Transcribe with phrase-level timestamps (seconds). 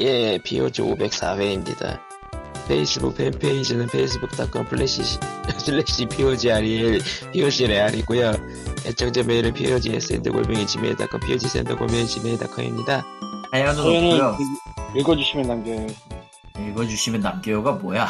[0.00, 2.00] 예, POG 504회입니다.
[2.68, 5.02] 페이스북 팬페이지는 facebook.com 플래시
[5.58, 7.00] 슬래시 POGREL
[7.32, 8.32] POGREAL이고요.
[8.86, 13.04] 애청자 메일은 POGSND골뱅이 Gmail.com POGSND골뱅이 지메일.com입니다.
[13.52, 14.36] 사연은 없고요.
[14.94, 15.86] 읽- 읽어주시면 남겨요.
[16.58, 18.06] 읽어주시면 남겨요가 뭐야?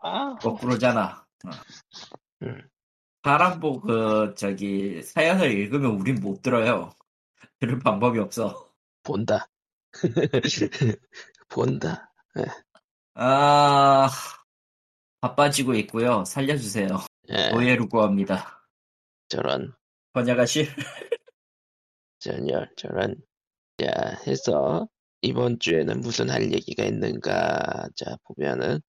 [0.00, 1.24] 아, 거꾸로잖아.
[1.46, 1.50] 어.
[2.44, 2.62] 음.
[3.24, 6.90] 사람 보그 저기 사연을 읽으면 우린 못 들어요.
[7.60, 8.64] 들을 방법이 없어.
[9.02, 9.48] 본다.
[11.48, 12.12] 본다.
[13.14, 14.08] 아
[15.20, 16.24] 바빠지고 있고요.
[16.24, 16.88] 살려주세요.
[17.30, 18.64] 예, 오해를 구합니다.
[19.28, 19.74] 저런,
[20.12, 20.66] 번역하실?
[22.18, 23.16] 전열, 저런.
[23.78, 24.88] 자, 해서,
[25.22, 27.88] 이번 주에는 무슨 할 얘기가 있는가.
[27.94, 28.80] 자, 보면은,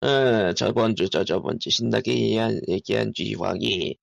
[0.00, 3.96] 어, 저번 주, 저, 저번 주 신나게 얘기한, 얘기한 쥐황이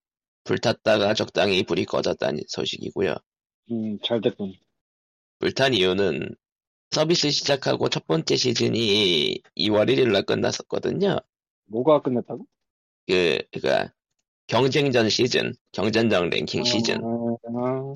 [0.43, 3.15] 불탔다가 적당히 불이 꺼졌다는 소식이고요.
[3.71, 4.53] 음, 잘 됐군.
[5.43, 6.33] 불탄 이유는
[6.91, 11.17] 서비스 시작하고 첫 번째 시즌이 2월 1일 날 끝났었거든요.
[11.65, 12.45] 뭐가 끝났다고?
[13.05, 13.91] 그, 그니까,
[14.47, 17.01] 경쟁전 시즌, 경쟁전 랭킹 시즌.
[17.03, 17.95] 아,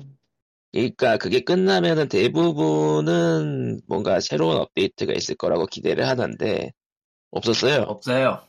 [0.72, 6.70] 그러니까 그게 끝나면은 대부분은 뭔가 새로운 업데이트가 있을 거라고 기대를 하는데
[7.30, 7.84] 없었어요.
[7.84, 8.42] 없어요.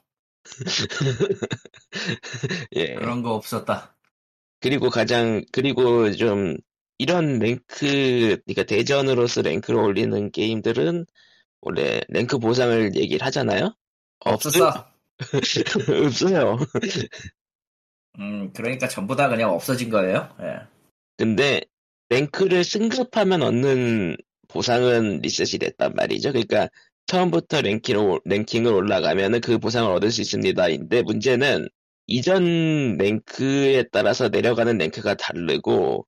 [2.75, 2.95] 예.
[2.95, 3.95] 그런 거 없었다.
[4.59, 6.57] 그리고 가장 그리고 좀
[6.99, 11.05] 이런 랭크 그러니까 대전으로서 랭크를 올리는 게임들은
[11.61, 13.73] 원래 랭크 보상을 얘기를 하잖아요.
[14.19, 14.67] 없었어.
[14.67, 14.85] 없어요.
[16.05, 16.57] 없어요.
[18.19, 20.29] 음 그러니까 전부 다 그냥 없어진 거예요.
[20.41, 20.67] 예.
[21.17, 21.61] 근데
[22.09, 24.17] 랭크를 승급하면 얻는
[24.49, 26.33] 보상은 리셋이 됐단 말이죠.
[26.33, 26.69] 그러니까
[27.05, 31.69] 처음부터 랭킹을, 랭킹을 올라가면은 그 보상을 얻을 수 있습니다인데 문제는
[32.07, 36.05] 이전 랭크에 따라서 내려가는 랭크가 다르고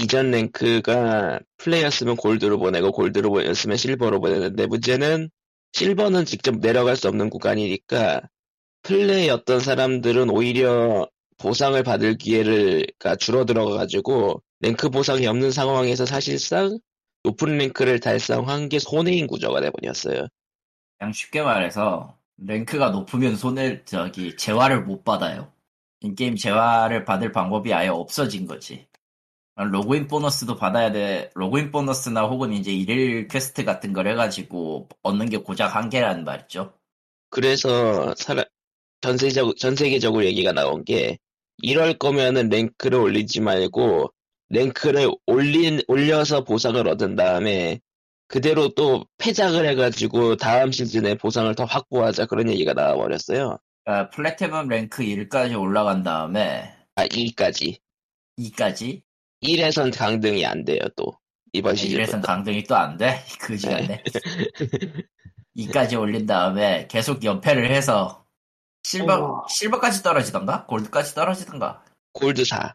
[0.00, 5.28] 이전 랭크가 플레이였으면 골드로 보내고 골드로 보냈으면 실버로 보내는데 문제는
[5.72, 8.22] 실버는 직접 내려갈 수 없는 구간이니까
[8.82, 11.08] 플레이였던 사람들은 오히려
[11.38, 16.78] 보상을 받을 기회가 줄어들어가지고 랭크 보상이 없는 상황에서 사실상
[17.24, 20.28] 높은 랭크를 달성한 게 손해인 구조가 돼버렸어요.
[20.98, 25.52] 그냥 쉽게 말해서 랭크가 높으면 손해 저기 재화를 못 받아요.
[26.00, 28.86] in-game 재화를 받을 방법이 아예 없어진 거지.
[29.64, 31.30] 로그인 보너스도 받아야 돼.
[31.34, 36.74] 로그인 보너스나 혹은 이제 일일 퀘스트 같은 걸 해가지고 얻는 게 고작 한 개라는 말이죠.
[37.30, 38.44] 그래서 사람
[39.00, 41.18] 전세적 전 세계적으로 얘기가 나온 게
[41.58, 44.12] 이럴 거면은 랭크를 올리지 말고
[44.50, 47.80] 랭크를 올린 올려서 보상을 얻은 다음에
[48.28, 53.58] 그대로 또 패작을 해가지고 다음 시즌에 보상을 더 확보하자 그런 얘기가 나와버렸어요.
[53.84, 57.78] 그러니까 플래티넘 랭크 1까지 올라간 다음에 아 2까지
[58.38, 59.02] 2까지
[59.42, 61.18] 1에선 강등이 안 돼요 또
[61.52, 62.00] 이번 시즌.
[62.00, 63.22] 1에선 강등이 또 안 돼?
[63.40, 64.02] 그지 같네.
[65.56, 68.24] 2까지 올린 다음에 계속 연패를 해서
[68.82, 69.46] 실버.
[69.48, 70.66] 실버까지 떨어지던가?
[70.66, 71.82] 골드까지 떨어지던가?
[72.12, 72.74] 골드 4.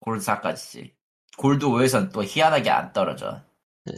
[0.00, 0.92] 골드 4까지지.
[1.36, 3.42] 골드 5에선 또 희한하게 안 떨어져.
[3.84, 3.92] 네.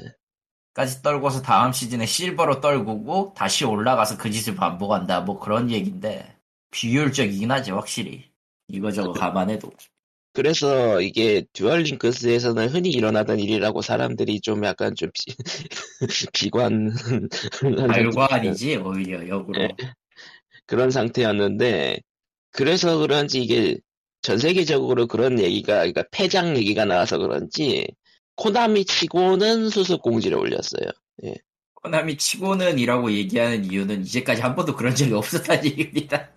[0.75, 5.21] 까지 떨고서 다음 시즌에 실버로 떨구고 다시 올라가서 그 짓을 반복한다.
[5.21, 6.37] 뭐 그런 얘기인데
[6.71, 8.31] 비효율적이긴 하지 확실히.
[8.69, 9.71] 이거저거 감안해도.
[10.35, 15.35] 그래서 이게 듀얼 링크스에서는 흔히 일어나던 일이라고 사람들이 좀 약간 좀 비,
[16.33, 16.93] 비관
[17.89, 19.61] 달관이지 오히려 역으로.
[19.61, 19.77] 네.
[20.67, 22.01] 그런 상태였는데
[22.51, 23.77] 그래서 그런지 이게
[24.23, 27.87] 전 세계적으로 그런 얘기가 그러니까 패장 얘기가 나와서 그런지
[28.37, 30.91] 코나미 치고는 수습 공지를 올렸어요.
[31.75, 36.31] 코나미 치고는 이라고 얘기하는 이유는 이제까지 한 번도 그런 적이 없었다는 얘기입니다.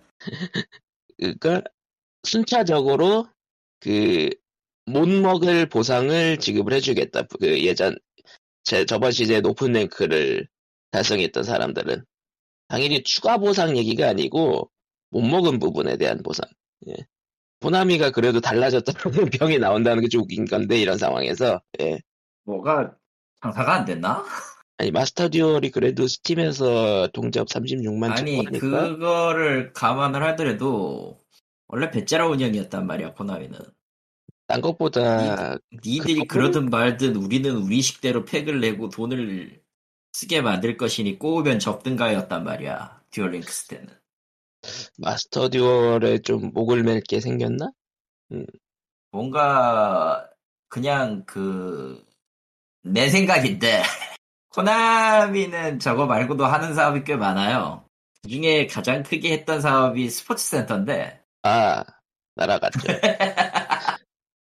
[1.16, 1.62] 그러니까
[2.24, 3.28] 순차적으로
[3.80, 4.30] 그
[4.86, 7.22] 못 먹을 보상을 지급을 해주겠다.
[7.40, 7.96] 그 예전
[8.62, 10.46] 제 저번 시즌에 높은 랭크를
[10.92, 12.04] 달성했던 사람들은
[12.68, 14.70] 당연히 추가 보상 얘기가 아니고
[15.10, 16.48] 못 먹은 부분에 대한 보상.
[16.88, 16.94] 예.
[17.60, 21.98] 코나미가 그래도 달라졌다는 병이 나온다는 게 좀 웃긴 건데 이런 상황에서 예.
[22.44, 22.94] 뭐가
[23.42, 24.24] 장사가 안 됐나?
[24.78, 31.20] 아니 마스터 듀얼이 그래도 스팀에서 동접 36만 아니 그거를 감안을 하더라도
[31.66, 33.58] 원래 배짜라 운영이었단 말이야 코나미는.
[34.46, 39.60] 딴 것보다 니 들이 그거는- 그러든 말든 우리는 우리 식대로 팩을 내고 돈을
[40.12, 43.88] 쓰게 만들 것이니 꼬우면 접든가였단 말이야 듀얼링크스 때는.
[44.98, 47.70] 마스터 듀얼에 좀 목을 맬게 생겼나?
[49.10, 50.28] 뭔가
[50.68, 52.04] 그냥 그
[52.88, 53.82] 내 생각인데
[54.50, 57.84] 코나미는 저거 말고도 하는 사업이 꽤 많아요.
[58.22, 61.82] 그 중에 가장 크게 했던 사업이 스포츠 센터인데 아
[62.36, 62.78] 날아갔죠.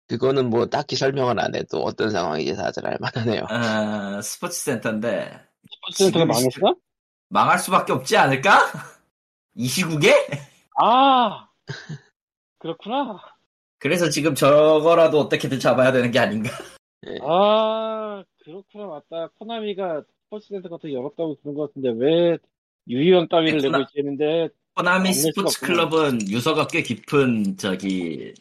[0.09, 3.47] 그거는 뭐 딱히 설명을 안 해도 어떤 상황인지 다들 알만하네요.
[3.51, 5.41] 어, 스포츠 센터인데
[5.93, 6.77] 센터가 지금 망했어?
[7.29, 8.61] 망할 수밖에 없지 않을까?
[9.55, 10.13] 이 시국에?
[10.81, 11.49] 아
[12.59, 13.19] 그렇구나.
[13.79, 16.51] 그래서 지금 저거라도 어떻게든 잡아야 되는 게 아닌가.
[17.23, 19.29] 아 그렇구나 맞다.
[19.39, 22.39] 코나미가 스포츠 센터 같은 거 열었다고 그런 것 같은데 왜
[22.89, 25.61] 유희왕 따위를 네, 내고 안낼 수가 스포츠.
[25.61, 28.35] 클럽은 유서가 꽤 깊은 저기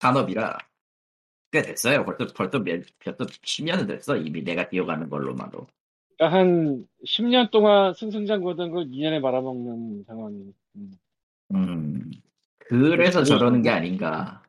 [0.00, 0.56] 산업이라
[1.52, 2.04] 꽤 됐어요.
[2.04, 4.16] 벌써 벌써 몇, 벌써 10년은 됐어.
[4.16, 5.66] 이미 내가 기억하는 걸로만도.
[6.16, 10.52] 그러니까 한 10년 동안 승승장구하던 걸 2년에 말아먹는 상황이.
[10.76, 10.92] 음.
[11.54, 12.10] 음.
[12.58, 14.42] 그래서 저러는 게 아닌가.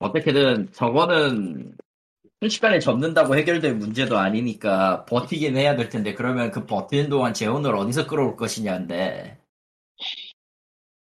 [0.00, 1.76] 어떻게든 저거는
[2.40, 8.08] 순식간에 접는다고 해결될 문제도 아니니까 버티긴 해야 될 텐데 그러면 그 버티는 동안 재원을 어디서
[8.08, 9.38] 끌어올 것이냐인데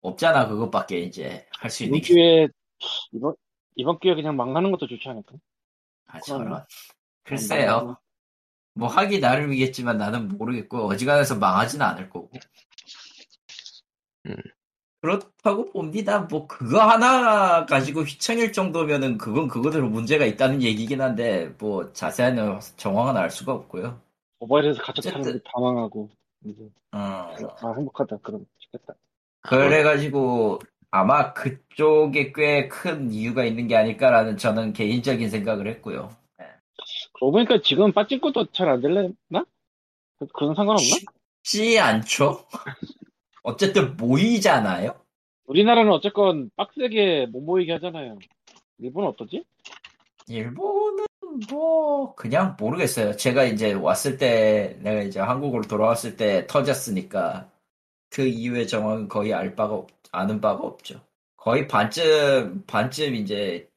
[0.02, 2.48] 없잖아 그것밖에 이제 할 수 있는 게.
[3.12, 3.34] 이번
[3.76, 5.34] 이번 기회에 그냥 망하는 것도 좋지 않을까?
[6.06, 6.44] 아, 저런.
[6.44, 6.66] 그러나.
[7.22, 7.96] 글쎄요.
[8.74, 12.30] 뭐 하기 나름이겠지만 나는 모르겠고 어지간해서 망하진 않을 거고.
[14.26, 14.36] 음.
[15.00, 16.20] 그렇다고 봅니다.
[16.20, 23.16] 뭐 그거 하나 가지고 휘청일 정도면은 그건 그거대로 문제가 있다는 얘기긴 한데 뭐 자세한 정황은
[23.16, 24.00] 알 수가 없고요.
[24.40, 24.82] 모바일에서.
[24.82, 26.10] 게 당황하고
[26.44, 26.62] 이제
[26.92, 28.94] 어, 아 행복하다 그럼 좋겠다.
[29.42, 30.58] 그래가지고
[31.00, 36.14] 아마 그쪽에 꽤 큰 이유가 있는 게 아닐까라는 저는 개인적인 생각을 했고요.
[37.14, 39.44] 그러고 보니까 지금 빠진 것도 잘 안 될래나?
[40.18, 40.82] 그, 그런 상관없나?
[41.42, 42.44] 쉽지 않죠?
[43.42, 44.94] 어쨌든 모이잖아요?
[45.46, 48.18] 우리나라는 어쨌건 빡세게 못 모이게 하잖아요.
[48.78, 49.44] 일본은 어떠지?
[50.28, 51.04] 일본은
[51.50, 53.16] 뭐 그냥 모르겠어요.
[53.16, 57.48] 제가 이제 왔을 때 내가 이제 한국으로 돌아왔을 때 터졌으니까
[58.10, 61.00] 그 이후의 정황은 거의 알 바가 없, 아는 바가 없죠.
[61.36, 63.68] 거의 반쯤 반쯤 이제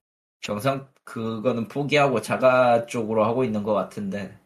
[0.42, 4.38] 경상 그거는 포기하고 자가 쪽으로 하고 있는 것 같은데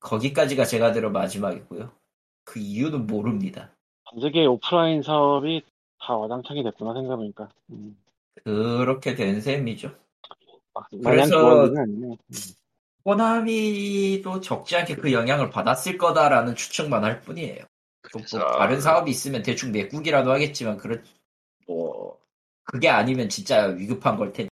[0.00, 1.90] 거기까지가 제가 들어 마지막이고요.
[2.44, 3.70] 그 이유는 모릅니다.
[4.10, 5.62] 전 세계 오프라인 사업이
[6.00, 7.48] 다 와장창이 됐구나 생각해보니까.
[7.70, 7.96] 음,
[8.44, 9.90] 그렇게 된 셈이죠.
[10.72, 12.16] 막 마냥 그래서-.
[13.04, 17.64] 호나미도 적지 않게 그 영향을 받았을 거다라는 추측만 할 뿐이에요.
[18.14, 18.22] 뭐
[18.58, 21.00] 다른 사업이 있으면 대충 메꾸기라도 하겠지만 그렇
[21.66, 22.18] 뭐
[22.64, 24.48] 그게 아니면 진짜 위급한 걸 텐데.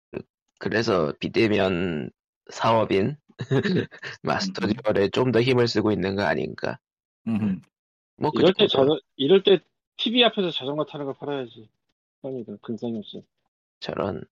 [0.60, 2.12] 그래서 비대면
[2.52, 3.18] 사업인
[4.22, 6.78] 마스터 듀얼에 좀 더 힘을 쓰고 있는 거 아닌가.
[7.28, 7.62] 음.
[8.18, 8.68] 뭐 이럴 때.
[8.68, 9.60] 자전 이럴 때
[9.98, 11.70] TV 앞에서 자전거 타는 걸 팔아야지.
[12.22, 13.22] 그러니까 근성이 없어.
[13.80, 14.24] 저런.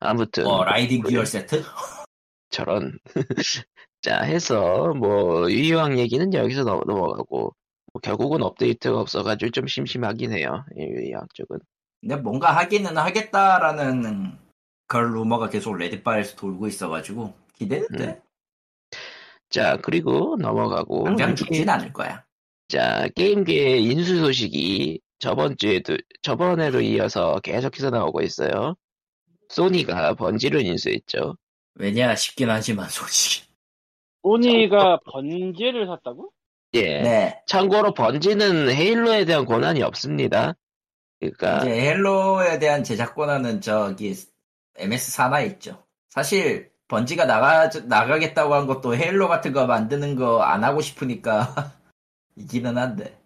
[0.00, 1.62] 아무튼 뭐 라이딩 기어 세트?
[2.50, 2.98] 저런.
[4.00, 7.52] 자 해서 뭐 유희왕 얘기는 여기서 넘, 넘어가고 뭐
[8.00, 10.64] 결국은 업데이트가 없어가지고 좀 심심하긴 해요.
[10.76, 11.58] 이 유희왕 쪽은.
[12.00, 14.38] 근데 뭔가 하기는 하겠다라는
[14.86, 18.20] 그런 루머가 계속 레딧바에서 돌고 있어가지고 기대는데 음.
[19.48, 22.24] 자 그리고 넘어가고 당장 이 죽진 않을 거야.
[22.68, 28.74] 자, 게임계의 인수 소식이 저번 주에도, 저번에도 이어서 계속해서 나오고 있어요.
[29.48, 31.36] 소니가 번지를 인수했죠.
[31.74, 33.46] 왜냐 싶긴 하지만 솔직히.
[34.22, 36.32] 소니가 번제를 샀다고?
[36.74, 37.00] 예.
[37.02, 37.42] 네.
[37.46, 40.54] 참고로 번지는 헤일로에 대한 권한이 없습니다.
[41.20, 44.14] 그러니까, 헬로에 대한 제작 권한은 저기
[44.76, 45.84] MS 산하에 있죠.
[46.10, 51.72] 사실 번지가 나가 나가겠다고 한 것도 헤일로 같은 거 만드는 거 안 하고 싶으니까
[52.36, 53.18] 이기는 한데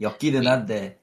[0.00, 0.98] 엮기는 한데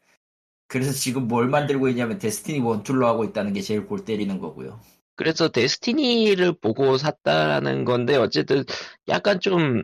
[0.67, 4.79] 그래서 지금 뭘 만들고 있냐면 데스티니 one-tool로 하고 있다는 게 제일 골 때리는 거고요.
[5.15, 8.63] 그래서 데스티니를 보고 샀다라는 건데, 어쨌든
[9.07, 9.83] 약간 좀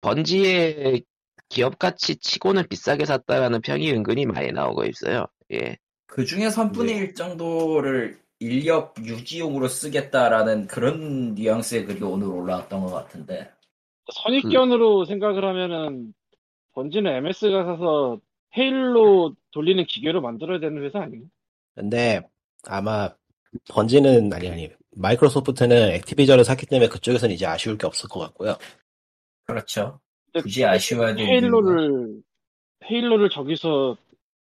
[0.00, 1.02] 번지의
[1.50, 5.26] 기업 가치 치고는 비싸게 샀다라는 평이 은근히 많이 나오고 있어요.
[5.52, 5.76] 예.
[6.06, 6.96] 그 중에 3분의 네.
[6.96, 13.50] 1 정도를 인력 유지용으로 쓰겠다라는 그런 뉘앙스의 글이 오늘 올라왔던 것 같은데
[14.12, 16.14] 선입견으로 생각을 하면은
[16.72, 18.18] 번지는 MS가 사서
[18.56, 21.28] 헤일로 돌리는 기계로 만들어야 되는 회사 아닌가?
[21.74, 22.22] 근데
[22.66, 23.10] 아마
[23.68, 28.56] 번지는 아니 아니 마이크로소프트는 액티비전을 샀기 때문에 그쪽에서는 이제 아쉬울 게 없을 것 같고요.
[29.46, 30.00] 그렇죠.
[30.34, 32.22] 굳이 아쉬워야 될 이유가 헤일로를
[32.90, 33.96] 헤일로를 저기서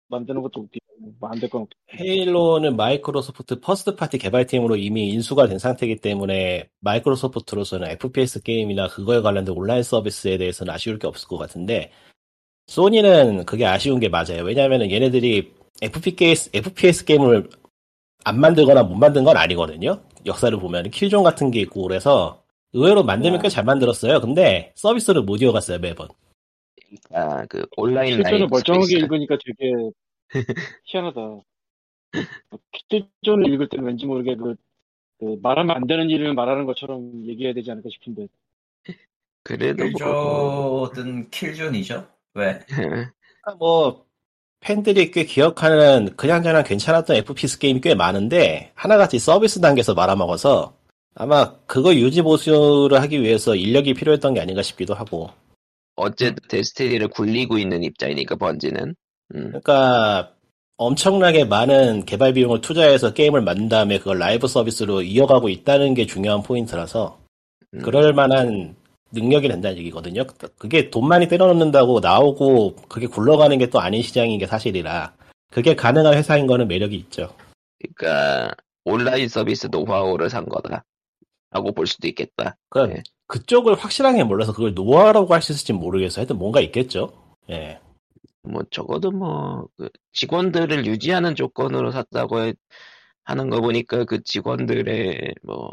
[0.09, 0.87] 만드는 것도 웃기고
[1.21, 8.89] 뭐안될 건 헤일로는 마이크로소프트 first party 개발팀으로 이미 인수가 된 상태이기 때문에 마이크로소프트로서는 FPS 게임이나
[8.89, 11.93] 그거에 관련된 온라인 서비스에 대해서는 아쉬울 게 없을 것 같은데
[12.67, 14.45] 소니는 그게 아쉬운 게 맞아요.
[14.45, 17.49] 왜냐하면 얘네들이 FPS, FPS 게임을
[18.25, 20.03] 안 만들거나 못 만든 건 아니거든요.
[20.27, 22.38] 역사를 보면 킬존 같은 게 있고 그래서
[22.73, 24.21] 의외로 만들면 꽤 잘 만들었어요.
[24.21, 26.09] 근데 서비스를 못 이어갔어요 매번.
[27.13, 28.97] 아, 그 온라인 라이브 멀쩡하게.
[28.99, 29.73] 읽으니까 되게
[30.87, 31.21] 희한하다.
[32.91, 34.57] 실전을 읽을 때는 왠지 모르게 그,
[35.21, 38.29] 그 말하면 안 되는 일을 말하는 것처럼 얘기해야 되지 않을까 싶은데
[39.45, 42.09] 그래도 뭐, 킬존은 킬존이죠.
[42.35, 42.61] 왜?
[42.69, 43.13] 그러니까
[43.59, 44.07] 뭐
[44.61, 50.78] 팬들이 꽤 기억하는 그냥저냥 괜찮았던 FPS 게임이 꽤 많은데 하나같이 서비스 단계에서 말아먹어서
[51.21, 55.31] 아마 그거 유지 보수를 하기 위해서 인력이 필요했던 게 아닌가 싶기도 하고
[55.97, 58.95] 어쨌든 데스티니를 굴리고 있는 입장이니까 번지는.
[59.35, 59.47] 음.
[59.49, 60.33] 그러니까
[60.77, 66.45] 엄청나게 많은 개발 비용을 투자해서 게임을 만든 다음에 그걸 라이브 서비스로 이어가고 있다는 게 중요한
[66.45, 67.19] 포인트라서
[67.75, 67.83] 음.
[67.83, 68.77] 그럴 만한
[69.11, 70.25] 능력이 된다는 얘기거든요.
[70.57, 75.15] 그게 돈 많이 때려넣는다고 나오고 그게 굴러가는 게 또 아닌 시장인 게 사실이라
[75.51, 77.35] 그게 가능한 회사인 거는 매력이 있죠.
[77.81, 80.85] 그러니까 온라인 서비스 노하우를 산 거다.
[81.51, 82.57] 라고 볼 수도 있겠다.
[82.71, 83.03] 그러니까 네.
[83.27, 86.23] 그쪽을 확실하게 몰라서 그걸 노하라고 할 수 있을지 모르겠어요.
[86.23, 87.37] 하여튼 뭔가 있겠죠.
[87.51, 87.81] 예.
[88.43, 92.55] 뭐 적어도 뭐 그 직원들을 유지하는 조건으로 샀다고 해-
[93.25, 95.73] 하는 거 보니까 그 직원들의 뭐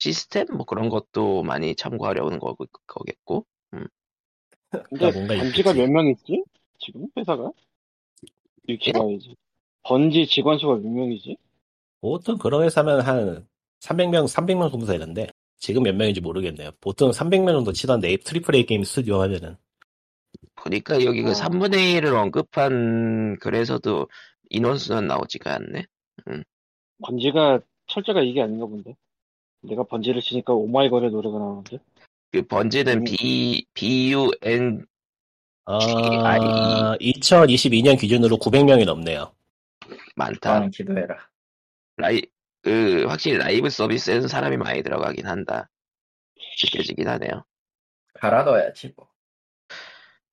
[0.00, 3.46] 시스템 뭐 그런 것도 많이 참고하려는 거, 거겠고.
[4.88, 5.78] 근데 그러니까 뭔가 번지가 있겠지.
[5.78, 6.44] 몇명 있지?
[6.78, 7.50] 지금 회사가?
[8.66, 9.36] 이렇게 봐야지.
[9.82, 11.36] 번지 직원 수가 몇 명이지?
[12.00, 13.46] 보통 그런 회사면 한
[13.80, 16.70] 300명, 300명 정도 되는데 지금 몇 명인지 모르겠네요.
[16.80, 19.56] 보통 300명 정도 치던데 triple A 게임 스튜디오 하면은
[20.56, 21.32] 보니까 여기 그 어.
[21.32, 24.08] 3분의 1을 언급한 글에서도
[24.50, 25.86] 인원수는 나오지가 않네.
[27.02, 28.94] 번지가 철자가 이게 아닌가 본데.
[29.62, 31.78] 내가 번지를 치니까 오마이걸의 노래가 나오는데.
[32.32, 33.04] 그 번지는 음.
[33.04, 34.86] B, B-U-N,
[35.64, 36.98] 어, GIE.
[37.00, 39.32] 2022년 기준으로 900명이 넘네요.
[40.16, 40.68] 많다.
[40.68, 41.16] 기도해라.
[41.96, 42.22] 라이,
[42.62, 45.68] 그, 확실히 라이브 서비스에는 사람이 많이 들어가긴 한다.
[46.62, 47.44] 느껴지긴 하네요.
[48.14, 49.08] 갈아 넣어야지 뭐.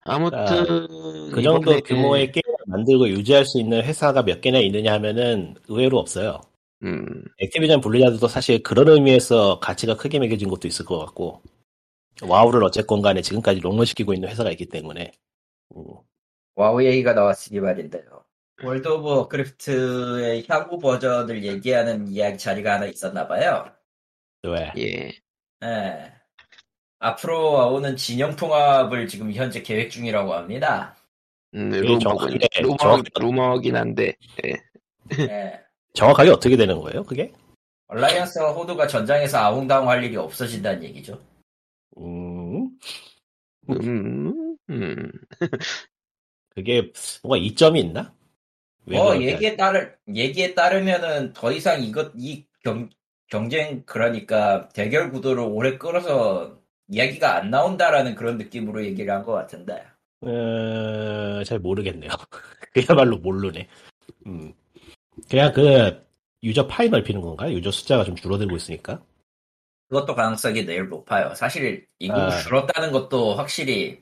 [0.02, 0.88] 아무튼,
[1.32, 6.00] 그 정도 이번에- 규모의 게임을 만들고 유지할 수 있는 회사가 몇 개나 있느냐 하면은 의외로
[6.00, 6.42] 없어요.
[6.84, 11.42] 음, 액티비전 블리자드도 사실 그런 의미에서 가치가 크게 매겨진 것도 있을 것 같고
[12.22, 15.12] 와우를 어쨌건 간에 지금까지 롱런시키고 있는 회사가 있기 때문에
[15.76, 15.84] 음,
[16.56, 18.24] 와우 얘기가 나왔으니 말인데요.
[18.64, 23.72] 월드 오브 워크래프트의 향후 버전을 얘기하는 이야기 자리가 하나 있었나 봐요.
[24.44, 24.72] 왜?
[24.78, 25.12] 예.
[25.64, 26.14] 예.
[27.00, 30.96] 앞으로 와우는 진영 통합을 지금 현재 계획 중이라고 합니다.
[31.54, 33.10] 음, 예, 루머군, 정확하게, 루머, 정확하게.
[33.20, 34.54] 루머긴 한데, 예.
[35.20, 35.60] 예.
[35.94, 37.32] 정확하게 어떻게 되는 거예요 그게?
[37.88, 41.22] 얼라이언스와 호두가 전장에서 아웅다웅 할 일이 없어진다는 얘기죠.
[41.98, 42.70] 음,
[43.70, 45.12] 음, 음.
[46.50, 46.92] 그게
[47.24, 48.17] 뭔가 이점이 있나?
[48.88, 52.90] 왜뭐 얘기에 따르 얘기에 따르면은 더 이상 이것 이 경,
[53.28, 56.58] 경쟁 그러니까 대결 구도를 오래 끌어서
[56.90, 59.84] 이야기가 안 나온다라는 그런 느낌으로 얘기를 한 것 같은데.
[60.22, 62.10] 어, 잘 모르겠네요.
[62.74, 63.68] 그야말로 모르네.
[64.26, 64.54] 음.
[65.30, 66.02] 그냥 그
[66.44, 67.52] user 파이 넓히는 건가요?
[67.54, 69.04] user 숫자가 좀 줄어들고 있으니까.
[69.90, 71.34] 그것도 가능성이 제일 높아요.
[71.36, 72.30] 사실 인구가 아.
[72.40, 74.02] 줄었다는 것도 확실히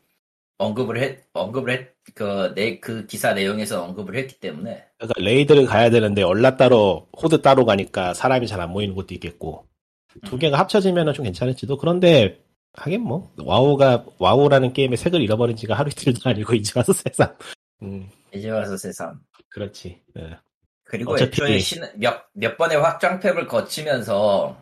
[0.57, 4.85] 언급을 했, 언급을 했, 그, 내, 그 기사 내용에서 언급을 했기 때문에.
[4.97, 9.67] 그러니까 raid를 가야 되는데 얼라 따로 호드 따로 가니까 사람이 잘 안 모이는 것도 있겠고
[10.25, 12.41] 두 개가 합쳐지면 좀 괜찮을지도 그런데
[12.73, 17.35] 하긴 뭐 와우가 와우라는 게임의 색을 잃어버린 지가 하루 이틀도 아니고 이제 와서 세상
[17.83, 19.19] 음 이제 와서 세상.
[19.49, 20.37] 그렇지 예.
[20.85, 24.55] 그리고 어차피- 애초에 신, 몇, 몇 번의 확장팩을 거치면서,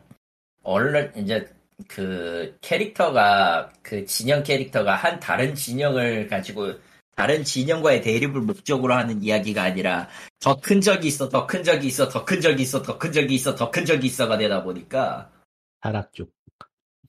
[0.63, 1.45] 얼른, 이제,
[1.87, 6.73] 그, 캐릭터가, 그 진영 캐릭터가 한 다른 진영을 가지고,
[7.15, 10.09] 다른 진영과의 대립을 목적으로 하는 이야기가 아니라,
[10.39, 13.35] 더 큰 적이 있어, 더 큰 적이 있어, 더 큰 적이 있어, 더 큰 적이
[13.35, 15.31] 있어, 더 큰 적이 있어가 되다 보니까,
[15.81, 16.31] 타락 쪽.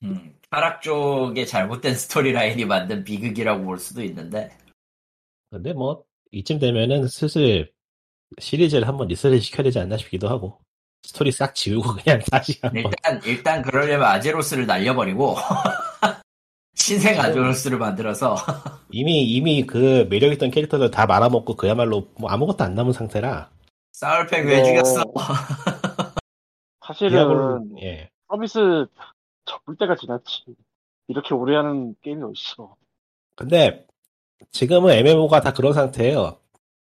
[0.02, 4.50] 음, 타락 쪽에 잘못된 스토리라인이 만든 비극이라고 볼 수도 있는데,
[5.50, 7.72] 근데 뭐 이쯤 되면은 슬슬
[8.40, 10.63] 시리즈를 한번 리셋을 시켜야 되지 않나 싶기도 하고
[11.04, 15.36] 스토리 싹 지우고 그냥 다시 한번 일단, 일단 그러려면 아제로스를 날려버리고,
[16.74, 18.36] 신생 아제로스를 만들어서,
[18.90, 23.50] 이미 이미 그 매력 있던 캐릭터들 다 말아먹고 그야말로 뭐 아무것도 안 남은 상태라
[23.92, 25.04] 싸울 팩 왜 어, 죽였어?
[26.86, 28.86] 사실은 디아블로 예 서비스
[29.44, 30.44] 접을 때가 지났지.
[31.08, 32.74] 이렇게 오래 하는 게임이 어딨어.
[33.36, 33.86] 근데
[34.52, 36.38] 지금은 MMO가 다 그런 상태예요.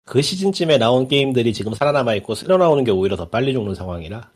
[0.04, 4.30] 그 시즌쯤에 나온 게임들이 지금 살아남아 있고 새로 나오는 게 오히려 더 빨리 죽는 상황이라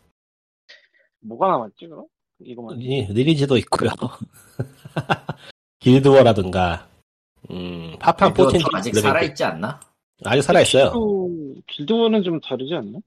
[1.20, 2.06] 뭐가 남았지 그럼?
[2.44, 2.80] 이거만.
[2.80, 3.90] 이- 리니지도 있고요.
[5.80, 6.86] 길드워라든가
[7.50, 9.80] 음, 파판 14 아직 레벨 살아 있지 않나?
[10.24, 10.90] 아직 살아 있어요.
[10.92, 11.30] 또
[11.66, 12.98] 길드워는 좀 다르지 않나?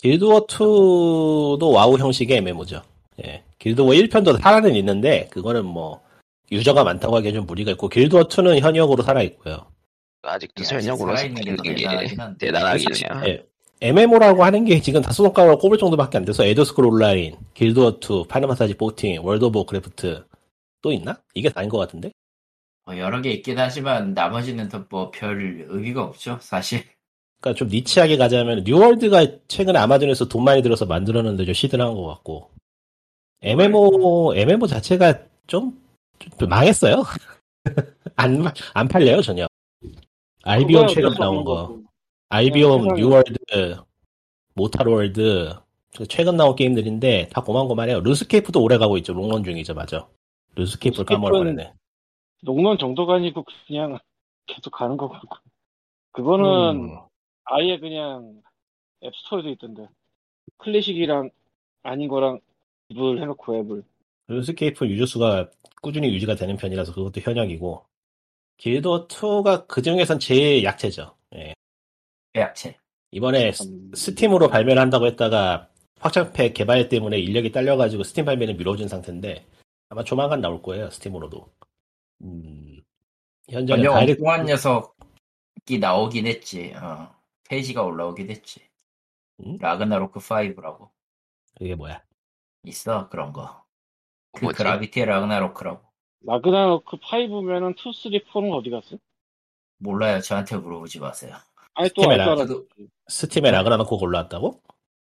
[0.00, 2.82] 길드워 2도 와우 형식의 MMO죠.
[3.24, 3.42] 예.
[3.58, 6.02] 길드워 1편도 살아는 있는데 그거는 뭐
[6.52, 9.66] 유저가 많다고 하기엔 좀 무리가 있고 길드워 2는 현역으로 살아 있고요.
[10.24, 11.86] 아직도 살아있는 게게
[12.38, 13.22] 대단하긴 해요.
[13.26, 13.46] 예.
[13.80, 18.48] MMO라고 하는 게 지금 다섯 손가락으로 꼽을 정도밖에 안 돼서 엘더스크롤 온라인, 길드워 2, 파이널
[18.48, 20.24] 판타지 14, 월드 오브 워크래프트
[20.80, 21.18] 또 있나?
[21.34, 22.12] 이게 다인 것 같은데?
[22.86, 26.84] 뭐 여러 개 있긴 하지만 나머지는 더뭐별 의미가 없죠 사실
[27.40, 32.50] 그러니까 좀 niche하게 가자면 뉴월드가 최근에 아마존에서 돈 많이 들어서 만들었는데 좀 시들한 것 같고
[33.42, 35.78] MMO MMO 자체가 좀,
[36.38, 37.04] 좀 망했어요.
[38.16, 39.46] 안, 안 팔려요 전혀.
[40.44, 41.84] 그거야 최근 나온 거, 거고.
[42.28, 43.00] 알비온, 세상에.
[43.00, 43.76] 뉴월드,
[44.54, 45.54] 모탈월드
[46.08, 48.00] 최근 나온 게임들인데 다 고만고만해요.
[48.00, 49.12] 룬스케이프도 오래 가고 있죠.
[49.12, 50.08] 롱런 중이죠, 맞아.
[50.56, 51.72] 룬스케이프를 까먹어버리네.
[52.42, 53.98] 롱런 정도가 아니고 그냥
[54.46, 55.14] 계속 가는 거고.
[56.12, 56.98] 그거는 음.
[57.44, 58.42] 아예 그냥
[59.02, 59.88] 앱스토어에도 있던데.
[60.58, 61.30] 클래식이랑
[61.82, 62.40] 아닌 거랑
[62.92, 63.82] 앱을 해놓고 앱을.
[64.28, 65.48] 룬스케이프 유저 수가
[65.80, 67.84] 꾸준히 유지가 되는 편이라서 그것도 현역이고
[68.56, 71.16] 길드 2가 그 중에선 제일 약체죠.
[71.34, 71.54] 예.
[72.32, 72.78] 계약체
[73.10, 75.68] 이번에 참- 스팀으로 발매를 한다고 했다가
[76.00, 79.46] 확장팩 개발 때문에 인력이 딸려가지고 스팀 발매는 미뤄진 상태인데
[79.88, 81.48] 아마 조만간 나올 거예요 스팀으로도.
[82.22, 82.80] 음,
[83.48, 87.14] 현재는 전혀 direct 엉뚱한 녀석이 나오긴 했지 어,
[87.48, 88.60] 페이지가 올라오긴 했지
[89.40, 89.56] 음?
[89.58, 90.90] 라그나로크 5라고
[91.56, 92.02] 그게 뭐야?
[92.64, 93.62] 있어 그런 거.
[94.32, 94.56] 그 뭐지?
[94.58, 95.82] 그라비티의 라그나로크라고.
[96.26, 98.96] 라그나로크 5면은 2, 3, 4는 어디 갔어?
[99.78, 100.20] 몰라요.
[100.20, 101.36] 저한테 물어보지 마세요.
[101.74, 102.36] 아니 또 스팀에 라-.
[103.08, 104.60] 스팀에 라그나로크 올라왔다고?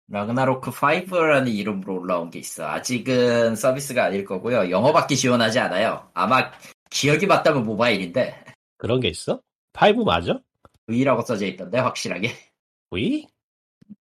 [0.09, 2.67] 라그나로크 5라는 이름으로 올라온 게 있어.
[2.67, 4.71] 아직은 서비스가 아닐 거고요.
[4.71, 6.09] 영어밖에 지원하지 않아요.
[6.15, 6.51] 아마
[6.91, 8.45] 기억이 맞다면 모바일인데
[8.77, 9.41] 그런 게 있어?
[9.75, 10.39] 5 맞아?
[10.87, 12.31] V라고 써져 있던데 확실하게.
[12.91, 13.27] V?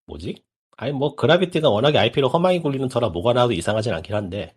[0.07, 0.43] 뭐지?
[0.77, 4.55] 아니 뭐 그라비티가 워낙에 IP로 험하게 굴리는 터라 뭐가 나와도 이상하진 않긴 한데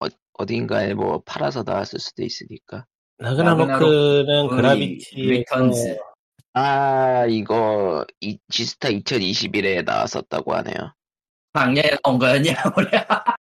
[0.00, 2.86] 어 딘가에 뭐 팔아서 나왔을 수도 있으니까.
[3.18, 5.98] 라그나로크는 라그나로크 그라비티의 리턴즈.
[6.52, 10.94] 아, 이거, 이, 지스타 2021에 나왔었다고 하네요.
[11.54, 13.06] 작년에 나온 거였냐 뭐야.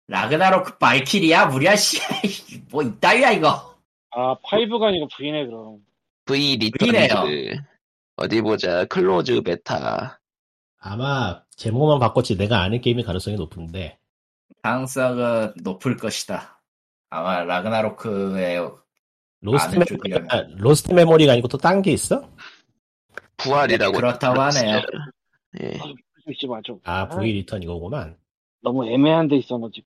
[0.08, 2.00] 라그나로크 발키리야 무리야 씨.
[2.72, 3.78] 뭐 이따위야 이거.
[4.12, 5.80] 아 5가 아니고 V네 그럼.
[6.26, 6.58] V.
[6.58, 7.56] 리턴즈.
[8.18, 8.86] 어디 보자.
[8.86, 10.20] close beta.
[10.80, 13.98] 아마 제목만 바꿨지 내가 아는 게임일 가능성이 높은데
[14.62, 16.62] 가능성은 높을 것이다.
[17.10, 18.70] 아마 라그나로크의
[19.42, 19.86] 로스트 메모리가,
[20.20, 20.56] 쪽이라면.
[20.60, 22.30] 로스트 메모리가 아니고 또 딴 게 있어?
[23.38, 23.94] 부활이라고.
[23.94, 24.82] 그렇다고 하네요.
[25.62, 25.80] 예.
[26.84, 28.16] 아 V 리턴 이거구만
[28.62, 29.88] 너무 애매한 데 있어 너 지금.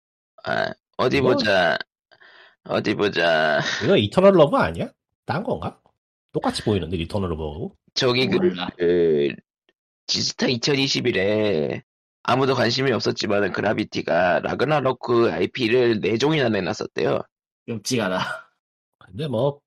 [0.44, 1.78] 아, 어디 이거- 보자.
[2.64, 3.60] 어디 보자.
[3.84, 4.90] 이거 이터널 러브 아니야?
[5.24, 5.80] 딴 건가?
[6.32, 8.38] 똑같이 보이는데 이터널 러브하고 저기 그.
[8.76, 9.28] 그,
[10.08, 11.82] 지스타 2021에
[12.28, 17.20] 아무도 관심이 없었지만은 그라비티가 라그나로크 IP를 4종이나 내놨었대요.
[17.66, 18.18] 끔찍하다.
[18.98, 19.60] 근데 뭐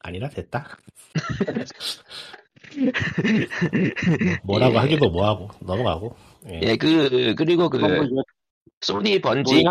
[0.00, 0.76] 아니라 됐다
[4.44, 4.78] 뭐라고 예.
[4.78, 6.14] 하기도 뭐하고 넘어가고
[6.50, 6.60] 예.
[6.62, 7.88] 예, 그, 그리고 그, 뭐
[8.82, 9.64] 소니 번지.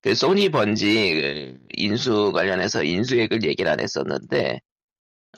[0.00, 4.62] 그 소니 번지 그 인수 관련해서 인수액을 얘기를 안 했었는데,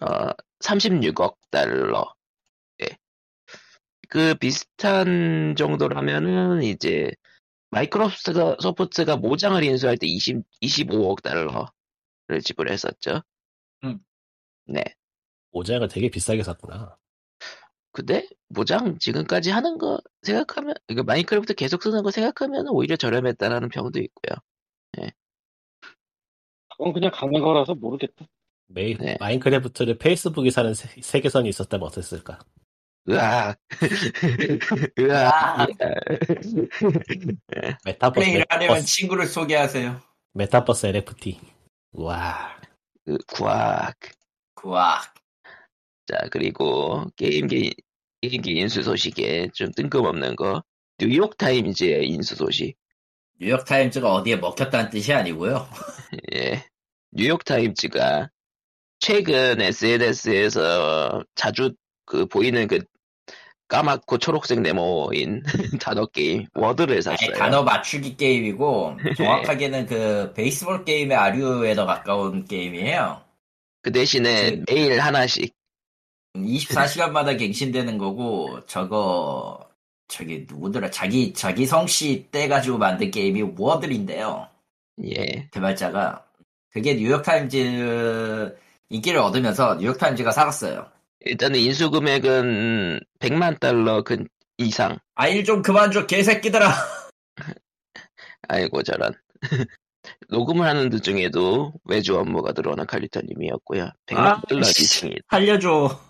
[0.02, 2.14] 어, 36억 달러.
[4.14, 4.18] 예.
[4.18, 7.10] 그 비슷한 정도라면은 이제
[7.70, 11.66] 마이크로소프트가 소프트가 모장을 인수할 때 20, 25억 달러를
[12.42, 13.22] 지불했었죠.
[13.84, 14.00] 음.
[14.66, 14.82] 네.
[15.50, 16.96] 모자가 되게 비싸게 샀구나
[17.92, 23.98] 근데 모장 지금까지 하는 거 생각하면 이거 마인크래프트 계속 쓰는 거 생각하면 오히려 저렴했다라는 평도
[24.00, 24.36] 있고요.
[26.70, 28.26] 그건 그냥 가는 거라서 모르겠다.
[28.68, 29.16] 메이, 네.
[29.18, 32.38] 마인크래프트를 페이스북이 사는 세, 세계선이 있었다면 어땠을까
[33.10, 33.58] 으악.
[34.98, 35.68] 으악.
[37.84, 40.00] 메타버스 플레이를 하려면 버스, 친구를 소개하세요.
[40.34, 41.40] 메타버스 NFT
[41.92, 43.96] 와그 구악.
[44.54, 45.14] 구악.
[46.06, 47.74] 자, 그리고 게임계,
[48.20, 50.62] 게임계 인수 소식에 좀 뜬금없는 거.
[50.98, 52.74] 뉴욕타임즈의 인수 소식.
[53.40, 55.68] 뉴욕타임즈가 어디에 먹혔다는 뜻이 아니고요.
[56.34, 56.64] 예.
[57.12, 58.30] 뉴욕타임즈가
[58.98, 62.80] 최근 SNS에서 자주 그 보이는 그
[63.68, 65.42] 까맣고 초록색 네모인
[65.80, 67.32] 단어 게임 워드를 아니, 샀어요.
[67.36, 73.22] 단어 맞추기 게임이고 정확하게는 그 베이스볼 게임의 아류에 더 가까운 게임이에요.
[73.82, 75.54] 그 대신에 그- 매일 하나씩
[76.34, 79.58] 24시간마다 갱신되는 거고 저거
[80.08, 84.48] 저기 누구더라 자기 자기 성씨 떼 가지고 만든 게임이 워들인데요.
[85.04, 85.48] 예.
[85.52, 86.24] 개발자가
[86.70, 88.56] 그게 뉴욕타임즈
[88.90, 90.86] 인기를 얻으면서 뉴욕타임즈가 샀어요.
[91.20, 94.98] 일단은 인수 금액은 100만 달러 근 이상.
[95.14, 96.68] 아 일 좀 그만 줘 개새끼들아.
[98.48, 99.12] 아이고 저런.
[100.28, 103.90] 녹음을 하는 도중에도 외주 업무가 들어오는 칼리터님이었고요.
[104.06, 104.82] 100만 아, 달러 씨.
[104.82, 105.16] 이상이.
[105.30, 106.00] 살려줘.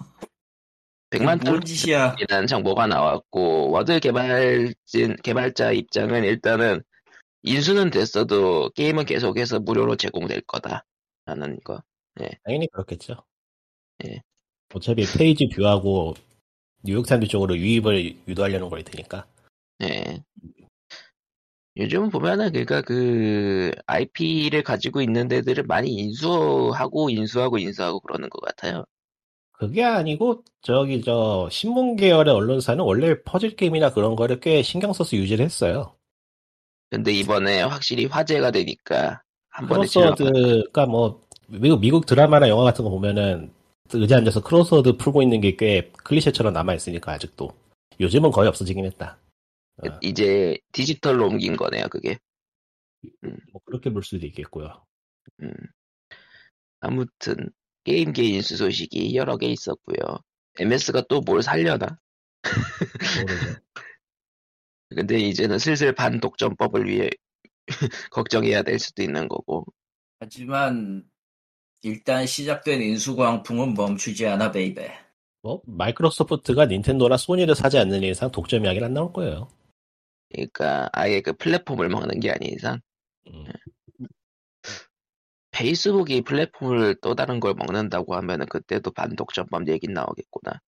[1.10, 2.16] 100만 달러 뭔 짓이야.
[2.20, 6.82] 이라는 정보가 나왔고 워들 개발진 개발자 입장은 일단은
[7.42, 11.82] 인수는 됐어도 게임은 계속해서 무료로 제공될 거다라는 거.
[12.44, 13.24] 당연히 그렇겠죠.
[14.04, 14.22] 예.
[14.74, 16.14] 어차피 page view하고
[16.82, 19.26] 뉴욕 사람들 쪽으로 유입을 유도하려는 걸 테니까.
[19.82, 20.22] 예.
[21.76, 28.84] 요즘 보면은 그러니까 그 IP를 가지고 있는 데들을 많이 인수하고 인수하고 인수하고 그러는 것 같아요.
[29.52, 35.16] 그게 아니고 저기 저 신문 계열의 언론사는 원래 퍼즐 게임이나 그런 거를 꽤 신경 써서
[35.16, 35.94] 유지를 했어요.
[36.90, 39.86] 근데 이번에 확실히 화제가 되니까 한 번에.
[39.86, 43.52] 크로스워드가 뭐 미국, 미국 드라마나 영화 같은 거 보면은
[43.92, 47.50] 의자 앉아서 크로스워드 풀고 있는 게 꽤 클리셰처럼 남아 있으니까 아직도
[48.00, 49.18] 요즘은 거의 없어지긴 했다.
[49.78, 52.18] 어, 이제 디지털로 옮긴 거네요, 그게.
[53.52, 54.84] 뭐 그렇게 볼 수도 있겠고요.
[55.42, 55.52] 음.
[56.80, 57.50] 아무튼
[57.84, 60.18] 게임계 인수 소식이 여러 개 있었고요.
[60.58, 61.98] MS가 또 뭘 살려나?
[63.16, 63.54] 모르죠.
[64.90, 67.10] 근데 이제는 슬슬 반독점법을 위해
[68.10, 69.66] 걱정해야 될 수도 있는 거고.
[70.20, 71.04] 하지만
[71.82, 74.90] 일단 시작된 인수광풍은 멈추지 않아 baby.
[75.42, 79.48] 뭐 마이크로소프트가 닌텐도나 소니를 사지 않는 이상 독점 이야기는 안 나올 거예요.
[80.30, 82.80] 그러니까 아예 그 플랫폼을 먹는 게 아닌 이상
[83.28, 83.44] 음.
[85.52, 90.60] 페이스북이 플랫폼을 또 다른 걸 먹는다고 하면은 그때도 반독점법 얘기 나오겠구나.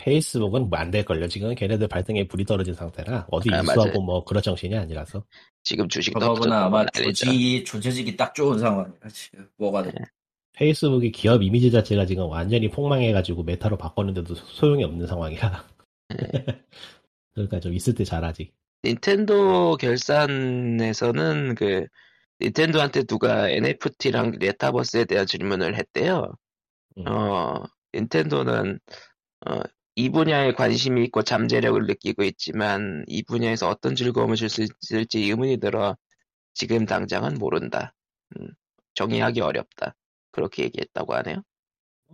[0.00, 1.26] 페이스북은 뭐 안 될 걸요.
[1.26, 4.00] 지금 걔네들 발등에 불이 떨어진 상태라 어디 아, 인수하고 맞아요.
[4.00, 5.24] 뭐 그럴 정신이 아니라서
[5.64, 7.64] 지금 주식도 그거보다 아마 알리죠.
[7.64, 9.92] 조직이 딱 좋은 상황이라 지금 뭐가 돼.
[10.58, 15.64] 페이스북이 기업 이미지 자체가 지금 완전히 폭망해가지고 메타로 바꿨는데도 소용이 없는 상황이라
[17.34, 18.52] 그러니까 좀 있을 때 잘하지.
[18.84, 21.86] 닌텐도 결산에서는 그
[22.40, 26.32] 닌텐도한테 누가 NFT랑 메타버스에 대한 질문을 했대요.
[26.98, 27.06] 음.
[27.06, 27.62] 어,
[27.94, 28.80] 닌텐도는
[29.46, 29.60] 어,
[29.96, 35.58] 이 분야에 관심이 있고 잠재력을 느끼고 있지만 이 분야에서 어떤 즐거움을 줄 수 있을지 의문이
[35.58, 35.96] 들어
[36.54, 37.94] 지금 당장은 모른다.
[38.40, 38.48] 음,
[38.94, 39.94] 정의하기 어렵다.
[40.30, 41.42] 그렇게 얘기했다고 하네요.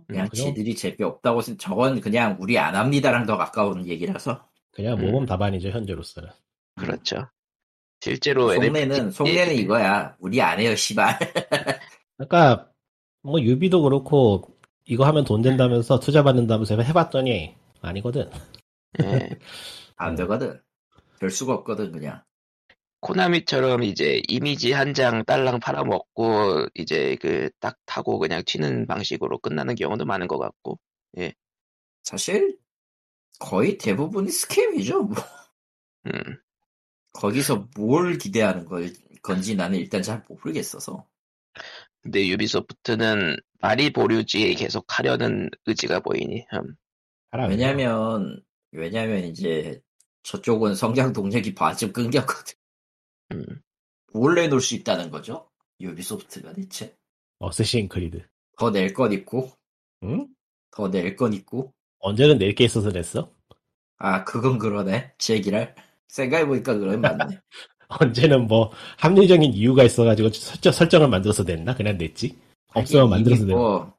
[0.07, 0.29] 그냥 음?
[0.29, 5.05] 지들이 재미없다고 쓴 저건 그냥 우리 안 합니다랑 더 가까운 얘기라서 그냥 음.
[5.05, 6.29] 모범 답안이죠 현재로서는.
[6.75, 7.27] 그렇죠.
[8.01, 10.15] 실제로 속내는 NFT 속내는 이거야.
[10.19, 11.17] 우리 안 해요, 씨발.
[12.17, 12.69] 그러니까
[13.23, 18.29] 뭐 유비도 그렇고 이거 하면 돈 된다면서 투자 받는다면서 해봤더니 아니거든.
[19.01, 19.29] 예.
[19.97, 20.15] 안 음.
[20.17, 20.61] 되거든.
[21.19, 22.21] 별 수가 없거든 그냥.
[23.01, 29.75] 코나미처럼 이제 이미지 한 장 딸랑 팔아먹고 이제 그 딱 타고 그냥 튀는 방식으로 끝나는
[29.75, 30.79] 경우도 많은 것 같고
[32.03, 32.57] 사실
[33.39, 35.03] 거의 대부분이 scam이죠.
[35.03, 35.15] 뭐.
[36.07, 36.11] 음,
[37.13, 38.91] 거기서 뭘 기대하는 걸
[39.23, 41.07] 건지 나는 일단 잘 모르겠어서.
[42.01, 46.75] 근데 유비소프트는 말이 보류지에 계속 하려는 의지가 보이니 음,
[47.47, 49.81] 왜냐면 왜냐면 이제
[50.23, 52.55] 저쪽은 성장 동력이 반쯤 끊겼거든.
[53.31, 53.45] 음.
[54.13, 55.49] 뭘 내놓을 수 있다는 거죠?
[55.79, 56.95] 유비소프트가 대체
[57.39, 58.25] 어쌔신 크리드.
[58.57, 59.51] 더 낼 건 있고
[60.03, 60.27] 응?
[60.71, 63.29] 더 낼 건 있고 언제는 낼 게 있어서 냈어?
[63.97, 65.75] 아 그건 그러네 제기랄
[66.07, 67.39] 생각해보니까 그런 맞네
[67.87, 71.75] 언제는 뭐 합리적인 이유가 있어가지고 설정, 설정을 만들어서 냈나?
[71.75, 72.37] 그냥 냈지.
[72.73, 73.93] 없으면 만들어서 내는 뭐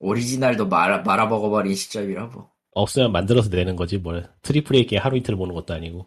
[0.00, 5.36] 오리지널도 말아, 말아먹어버린 시점이라 뭐 없으면 만들어서 내는 거지 뭘 triple A 게임 하루 이틀
[5.36, 6.06] 보는 것도 아니고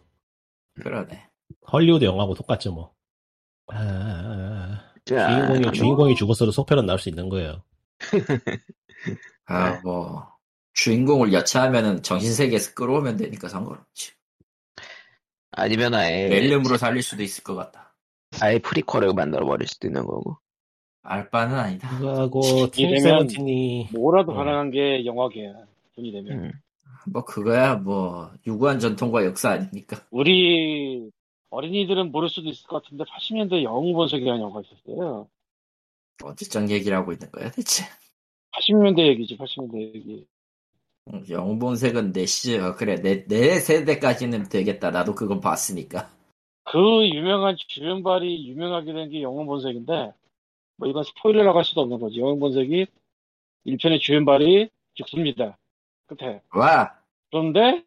[0.80, 1.28] 그러네
[1.72, 2.94] 헐리우드 영화하고 똑같죠 뭐.
[3.68, 4.92] 아, 아, 아.
[5.04, 7.62] 자, 주인공이 뭐, 주인공이 죽었어도 속편은 나올 수 있는 거예요.
[9.46, 10.32] 아 뭐
[10.74, 14.12] 주인공을 여차하면은 정신 세계에서 끌어오면 되니까 상관없지
[15.50, 17.94] 아니면 아예 렐름으로 살릴 수도 있을 것 같다
[18.40, 20.38] 아예 프리퀄을 만들어 버릴 수도 있는 거고
[21.02, 24.36] 알바는 아니다 그거하고 팀 이러면 세븐틴이 뭐라도 음.
[24.36, 25.52] 가능한 게 영화계야.
[25.96, 26.44] 돈이 되면.
[26.44, 26.52] 음,
[27.12, 31.10] 뭐 그거야 뭐 유구한 전통과 역사 아닙니까 우리
[31.52, 35.28] 어린이들은 모를 수도 있을 것 같은데 80년대 영웅본색이라는 영화가 있었어요.
[36.24, 37.84] 어디적 얘기를 하고 있는 거야 대체
[38.54, 40.26] 80년대 얘기지, 80년대 얘기.
[41.12, 46.10] 음, 영본색은 내 시절 어, 그래 내, 내 세대까지는 되겠다 나도 그건 봤으니까
[46.64, 50.12] 그 유명한 주연발이 유명하게 된 게 영웅본색인데,
[50.76, 52.18] 뭐 이건 스포일러라고 할 수도 없는 거지.
[52.20, 52.86] 영웅본색이
[53.66, 55.58] 1편의 주연발이 죽습니다.
[56.06, 56.40] 끝에.
[56.54, 56.94] 와
[57.30, 57.84] 그런데.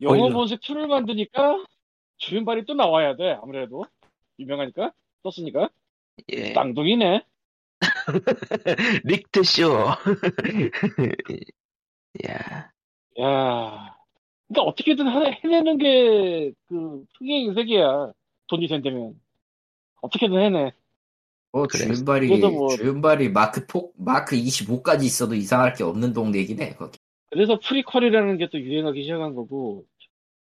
[0.00, 1.64] 영웅본색 2를 만드니까
[2.20, 3.84] 주연발이 또 나와야 돼, 아무래도.
[4.38, 4.92] 유명하니까.
[5.22, 5.70] 떴으니까.
[6.32, 6.52] 예.
[6.52, 7.24] 땅둥이네.
[9.04, 9.72] 릭트 쇼.
[12.26, 12.70] 야,
[13.20, 13.96] 야,
[14.48, 18.12] 그러니까 어떻게든 하나 해내는 게그 특이의 인색이야.
[18.48, 19.18] 돈이 된다면
[20.02, 20.72] 어떻게든 해내.
[21.52, 21.84] 뭐 그래.
[21.86, 26.98] 주윤발이 뭐- 주윤발이 마크 폭 마크 25까지 있어도 이상할 게 없는 동네이긴 해 거기.
[27.30, 29.86] 그래서 프리퀄이라는 게 또 유행하기 시작한 거고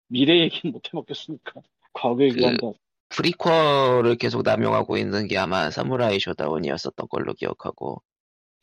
[0.10, 1.62] 미래 얘기는 못 해먹겠으니까?
[1.94, 2.72] 과거 얘기한다.
[3.10, 8.02] 프리퀄을 계속 남용하고 있는 게 아마 사무라이 쇼다운이었었던 걸로 기억하고.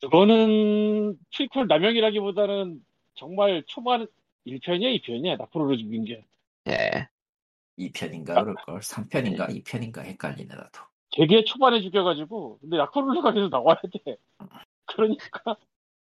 [0.01, 2.81] 그거는 프리퀄 남용이라기보다는
[3.15, 4.07] 정말 초반
[4.47, 5.39] 1편이야 2편이야.
[5.39, 6.25] 나코루루를 죽인 게.
[6.69, 7.09] 예.
[7.79, 8.81] 2편인가 그럴걸?
[8.81, 10.81] 3편인가 2편인가 헷갈리네 나도
[11.13, 14.17] 되게 초반에 죽여가지고 근데 나코루루가 계속 나와야 돼.
[14.87, 15.57] 그러니까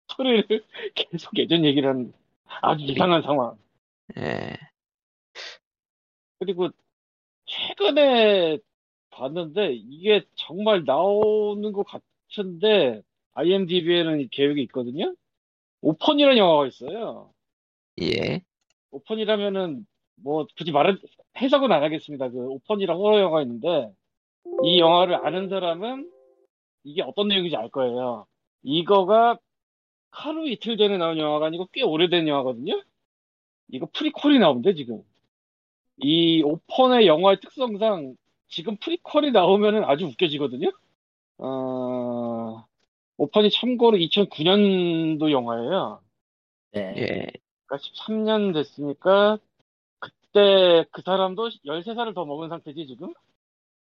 [0.08, 0.46] 스토리를
[0.96, 2.14] 계속 예전 얘기를 하는
[2.62, 3.58] 아주 이상한 상황.
[4.18, 4.56] 예.
[6.40, 6.70] 그리고
[7.46, 8.60] 최근에
[9.10, 13.02] 봤는데 이게 정말 나오는 것 같은데
[13.34, 15.16] IMDb에는 계획이 있거든요.
[15.82, 17.34] 오펀이라는 영화가 있어요.
[18.02, 18.42] 예.
[18.92, 20.98] 오펀이라면은 뭐 굳이 말은
[21.38, 22.30] 해석은 안 하겠습니다.
[22.30, 23.92] 그 오펀이라는 호러 영화가 있는데
[24.64, 26.10] 이 영화를 아는 사람은
[26.84, 28.26] 이게 어떤 내용인지 알 거예요.
[28.64, 29.38] 이거가
[30.10, 32.82] 하루 이틀 전에 나온 영화가 아니고 꽤 오래된 영화거든요.
[33.70, 35.04] 이거 프리퀄이 나오는데 지금
[35.98, 38.16] 이 오펀의 영화의 특성상
[38.48, 40.72] 지금 프리퀄이 나오면은 아주 웃겨지거든요.
[41.40, 42.66] 어,
[43.18, 46.02] 오펀이 참고로 2009년도 영화예요.
[46.72, 46.94] 네.
[46.98, 47.32] 예.
[47.66, 49.40] 그러니까 13년 됐으니까
[50.00, 53.14] 그때 그 사람도 13살을 더 먹은 상태지 지금.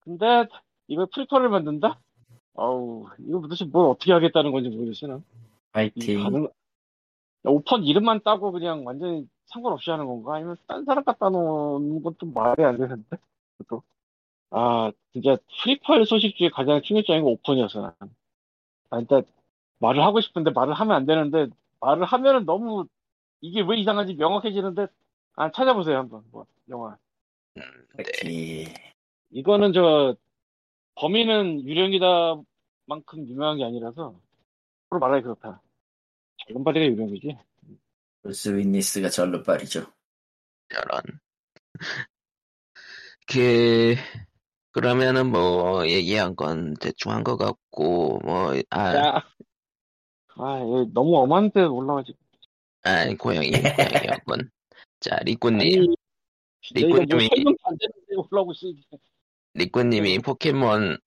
[0.01, 0.47] 근데
[0.89, 2.01] 이걸 프리퀄을 만든다?
[2.55, 5.19] 아우 이거 도대체 뭘 어떻게 하겠다는 건지 모르겠어 난.
[5.19, 6.49] 이게 파이팅 가능...
[7.45, 10.35] 오펀 이름만 따고 그냥 완전히 상관없이 하는 건가?
[10.35, 13.17] 아니면 딴 사람 갖다 놓는 건 좀 말이 안 되는데.
[13.69, 13.83] 또.
[14.51, 18.15] 아, 진짜 프리퀄 소식 중에 가장 충격적인 건 오픈이었어, 나는.
[18.91, 19.25] 아, 일단
[19.79, 21.49] 말을 하고 싶은데 말을 하면 안 되는데
[21.81, 22.87] 말을 하면은 너무
[23.41, 24.87] 이게 왜 이상한지 명확해지는데
[25.37, 26.23] 아, 찾아보세요, 한번.
[26.31, 26.97] 뭐, 영화.
[27.97, 28.67] 딱히
[29.31, 30.15] 이거는 저
[30.97, 32.41] 범인은 유령이다
[32.87, 34.15] 만큼 유명한 게 아니라서
[34.89, 35.61] 서로 말하기 그렇다.
[36.47, 37.37] 절름발이가 유령이지.
[38.27, 39.87] 브루스 윌리스가 절름발이죠
[40.69, 41.01] 저런.
[43.29, 43.95] 그,
[44.73, 49.23] 그러면은 뭐, 얘기한 건 대충 한 것 같고, 뭐, 아, 야.
[50.39, 52.15] 아, 얘 너무 엄한 데 올라가지.
[52.83, 54.51] 아, 고양이, 고양이 한 번.
[55.01, 55.85] 자, 리꾸님.
[55.87, 55.95] 뭐
[56.75, 57.31] 리꾸님이.
[59.55, 60.99] 리꾸님이 포켓몬,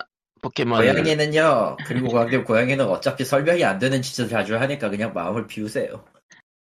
[0.41, 2.07] 포켓몬, 고양이는요 그리고
[2.45, 6.05] 고양이는 어차피 설명이 안 되는 짓을 자주 하니까 그냥 마음을 비우세요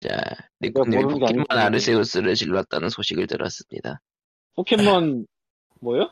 [0.01, 0.11] 자,
[0.61, 1.45] 모르는 게 포켓몬.
[1.49, 4.01] 아르세우스를 질렀다는 소식을 들었습니다.
[4.55, 5.27] 포켓몬
[5.81, 6.11] 뭐요?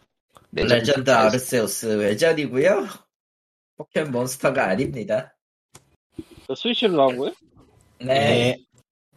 [0.53, 2.87] 레전드 아르세우스 외전이고요
[3.77, 5.35] 포켓몬스터가 아닙니다
[6.47, 7.35] 저 스위치로 나온 거예요?
[8.01, 8.07] 네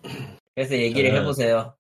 [0.04, 0.10] 네.
[0.56, 1.76] 그래서 얘기를 저는- 해보세요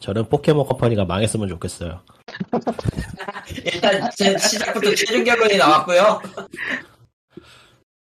[0.00, 2.04] 저는 포켓몬 컴퍼니가 망했으면 좋겠어요.
[3.64, 6.20] 일단 제 시작부터 최종 결론이 나왔고요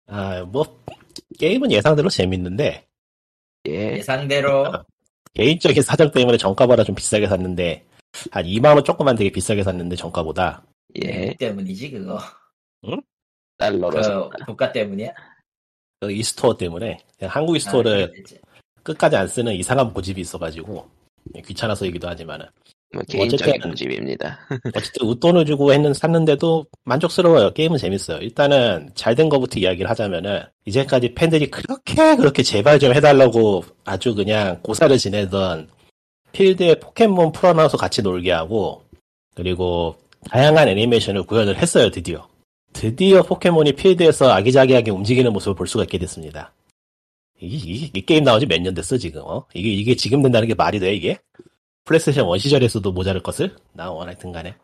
[0.06, 0.78] 아, 뭐,
[1.38, 2.86] 게임은 예상대로 재밌는데,
[3.68, 4.64] 예, 예상대로
[5.34, 7.86] 개인적인 사정 때문에 정가보다 좀 비싸게 샀는데,
[8.30, 10.62] 한 2만 원 조금만 되게 비싸게 샀는데, 정가보다.
[11.02, 12.18] 예, 때문이지 그거
[13.56, 14.44] 달러로 그 샀다.
[14.44, 15.14] 국가 때문이야
[16.00, 18.40] 그 이스토어 때문에, 한국 아, 이스토어를 그렇지.
[18.82, 20.90] 끝까지 안 쓰는 이상한 고집이 있어가지고,
[21.46, 22.46] 귀찮아서이기도 하지만은.
[22.94, 24.38] 뭐 개인적인 고집입니다.
[24.76, 27.52] 어쨌든 웃돈을 주고 했는 샀는데도 만족스러워요.
[27.54, 28.18] 게임은 재밌어요.
[28.18, 34.60] 일단은 잘 된 거부터 이야기를 하자면은 이제까지 팬들이 그렇게 그렇게 제발 좀 해달라고 아주 그냥
[34.62, 35.68] 고사를 지내던
[36.32, 38.82] 필드에 포켓몬 풀어놔서 같이 놀게 하고
[39.34, 39.96] 그리고
[40.30, 41.90] 다양한 애니메이션을 구현을 했어요.
[41.90, 42.26] 드디어
[42.72, 46.52] 드디어 포켓몬이 필드에서 아기자기하게 움직이는 모습을 볼 수가 있게 됐습니다.
[47.40, 49.44] 이, 이- 이 게임 나온 지 몇 년 됐어 지금 어?
[49.52, 51.18] 이게 이게 지금 된다는 게 말이 돼 이게?
[51.84, 53.56] 플레이스테이션 1 시절에서도 모자랄 것을?
[53.72, 54.54] 나 원 하여튼 간에.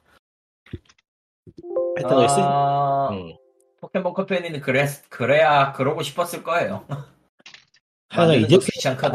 [1.96, 3.34] 하여튼 아, 음.
[3.80, 6.84] 포켓몬 컴퍼니는 그래, 그래야 그러고 싶었을 거예요.
[8.10, 8.56] 하여간 이제.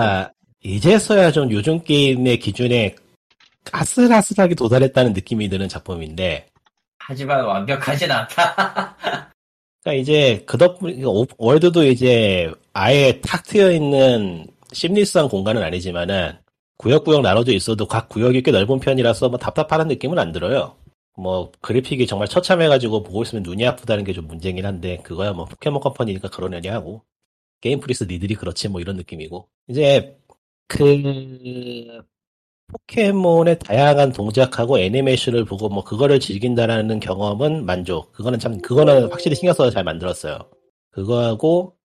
[0.03, 2.95] 아, 이제서야 좀 요즘 게임의 기준에
[3.71, 6.47] 아슬아슬하게 도달했다는 느낌이 드는 작품인데,
[6.99, 8.95] 하지만 완벽하진 않다.
[9.83, 16.37] 그러니까 이제 그 덕분에 오- 월드도 이제 아예 탁 트여 있는 심리스한 공간은 아니지만은
[16.77, 20.75] 구역구역 나눠져 있어도 각 구역이 꽤 넓은 편이라서 뭐 답답하는 느낌은 안 들어요.
[21.17, 25.81] 뭐 그래픽이 정말 처참해가지고 보고 있으면 눈이 아프다는 게 좀 문제긴 한데 그거야 뭐 포켓몬
[25.81, 27.03] 컴퍼니니까 그러려니 하고
[27.61, 30.17] 게임 프리크 니들이 그렇지 뭐 이런 느낌이고 이제
[30.67, 32.03] 그
[32.67, 38.11] 포켓몬의 다양한 동작하고 애니메이션을 보고 뭐 그거를 즐긴다라는 경험은 만족.
[38.13, 40.39] 그거는 참 그거는 확실히 신경 써서 잘 만들었어요.
[40.91, 41.75] 그거하고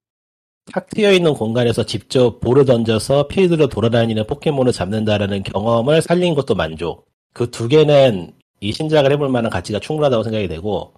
[0.73, 7.07] 탁 트여 있는 공간에서 직접 볼을 던져서 필드로 돌아다니는 포켓몬을 잡는다라는 경험을 살린 것도 만족.
[7.35, 10.93] 그 두 개는 이 신작을 해볼 만한 가치가 충분하다고 생각이 되고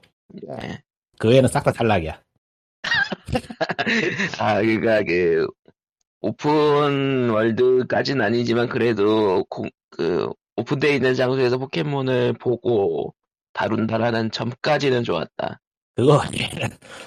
[0.62, 0.78] 예.
[1.18, 2.20] 그 외에는 싹 다 탈락이야.
[4.38, 5.46] 아, 그니까, 그,
[6.22, 13.14] 오픈 월드까지는 아니지만, 그래도, 공- 그, 오픈되어 있는 장소에서 포켓몬을 보고
[13.52, 15.60] 다룬다라는 점까지는 좋았다.
[15.96, 16.20] 그거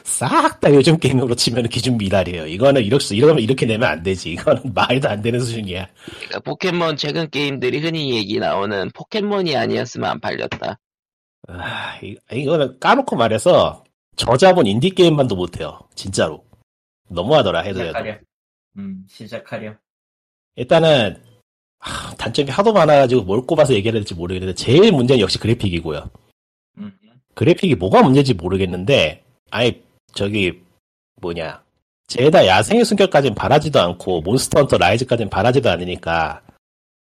[0.04, 2.46] 싹다 요즘 게임으로 치면 기준 미달이에요.
[2.48, 4.32] 이거는 이렇게 이러면 이렇게 내면 안 되지.
[4.34, 5.88] 이거는 말도 안 되는 수준이야.
[6.16, 10.78] 그러니까 포켓몬 최근 게임들이 흔히 얘기 나오는 포켓몬이 아니었으면 안 팔렸다.
[11.48, 13.84] 아, 이- 이거는 까놓고 말해서
[14.16, 15.80] 저자본 인디 게임만도 못해요.
[15.96, 16.44] 진짜로.
[17.10, 17.88] 너무하더라 해도 해도.
[17.90, 18.18] 시작하렴.
[18.78, 19.76] 음, 시작하렴.
[20.56, 21.22] 일단은
[21.80, 26.10] 하, 단점이 하도 많아가지고 뭘 꼽아서 얘기해야 될지 모르겠는데 제일 문제는 역시 그래픽이고요.
[27.34, 29.82] 음, 그래픽이 뭐가 문제인지 모르겠는데 아예
[30.14, 30.62] 저기
[31.22, 31.64] 뭐냐.
[32.08, 36.42] 제다 야생의 숨결까지는 바라지도 않고 몬스터 헌터 라이즈까지는 바라지도 않으니까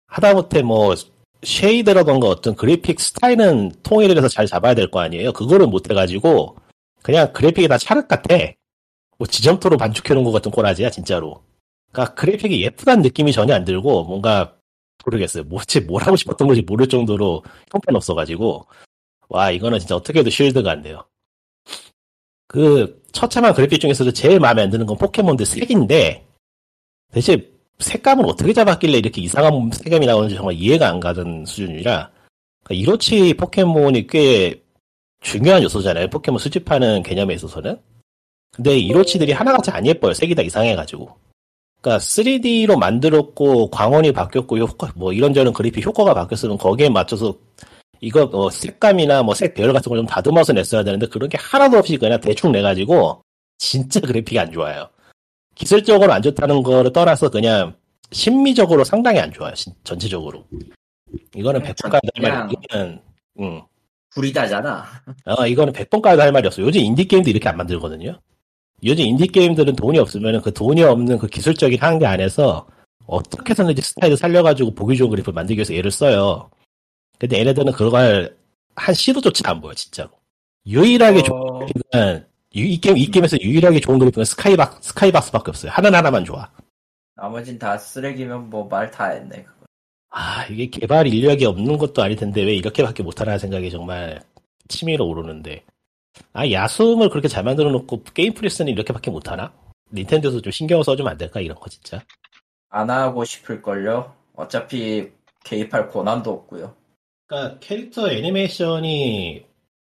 [0.07, 0.95] 하다못해 뭐
[1.43, 5.33] shade라던가 어떤 그래픽 스타일은 통일을 해서 잘 잡아야 될 거 아니에요?
[5.33, 6.57] 그거를 못해가지고
[7.03, 8.37] 그냥 그래픽이 다 찰흙 같아.
[9.19, 11.43] 뭐 지점토로 반죽해놓은 것 같은 꼬라지야 진짜로.
[11.91, 14.55] 그러니까 그래픽이 예쁘다는 느낌이 전혀 안 들고 뭔가
[15.05, 15.45] 모르겠어요.
[15.45, 17.43] 뭐지 뭘 하고 싶었던 건지 모를 정도로
[17.73, 18.67] 형편없어가지고
[19.33, 21.05] 와, 이거는 진짜 어떻게 해도 shield가 안 돼요.
[22.47, 26.27] 그, 처참한 그래픽 중에서도 제일 마음에 안 드는 건 포켓몬들 색인데,
[27.13, 32.11] 대체 색감을 어떻게 잡았길래 이렇게 이상한 색감이 나오는지 정말 이해가 안 가는 수준이라,
[32.63, 34.63] 그러니까 이로치 포켓몬이 꽤
[35.21, 36.09] 중요한 요소잖아요.
[36.09, 37.81] 포켓몬 수집하는 개념에 있어서는.
[38.55, 40.13] 근데 이로치들이 하나같이 안 예뻐요.
[40.13, 41.09] 색이 다 이상해가지고.
[41.81, 47.35] 그러니까 3D로 만들었고, 광원이 바뀌었고, 효과, 뭐 이런저런 그래픽 효과가 바뀌었으면 거기에 맞춰서
[48.03, 51.79] 이거 어, 색감이나 뭐 색 배열 같은 걸 좀 다듬어서 냈어야 되는데 그런 게 하나도
[51.79, 53.23] 없이 그냥 대충 내가지고
[53.59, 54.89] 진짜 그래픽이 안 좋아요.
[55.55, 57.75] 기술적으로 안 좋다는 거를 떠나서 그냥
[58.11, 59.55] 심미적으로 상당히 안 좋아요.
[59.55, 60.45] 진- 전체적으로.
[61.37, 63.01] 이거는 그냥 100번 까도 할 말이 이거는
[63.41, 63.63] 음.
[64.15, 64.85] 구리다잖아.
[65.27, 66.61] 어, 이거는 100번 까도 할 말이 없어.
[66.63, 68.19] 요즘 인디 게임도 이렇게 안 만들거든요.
[68.85, 72.67] 요즘 인디 게임들은 돈이 없으면 그 돈이 없는 그 기술적인 한계 안에서
[73.07, 76.51] 어떻게 해서든지 스타일을 살려가지고 보기 좋은 그래픽을 만들기 위해서 애를 써요.
[77.23, 78.37] 근데 얘네들은 그걸
[78.75, 80.11] 한 시도조차 안 보여, 진짜로.
[80.67, 85.71] 유일하게 좋은 어, 그래픽은, 유- 이 게임, 이 게임에서 유일하게 좋은 그래픽은 skybo-, skybox밖에 없어요.
[85.71, 86.51] 하나 하나만 좋아.
[87.15, 89.45] 나머진 다 쓰레기면 뭐 말 다 했네.
[89.45, 89.67] 그거.
[90.11, 94.21] 아, 이게 개발 인력이 없는 것도 아닐 텐데 왜 이렇게밖에 못하나 생각이 정말
[94.67, 95.63] 치밀어 오르는데.
[96.33, 99.53] 아, 야숨을 그렇게 잘 만들어 놓고 게임 프리크는 이렇게밖에 못하나?
[99.95, 101.41] 닌텐도에서 좀 신경을 써주면 안 될까?
[101.41, 102.03] 이런 거 진짜.
[102.69, 104.13] 안 하고 싶을걸요?
[104.35, 105.09] 어차피
[105.45, 106.75] 개입할 권한도 없고요.
[107.33, 109.47] 그러니까 캐릭터 애니메이션이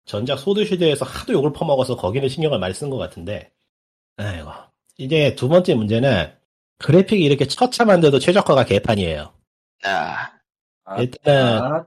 [0.06, 3.49] 전작 소드시대에서 하도 욕을 퍼먹어서 거기는 신경을 많이 쓴 것 같은데.
[4.17, 4.51] 아이고.
[4.97, 6.32] 이제 두 번째 문제는
[6.77, 9.34] 그래픽이 이렇게 처참한데도 최저가가 개판이에요.
[9.84, 10.32] 아,
[10.86, 11.86] 아, 일단은 아,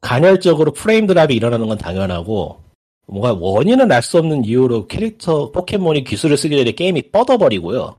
[0.00, 2.62] 간헐적으로 프레임 드랍이 일어나는 건 당연하고
[3.08, 7.98] 뭔가 원인은 알 수 없는 이유로 캐릭터 포켓몬이 기술을 쓰기 전에 게임이 뻗어버리고요.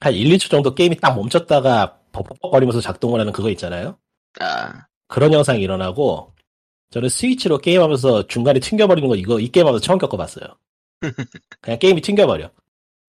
[0.00, 3.96] 한 1, 2초 정도 게임이 딱 멈췄다가 벅벅거리면서 작동을 하는 그거 있잖아요.
[4.40, 6.32] 아, 그런 현상이 일어나고
[6.90, 10.46] 저는 스위치로 게임하면서 중간에 튕겨버리는 거 이거 이 게임하면서 처음 겪어봤어요.
[11.60, 12.50] 그냥 게임이 튕겨버려.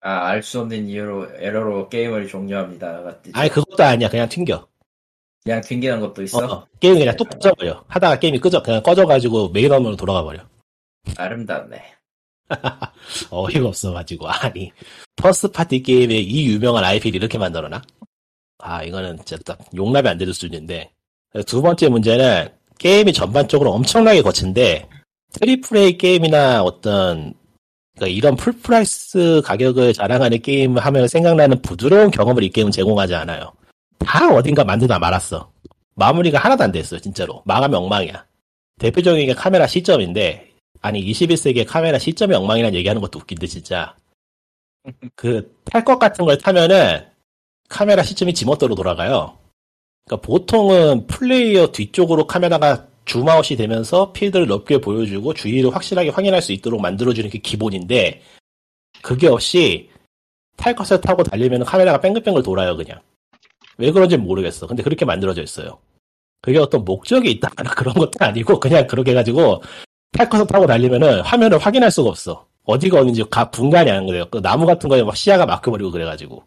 [0.01, 3.19] 아, 알 수 없는 이유로 에러로 게임을 종료합니다.
[3.33, 4.09] 아니 그것도 아니야.
[4.09, 4.67] 그냥 튕겨.
[5.43, 6.39] 그냥 튕기는 것도 있어?
[6.39, 7.85] 어, 게임이 그냥 뚝 꺼져버려.
[7.87, 10.43] 하다가 게임이 끄져 그냥 꺼져가지고 메인 화면으로 돌아가 버려.
[11.17, 11.81] 아름답네.
[13.29, 14.71] 어이가 없어가지고 아니
[15.15, 17.81] first party 게임에 이 유명한 IP를 이렇게 만들어놔?
[18.59, 20.91] 아 이거는 진짜 딱 용납이 안 되는 수준인데
[21.45, 24.87] 두 번째 문제는 게임이 전반적으로 엄청나게 거친데
[25.33, 27.33] triple A 게임이나 어떤
[27.95, 33.53] 그러니까 이런 full price 가격을 자랑하는 게임 하면 생각나는 부드러운 경험을 이 게임은 제공하지 않아요.
[33.99, 35.51] 다 어딘가 만들다 말았어.
[35.95, 37.43] 마무리가 하나도 안 됐어요, 진짜로.
[37.45, 38.25] 마감이 엉망이야.
[38.79, 40.49] 대표적인 게 카메라 시점인데,
[40.81, 43.95] 아니, 21세기에 카메라 시점이 엉망이라는 얘기하는 것도 웃긴데, 진짜.
[45.15, 47.05] 그, 탈 것 같은 걸 타면은,
[47.69, 49.37] 카메라 시점이 지멋대로 돌아가요.
[50.05, 56.81] 그러니까 보통은 플레이어 뒤쪽으로 카메라가 줌아웃이 되면서 필드를 넓게 보여주고 주위를 확실하게 확인할 수 있도록
[56.81, 58.21] 만들어주는 게 기본인데,
[59.01, 59.89] 그게 없이
[60.57, 62.99] 탈 것을 타고 달리면 카메라가 뺑글뺑글 돌아요, 그냥.
[63.77, 64.67] 왜 그런지 모르겠어.
[64.67, 65.79] 근데 그렇게 만들어져 있어요.
[66.41, 69.63] 그게 어떤 목적이 있다거나 그런 것도 아니고, 그냥 그렇게 해가지고,
[70.11, 72.45] 탈 것을 타고 달리면은 화면을 확인할 수가 없어.
[72.63, 74.25] 어디가 어딘지 가 분간이 안 그래요.
[74.29, 76.43] 그 나무 같은 거에 막 시야가 막혀버리고 그래가지고.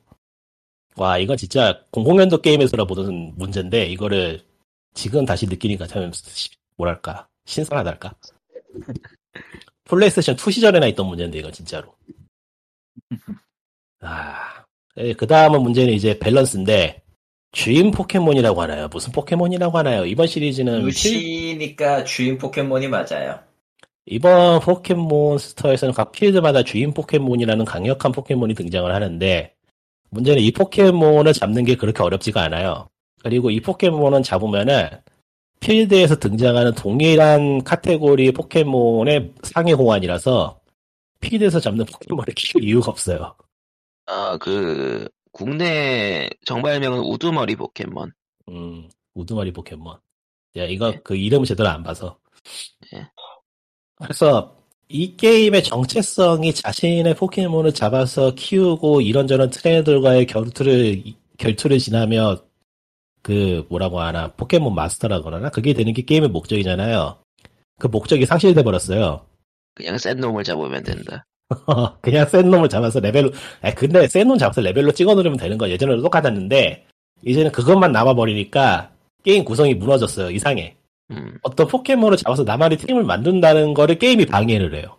[0.97, 4.41] 와, 이건 진짜 00년도 게임에서나 보던 문제인데, 이거를
[4.95, 8.15] 지금 다시 느끼니까 참, 시- 뭐랄까, 신선하달까?
[9.85, 11.95] 플레이스테이션 2 시절에나 있던 문제인데, 이건 진짜로.
[14.01, 14.65] 아,
[15.17, 17.03] 그 다음은 문제는 이제 밸런스인데,
[17.53, 18.89] 주인 포켓몬이라고 하나요?
[18.89, 20.05] 무슨 포켓몬이라고 하나요?
[20.07, 23.39] 이번 시리즈는 필- 루시니까 주인 포켓몬이 맞아요.
[24.07, 29.54] 이번 포켓몬스터에서는 각 필드마다 주인 포켓몬이라는 강력한 포켓몬이 등장을 하는데
[30.15, 32.89] 문제는 이 포켓몬을 잡는 게 그렇게 어렵지가 않아요.
[33.23, 34.89] 그리고 이 포켓몬은 잡으면은
[35.61, 40.61] 필드에서 등장하는 동일한 카테고리 포켓몬의 상위 호환이라서
[41.21, 43.35] 필드에서 잡는 포켓몬을 키울 이유가 없어요.
[44.07, 48.13] 아, 그, 국내 정발명은 우두머리 포켓몬.
[48.51, 49.99] 음, 우두머리 포켓몬.
[50.57, 51.01] 야, 이거 예.
[51.03, 52.19] 그 이름을 제대로 안 봐서.
[52.95, 53.09] 예.
[53.97, 54.55] 그래서
[54.89, 61.03] 이 게임의 정체성이 자신의 포켓몬을 잡아서 키우고 이런저런 트레이너들과의 결투를,
[61.39, 62.39] 결투를 지나며
[63.23, 65.49] 그 뭐라고 하나, 포켓몬 마스터라고 하나?
[65.49, 67.19] 그게 되는 게 게임의 목적이잖아요.
[67.79, 69.25] 그 목적이 상실돼 버렸어요.
[69.75, 71.25] 그냥 센 놈을 잡으면 된다.
[72.03, 73.31] 그냥 센 놈을 잡아서 레벨로,
[73.63, 76.87] 아 근데 센 놈 잡아서 레벨로 찍어 누르면 되는 거 예전에도 똑같았는데,
[77.25, 78.91] 이제는 그것만 남아 버리니까
[79.25, 80.31] 게임 구성이 무너졌어요.
[80.31, 80.77] 이상해.
[81.17, 84.97] 음, 어떤 포켓몬을 잡아서 나만의 팀을 만든다는 거를 게임이 방해를 해요.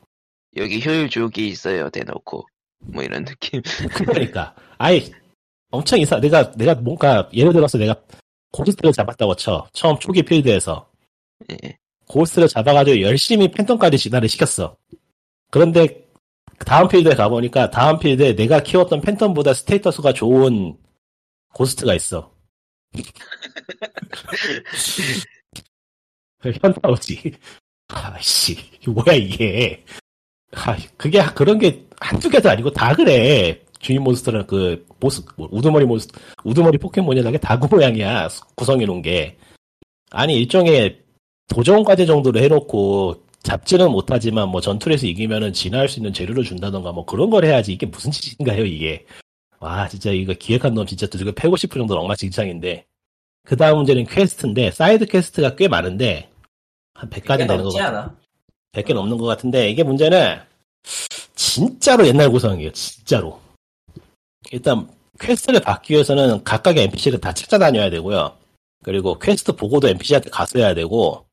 [0.58, 2.46] 여기 효율 주기 있어요, 대놓고.
[2.80, 3.62] 뭐 이런 느낌.
[3.94, 4.56] 그러니까.
[4.78, 5.04] 아예
[5.72, 7.96] 엄청 이상, 내가, 내가 뭔가, 예를 들어서 내가
[8.52, 9.68] 고스트를 잡았다고 쳐.
[9.74, 10.90] 처음 초기 필드에서.
[11.52, 11.78] 예.
[12.08, 14.78] 고스트를 잡아가지고 열심히 팬텀까지 진화를 시켰어.
[15.52, 16.06] 그런데
[16.60, 20.78] 다음 필드에 가보니까 다음 필드에 내가 키웠던 팬텀보다 status가 좋은
[21.54, 22.32] 고스트가 있어.
[26.62, 27.34] 현타 오지.
[27.88, 29.84] 아씨, 뭐야 이게.
[30.54, 33.62] 아, 그게 그런 게 한두 개도 아니고 다 그래.
[33.80, 36.08] 주인 몬스터는 그 보스 뭐, 우두머리 몬스
[36.44, 39.38] 우두머리 포켓몬이라는 게 다 그 모양이야 구성해 놓은 게.
[40.12, 41.02] 아니 일종의
[41.48, 47.06] 도전 과제 정도로 해놓고 잡지는 못하지만 뭐 전투에서 이기면은 진화할 수 있는 재료를 준다던가 뭐
[47.06, 49.06] 그런 걸 해야지 이게 무슨 짓인가요 이게
[49.60, 52.86] 와 진짜 이거 기획한 놈 진짜 두들겨 패고 싶을 정도로 엉망진창인데
[53.46, 56.30] 그 다음 문제는 퀘스트인데 사이드 퀘스트가 꽤 많은데
[56.96, 58.16] 한 100가지 되는 거 넘지 같아 않아?
[58.72, 60.40] 100개 넘는 것 같은데 이게 문제는
[61.36, 63.40] 진짜로 옛날 구성이에요 진짜로.
[64.52, 64.90] 일단
[65.20, 68.36] 퀘스트를 받기 위해서는 각각의 NPC를 다 찾아다녀야 되고요.
[68.84, 71.26] 그리고 퀘스트 보고도 NPC한테 가서 해야 되고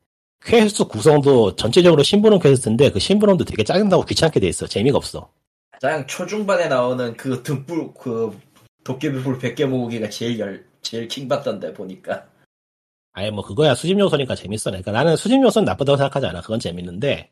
[0.45, 4.67] 퀘스트 구성도 전체적으로 심부름 퀘스트인데 그 심부름도 되게 짜증나고 귀찮게 돼 있어.
[4.67, 5.31] 재미가 없어.
[5.73, 8.39] 가장 초중반에 나오는 그 등불 그
[8.85, 12.27] 도깨비불 100개 모으기가 제일 열 제일 킹받던데 보니까
[13.13, 14.71] 아예 뭐 그거야 수집 요소니까 재밌어.
[14.71, 16.41] 그러니까 나는 수집 요소는 나쁘다고 생각하지 않아.
[16.41, 17.31] 그건 재밌는데.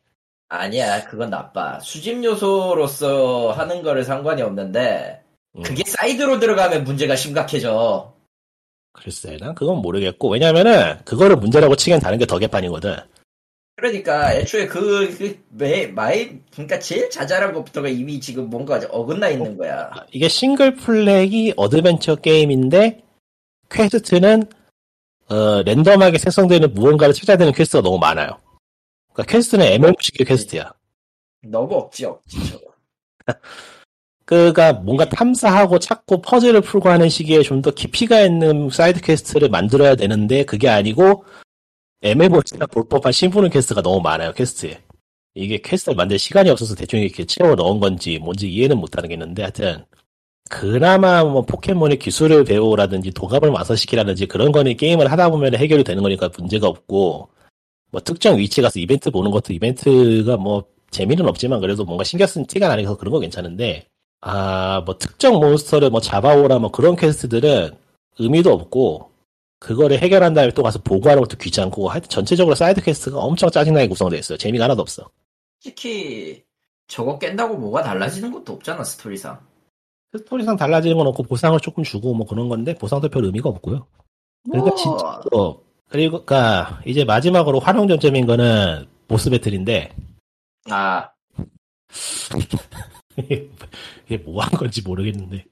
[0.49, 1.79] 아니야 그건 나빠.
[1.79, 5.21] 수집 요소로서 하는 거를 상관이 없는데
[5.55, 8.13] 음, 그게 side로 들어가면 문제가 심각해져.
[8.93, 10.29] 글쎄 난 그건 모르겠고.
[10.29, 12.95] 왜냐면은 그거를 문제라고 치기엔 다른 게 더 개판이거든.
[13.77, 19.57] 그러니까 애초에 그, 그, 매, 마이, 그러니까 제일 자잘한 것부터가 이미 지금 뭔가 어긋나 있는
[19.57, 19.89] 거야.
[20.11, 23.01] 이게 single play 어드벤처 게임인데
[23.71, 24.43] 퀘스트는
[25.31, 28.37] 어, 랜덤하게 생성되는 무언가를 찾아야 되는 퀘스트가 너무 많아요.
[29.13, 30.73] 그러니까 퀘스트는 MMO식의 퀘스트야.
[31.43, 32.21] 너무 억지, 저거.
[34.25, 39.95] 그가 뭔가 탐사하고 찾고 퍼즐을 풀고 하는 식의 좀 더 깊이가 있는 사이드 퀘스트를 만들어야
[39.95, 41.25] 되는데 그게 아니고
[42.01, 44.81] MMO나 볼 법한 심부름 퀘스트가 너무 많아요 퀘스트에
[45.35, 49.85] 이게 퀘스트를 만들 시간이 없어서 대충 이렇게 채워 넣은 건지 뭔지 이해는 못하겠는데 하여튼
[50.51, 56.29] 그나마 뭐 포켓몬의 기술을 배우라든지 도감을 완성시키라든지 그런 거는 게임을 하다 보면 해결이 되는 거니까
[56.37, 57.29] 문제가 없고
[57.89, 62.45] 뭐 특정 위치 가서 이벤트 보는 것도 이벤트가 뭐 재미는 없지만 그래도 뭔가 신경 쓴
[62.45, 63.87] 티가 나니까 그런 거 괜찮은데
[64.19, 67.71] 아, 뭐 특정 몬스터를 뭐 잡아오라 뭐 그런 퀘스트들은
[68.19, 69.09] 의미도 없고
[69.59, 74.19] 그거를 해결한 다음에 또 가서 보고하는 것도 귀찮고 하여튼 전체적으로 사이드 퀘스트가 엄청 짜증나게 구성되어
[74.19, 74.37] 있어요.
[74.37, 75.09] 재미가 하나도 없어.
[75.61, 76.43] 솔직히,
[76.87, 79.50] 저거 깬다고 뭐가 달라지는 것도 없잖아, 스토리상.
[80.13, 83.85] 스토리상 달라지는 건 없고 보상을 조금 주고 뭐 그런 건데 보상도 별 의미가 없고요.
[84.43, 89.95] 그러니까 뭐, 진짜 어, 그리고 그러니까 이제 마지막으로 활용 점점인 거는 보스 배틀인데.
[90.69, 91.09] 아,
[93.17, 95.45] 이게 뭐 한 건지 모르겠는데.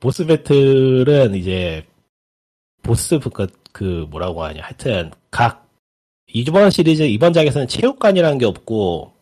[0.00, 1.86] 보스 배틀은 이제
[2.82, 4.62] 보스 그, 그 뭐라고 하냐.
[4.62, 5.68] 하여튼 각
[6.28, 9.12] 이번 시리즈 이번 장에서는 체육관이라는 게 없고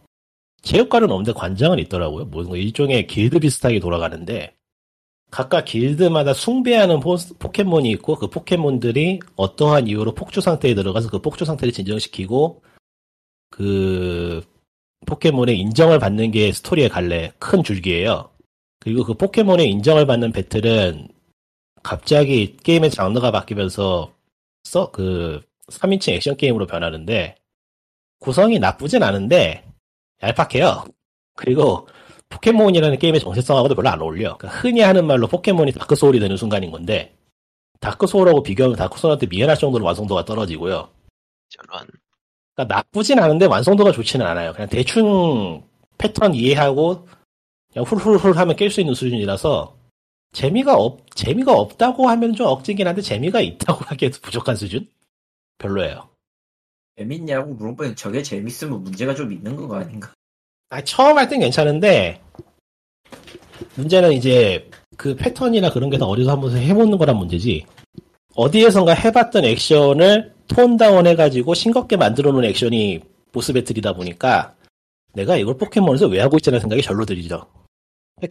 [0.62, 2.24] 체육관은 없는데 관장은 있더라고요.
[2.26, 4.54] 뭐 일종의 길드 비슷하게 돌아가는데
[5.34, 11.44] 각각 길드마다 숭배하는 포스- 포켓몬이 있고 그 포켓몬들이 어떠한 이유로 폭주 상태에 들어가서 그 폭주
[11.44, 12.62] 상태를 진정시키고
[13.50, 14.44] 그
[15.06, 18.30] 포켓몬의 인정을 받는 게 스토리의 갈래 큰 줄기예요.
[18.78, 21.08] 그리고 그 포켓몬의 인정을 받는 배틀은
[21.82, 24.14] 갑자기 게임의 장르가 바뀌면서
[24.62, 27.34] 써, 그 3인칭 액션 게임으로 변하는데
[28.20, 29.64] 구성이 나쁘진 않은데
[30.22, 30.84] 얄팍해요.
[31.34, 31.88] 그리고
[32.34, 34.36] 포켓몬이라는 게임의 정체성하고도 별로 안 어울려.
[34.36, 37.14] 그러니까 흔히 하는 말로 포켓몬이 다크소울이 되는 순간인 건데
[37.80, 40.88] 다크소울하고 비교하면 다크소울한테 미안할 정도로 완성도가 떨어지고요.
[41.48, 41.86] 저런.
[42.54, 44.52] 그러니까 나쁘진 않은데 완성도가 좋지는 않아요.
[44.52, 45.62] 그냥 대충
[45.98, 47.06] 패턴 이해하고
[47.72, 49.76] 그냥 훌훌훌 하면 깰 수 있는 수준이라서
[50.32, 54.88] 재미가 없 재미가 없다고 하면 좀 억지긴 한데 재미가 있다고 하기에도 부족한 수준?
[55.58, 56.08] 별로예요.
[56.96, 60.12] 재밌냐고 물어보면 저게 재밌으면 문제가 좀 있는 거 아닌가?
[60.70, 62.20] 아, 처음 할 땐 괜찮은데
[63.76, 67.64] 문제는 이제 그 패턴이나 그런 게 다 어디서 한번 해보는 거란 문제지.
[68.36, 73.00] 어디에선가 해봤던 액션을 톤 다운 해가지고 싱겁게 만들어 놓은 액션이
[73.32, 74.54] 보스 배틀이다 보니까
[75.12, 77.46] 내가 이걸 포켓몬에서 왜 하고 있지라는 생각이 절로 들죠.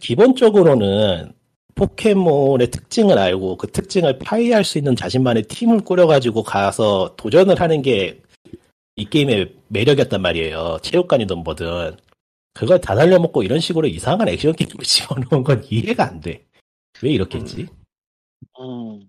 [0.00, 1.32] 기본적으로는
[1.74, 8.20] 포켓몬의 특징을 알고 그 특징을 파이할 수 있는 자신만의 팀을 꾸려가지고 가서 도전을 하는 게
[8.96, 10.78] 이 게임의 매력이었단 말이에요.
[10.82, 11.96] 체육관이든 뭐든.
[12.54, 16.44] 그걸 다 날려먹고 이런 식으로 이상한 액션 게임을 집어넣은 건 이해가 안 돼.
[17.02, 17.66] 왜 이렇게 했지?
[18.60, 19.00] 음.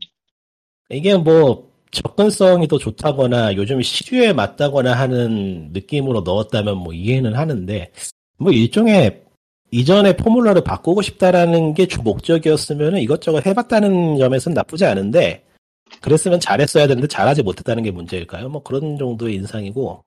[0.89, 7.91] 이게 뭐 접근성이 더 좋다거나 요즘 시류에 맞다거나 하는 느낌으로 넣었다면 뭐 이해는 하는데
[8.37, 9.23] 뭐 일종의
[9.71, 15.43] 이전의 포뮬러를 바꾸고 싶다라는 게 주 목적이었으면 이것저것 해봤다는 점에서는 나쁘지 않은데
[16.01, 18.49] 그랬으면 잘했어야 되는데 잘하지 못했다는 게 문제일까요?
[18.49, 20.03] 뭐 그런 정도의 인상이고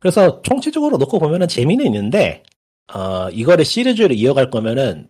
[0.00, 2.42] 그래서 총체적으로 놓고 보면은 재미는 있는데
[2.92, 5.08] 어 이거를 시리즈를 이어갈 거면은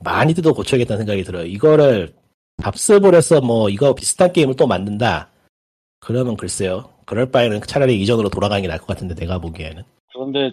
[0.00, 1.44] 많이들 더 고쳐야겠다는 생각이 들어요.
[1.46, 2.12] 이거를
[2.58, 5.30] 답습을 해서 뭐 이거 비슷한 게임을 또 만든다.
[6.00, 6.92] 그러면 글쎄요.
[7.06, 9.82] 그럴 바에는 차라리 이전으로 돌아가는 게 나을 것 같은데 내가 보기에는.
[10.12, 10.50] 그런데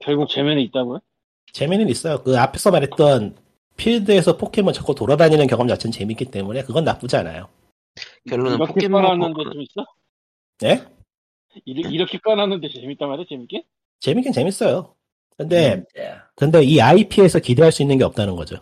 [0.00, 1.00] 결국 재미는 있다고요?
[1.52, 2.22] 재미는 있어요.
[2.22, 3.36] 그 앞에서 말했던
[3.76, 7.48] 필드에서 포켓몬 자꾸 돌아다니는 경험 자체는 재밌기 때문에 그건 나쁘지 않아요.
[8.28, 9.86] 결론은 포켓몬 꺼놨는데 포- 좀 있어?
[10.60, 10.82] 네?
[11.64, 13.64] 이렇게, 이렇게 꺼놨는데 재밌단 말이야 재밌게?
[14.00, 14.94] 재밌긴 재밌어요.
[15.36, 16.14] 근데 네.
[16.36, 18.56] 근데 이 IP에서 기대할 수 있는 게 없다는 거죠.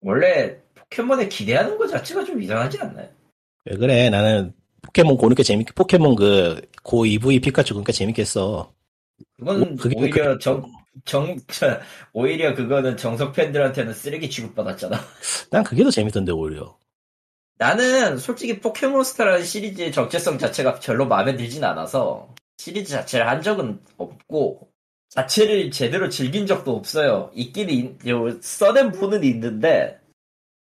[0.00, 3.08] 원래 포켓몬에 기대하는 것 자체가 좀 이상하지 않나요?
[3.64, 4.08] 왜 그래?
[4.10, 8.72] 나는 포켓몬 고니까 재밌게 포켓몬 그고 EV 피카츄 그러니까 재밌겠어.
[9.38, 10.62] 그건 어, 그게- 오히려 정,
[11.04, 11.80] 정, 저,
[12.12, 14.98] 오히려 그거는 정석 팬들한테는 쓰레기 취급받았잖아.
[15.50, 16.76] 난 그게 더 재밌던데 오히려.
[17.58, 24.70] 나는 솔직히 포켓몬스타라는 시리즈의 정체성 자체가 별로 마음에 들진 않아서 시리즈 자체를 한 적은 없고
[25.10, 27.30] 자체를 제대로 즐긴 적도 없어요.
[27.34, 29.98] 있긴 있, 요, 써낸 분은 있는데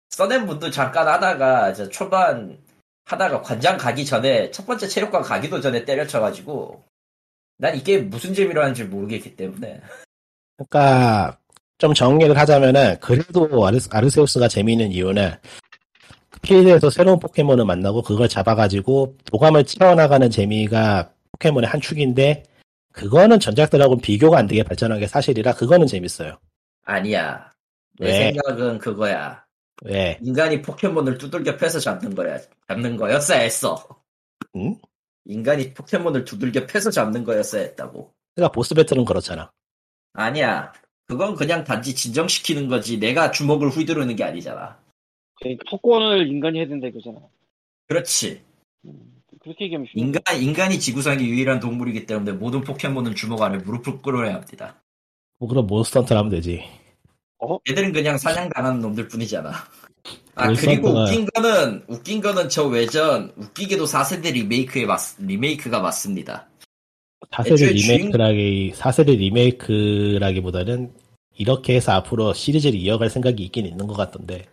[0.09, 2.57] 써낸 분도 잠깐 하다가 저 초반
[3.05, 6.83] 하다가 관장 가기 전에 첫 번째 체육관 가기도 전에 때려쳐가지고
[7.59, 9.81] 난 이 게임 무슨 재미로 하는지 모르겠기 때문에
[10.57, 11.37] 그러니까
[11.77, 15.35] 좀 정리를 하자면은 그래도 아르, 아르세우스가 재미있는 이유는
[16.41, 22.43] 필드에서 새로운 포켓몬을 만나고 그걸 잡아가지고 도감을 채워나가는 재미가 포켓몬의 한 축인데
[22.93, 26.37] 그거는 전작들하고는 비교가 안 되게 발전한 게 사실이라 그거는 재밌어요.
[26.83, 27.51] 아니야.
[27.99, 28.31] 내 왜?
[28.31, 29.43] 생각은 그거야.
[29.83, 30.17] 왜?
[30.23, 32.39] 인간이 포켓몬을 두들겨 패서 잡는 거야.
[32.67, 33.87] 잡는 거였어야 했어.
[34.55, 34.75] 응?
[35.25, 38.13] 인간이 포켓몬을 두들겨 패서 잡는 거였어야 했다고.
[38.33, 39.51] 그러니까 보스 배틀은 그렇잖아.
[40.13, 40.71] 아니야.
[41.05, 42.97] 그건 그냥 단지 진정시키는 거지.
[42.97, 44.77] 내가 주먹을 휘두르는 게 아니잖아.
[45.39, 47.19] 그러니까 폭권을 인간이 해야 된다 이거잖아.
[47.87, 48.41] 그렇지.
[48.85, 50.05] 음, 그렇게 얘기하면 쉬워.
[50.05, 54.81] 인간, 인간이 지구상의 유일한 동물이기 때문에 모든 포켓몬은 주먹 안에 무릎을 꿇어야 합니다.
[55.39, 56.63] 뭐 그럼 몬스터헌터를 하면 되지.
[57.69, 59.51] 얘들은 그냥 사냥 당하는 놈들 뿐이잖아.
[60.35, 66.47] 아, 그리고 웃긴 거는, 웃긴 거는 저 외전, 웃기게도 4세대 리메이크에 맞, 리메이크가 맞습니다.
[67.31, 70.93] 4세대 애초에 리메이크라기, 4세대 리메이크라기보다는
[71.35, 74.45] 이렇게 해서 앞으로 시리즈를 이어갈 생각이 있긴 있는 것 같던데.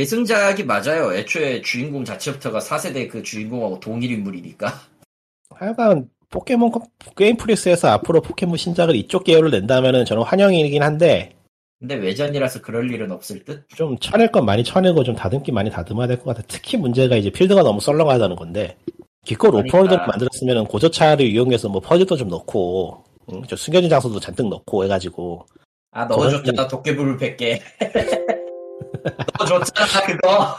[0.00, 1.12] 계승작이 맞아요.
[1.12, 4.72] 애초에 주인공 자체부터가 4세대 그 주인공하고 동일 인물이니까.
[5.54, 6.84] 하여간 포켓몬 컴-
[7.16, 11.34] 게임 프리크에서 앞으로 포켓몬 신작을 이쪽 계열로 낸다면은 저는 환영이긴 한데
[11.80, 13.68] 근데 외전이라서 그럴 일은 없을 듯?
[13.76, 16.42] 좀 쳐낼 건 많이 쳐내고 좀 다듬기 많이 다듬어야 될 것 같아.
[16.48, 18.76] 특히 문제가 이제 필드가 너무 썰렁하다는 건데
[19.26, 19.76] 기껏 그러니까.
[19.76, 23.42] 오픈월드를 만들었으면 고저차를 이용해서 뭐 퍼즐도 좀 넣고 응?
[23.46, 25.44] 저 숨겨진 장소도 잔뜩 넣고 해가지고
[25.92, 27.60] 아, 넣어줬잖아, 도깨비를 100개.
[29.38, 30.56] 넣어줬잖아, 그거.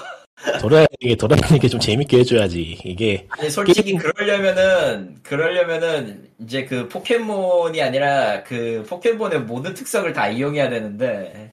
[0.60, 8.84] 돌아다니게 돌아다니게 좀 재밌게 해줘야지 이게 아니, 솔직히 그러려면은, 그러려면은, 이제 그 포켓몬이 아니라 그
[8.90, 11.52] 포켓몬의 모든 특성을 다 이용해야 되는데,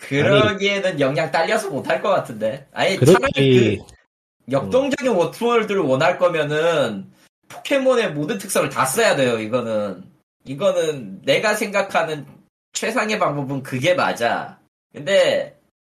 [0.00, 2.66] 그러기에는 영향 딸려서 못할 것 같은데.
[2.72, 3.82] 아니, 차라리 그렇게 그
[4.50, 7.10] 역동적인 워트월드를 원할 거면은,
[7.48, 10.04] 포켓몬의 모든 특성을 다 써야 돼요, 이거는.
[10.44, 12.26] 이거는 내가 생각하는
[12.72, 14.58] 최상의 방법은 그게 맞아.
[14.92, 15.57] 근데,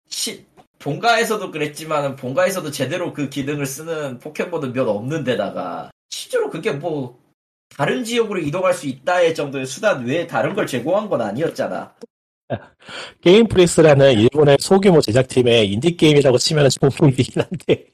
[0.09, 0.45] 시,
[0.79, 7.19] 본가에서도 그랬지만, 본가에서도 제대로 그 기능을 쓰는 포켓몬은 몇 없는 데다가, 실제로 그게 뭐,
[7.69, 11.95] 다른 지역으로 이동할 수 있다의 정도의 수단 외에 다른 걸 제공한 건 아니었잖아.
[13.21, 17.87] 게임 프리크라는 일본의 소규모 제작팀의 인디 게임이라고 치면 좋은 게임이긴 한데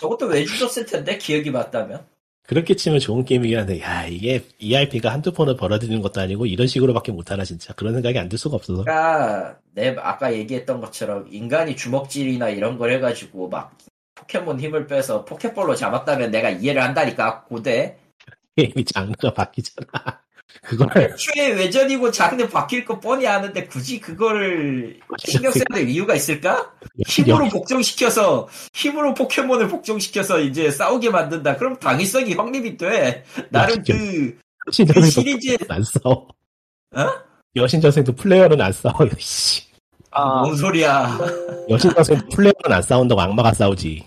[0.00, 2.06] 저것도 외주였을 텐데, 기억이 맞다면.
[2.46, 7.12] 그렇게 치면 좋은 게임이긴 한데 야 이게 IP가 한두 푼을 벌어들이는 것도 아니고 이런 식으로밖에
[7.12, 7.72] 못하나 진짜.
[7.74, 8.82] 그런 생각이 안 들 수가 없어서.
[8.82, 13.76] 그러니까 내 아까 얘기했던 것처럼 인간이 주먹질이나 이런 걸 해가지고 막
[14.14, 17.98] 포켓몬 힘을 빼서 포켓볼로 잡았다면 내가 이해를 한다니까 고대.
[18.56, 20.21] 게임이 장르가 바뀌잖아
[20.60, 26.72] 그걸 애초에 외전이고 장르 바뀔 거 뻔히 아는데 굳이 그거를 신경 써야 될 이유가 있을까?
[27.06, 31.56] 힘으로 복종시켜서 힘으로 포켓몬을 복종시켜서 이제 싸우게 만든다.
[31.56, 33.24] 그럼 당위성이 확립이 돼.
[33.50, 34.38] 나름 그, 그
[34.68, 36.28] 여신전생도 시리즈 안 싸워.
[36.94, 37.10] 어?
[37.56, 39.10] 여신전생도 플레이어는 안 싸워요.
[39.18, 39.62] 씨.
[40.10, 41.18] 아, 뭔 소리야?
[41.68, 44.06] 여신전생 플레이어는 안 싸운다고 악마가 싸우지.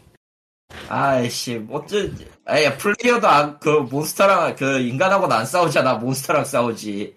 [0.87, 2.11] 아이씨, 어째,
[2.45, 5.95] 아야, 플레이어도 안, 그, 몬스터랑, 그, 인간하고는 안 싸우잖아.
[5.95, 7.15] 몬스터랑 싸우지.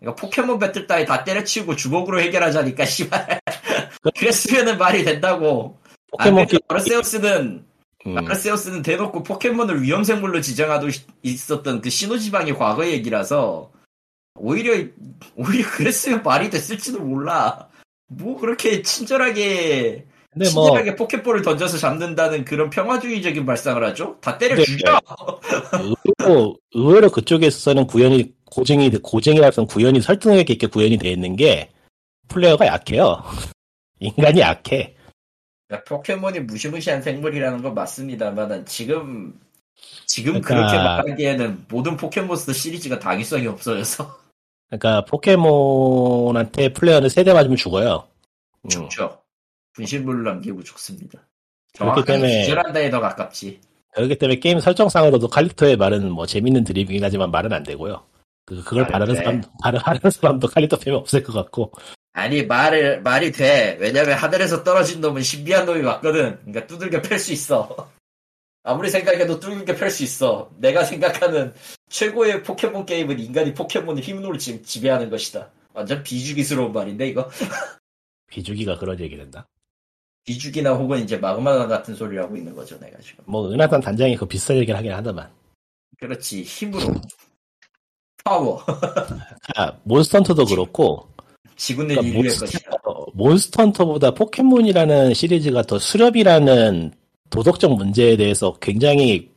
[0.00, 3.40] 그러니까 포켓몬 배틀 따위 다 때려치우고 주먹으로 해결하자니까, 씨발.
[4.18, 5.78] 그랬으면은 말이 된다고.
[6.10, 6.46] 포켓몬.
[6.46, 7.64] 그래도 아르세우스는,
[8.06, 8.18] 음.
[8.18, 13.70] 아르세우스는 대놓고 포켓몬을 위험생물로 지정하고 있- 있었던 그 신호지방의 과거 얘기라서,
[14.36, 14.84] 오히려,
[15.36, 17.68] 오히려 그랬으면 말이 됐을지도 몰라.
[18.08, 24.16] 뭐 그렇게 친절하게, 근데 뭐 친절하게 포켓볼을 던져서 잡는다는 그런 평화주의적인 발상을 하죠?
[24.20, 25.00] 다 때려 네, 죽여!
[26.18, 31.70] 의외로, 의외로 그쪽에서는 구현이 고증이 고증이라서 구현이 설득력 있게 구현이 돼 있는 게
[32.28, 33.22] 플레이어가 약해요.
[34.00, 34.96] 인간이 약해.
[35.68, 39.38] 그러니까 포켓몬이 무시무시한 생물이라는 건 맞습니다만 지금
[40.06, 44.18] 지금 그러니까- 그렇게 말하기에는 모든 포켓몬스터 시리즈가 당위성이 없어져서
[44.68, 48.08] 그러니까 포켓몬한테 플레이어는 세 대 맞으면 죽어요.
[48.64, 48.68] 음.
[48.68, 49.23] 죽죠.
[49.74, 51.20] 분실물을 남기고 죽습니다.
[51.76, 53.60] 그렇기 때문에- 기절한다에 더 가깝지.
[53.92, 58.04] 그렇기 때문에 게임 설정상으로도 칼리토의 말은 뭐 재밌는 드리빙이긴 하지만 말은 안 되고요.
[58.46, 59.18] 그, 그걸 아, 바라는 네.
[59.22, 61.72] 사람, 바라, 하는 사람도 칼리토 팬이 없을 것 같고.
[62.12, 63.76] 아니 말을 말이 돼.
[63.80, 66.38] 왜냐면 하늘에서 떨어진 놈은 신비한 놈이 맞거든.
[66.44, 67.90] 그러니까 두들겨 팰 수 있어.
[68.62, 70.50] 아무리 생각해도 두들겨 팰 수 있어.
[70.58, 71.52] 내가 생각하는
[71.88, 75.50] 최고의 포켓몬 게임은 인간이 포켓몬을 힘으로 지, 지배하는 것이다.
[75.72, 77.28] 완전 비주기스러운 말인데 이거.
[78.28, 79.46] 비주기가 그런 얘기를 한다.
[80.24, 83.24] 비주기나 혹은 이제 마그마 같은 소리를 하고 있는 거죠, 내가 지금.
[83.26, 85.28] 뭐, 은하단 단장이 그 비슷한 얘기를 하긴 하다만.
[85.98, 86.94] 그렇지, 힘으로.
[88.24, 88.62] 파워.
[89.56, 91.06] 아, 몬스터헌터도 그렇고,
[91.56, 92.70] 지구내 그러니까 인류의 몬스터, 것이다.
[93.12, 96.92] 몬스터헌터보다 포켓몬이라는 시리즈가 더 수렵이라는
[97.28, 99.30] 도덕적 문제에 대해서 굉장히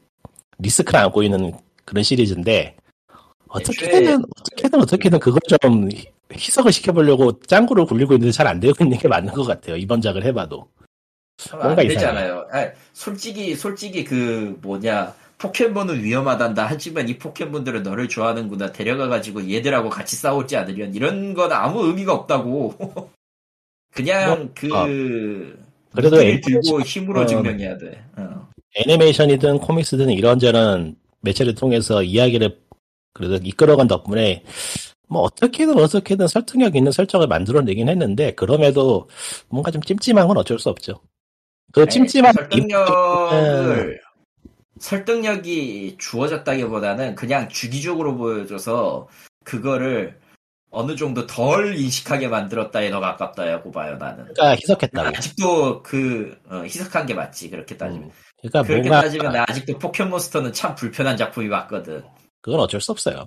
[0.59, 1.51] 리스크를 안고 있는
[1.83, 2.77] 그런 시리즈인데,
[3.49, 8.97] 어떻게든, 어떻게든, 어떻게든 그걸 좀 희- 희석을 시켜보려고 짱구를 굴리고 있는데 잘 안 되고 있는
[8.97, 9.77] 게 맞는 것 같아요.
[9.77, 10.67] 이번 작을 해봐도.
[11.38, 12.47] 참안 뭔가 되잖아요.
[12.51, 15.13] 아니, 솔직히, 솔직히 그, 뭐냐.
[15.38, 16.65] 포켓몬은 위험하단다.
[16.65, 18.71] 하지만 이 포켓몬들은 너를 좋아하는구나.
[18.71, 23.11] 데려가가지고 얘들하고 같이 싸우지 않으면 이런 건 아무 의미가 없다고.
[23.93, 24.85] 그냥 그, 아,
[25.95, 27.25] 그래도 들고 힘으로 어.
[27.25, 28.03] 증명해야 돼.
[28.17, 28.47] 어.
[28.75, 32.59] 애니메이션이든 코믹스든 이런저런 매체를 통해서 이야기를
[33.13, 34.43] 그래도 이끌어간 덕분에
[35.07, 39.09] 뭐 어떻게든 어떻게든 설득력 있는 설정을 만들어내긴 했는데 그럼에도
[39.49, 40.99] 뭔가 좀 찜찜한 건 어쩔 수 없죠.
[41.74, 44.01] 그 찜찜한 설득력을
[44.80, 49.07] 설득력이 주어졌다기보다는 그냥 주기적으로 보여줘서
[49.43, 50.20] 그거를
[50.70, 54.26] 어느 정도 덜 인식하게 만들었다에 더 가깝다고 봐요 나는.
[54.26, 55.07] 뭔가 희석했다고.
[55.07, 58.09] 아직도 그 어, 희석한 게 맞지 그렇게 따지면.
[58.09, 58.11] 음.
[58.39, 62.03] 그러니까 그렇게 뭔가 따지면 나 아직도 포켓몬스터는 참 불편한 작품이 맞거든.
[62.41, 63.26] 그건 어쩔 수 없어요.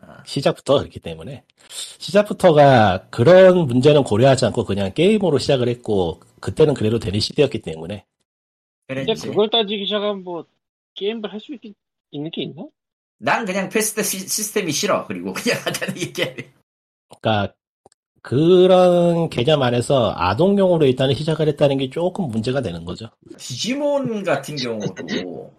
[0.00, 0.22] 아.
[0.26, 7.18] 시작부터 그렇기 때문에 시작부터가 그런 문제는 고려하지 않고 그냥 게임으로 시작을 했고 그때는 그래도 되는
[7.20, 8.04] 시대였기 때문에
[8.86, 9.28] 근데 그랬지.
[9.28, 10.44] 그걸 따지기 시작하면 뭐
[10.94, 11.56] 게임을 할 수
[12.10, 12.66] 있는 게 있나?
[13.18, 15.06] 난 그냥 퀘스트 시, 시스템이 싫어.
[15.06, 16.22] 그리고 그냥 하자는 얘기.
[17.08, 17.54] 그러니까
[18.20, 23.08] 그런 개념 안에서 아동용으로 일단은 시작을 했다는 게 조금 문제가 되는 거죠.
[23.38, 25.50] 디지몬 같은 경우도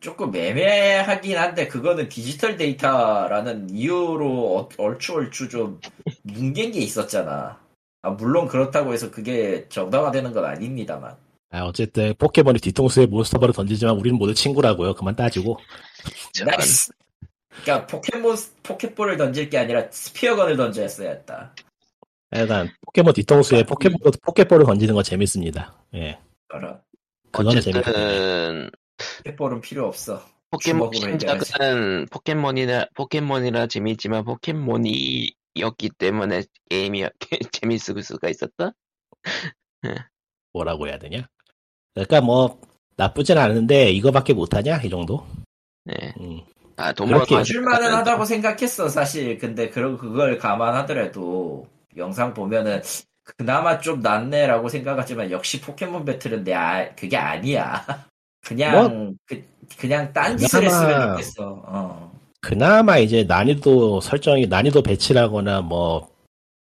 [0.00, 5.78] 조금 애매하긴 한데 그거는 디지털 데이터라는 이유로 어- 얼추 얼추 좀
[6.22, 7.60] 뭉갠 게 있었잖아.
[8.02, 11.16] 아, 물론 그렇다고 해서 그게 정당화되는 건 아닙니다만.
[11.50, 14.94] 아, 어쨌든 포켓몬이 뒤통수에 몬스터볼을 던지지만 우리는 모두 친구라고요.
[14.94, 15.58] 그만 따지고.
[16.44, 16.92] nice.
[17.62, 21.54] 그러니까 포켓몬 포켓볼을 던질 게 아니라 spear gun을 던져야 했다.
[22.32, 25.74] 약간 포켓몬 뒤통수에 포켓볼, 포켓볼을 던지는 건 재밌습니다.
[25.94, 26.18] 예.
[26.48, 26.80] 그런
[27.32, 27.90] 그거는 재밌다.
[27.90, 28.70] 어쨌든
[29.18, 30.22] 포켓볼은 필요 없어.
[30.50, 30.92] 포켓몬.
[30.92, 37.04] 신작은 포켓몬이라 포켓몬이라 재밌지만 포켓몬이 었기 때문에 게임이
[37.52, 38.72] 재밌을 수가 있었다.
[40.52, 41.28] 뭐라고 해야 되냐?
[41.94, 42.60] 그러니까 뭐
[42.96, 45.26] 나쁘진 않은데 이거밖에 못하냐 이 정도?
[45.84, 46.14] 네.
[46.20, 46.40] 음.
[46.76, 52.80] 아 돈벌 그렇게 봐줄만은 하다고 생각했어 사실 근데 그런 그걸 감안하더라도 영상 보면은
[53.22, 57.84] 그나마 좀 낫네라고 생각하지만 역시 포켓몬 배틀은 내 아, 그게 아니야
[58.46, 59.44] 그냥 그,
[59.78, 62.09] 그냥 딴 짓을 그나마- 했으면 좋겠어 어.
[62.40, 66.10] 그나마 이제 난이도 설정이 난이도 배치라거나 뭐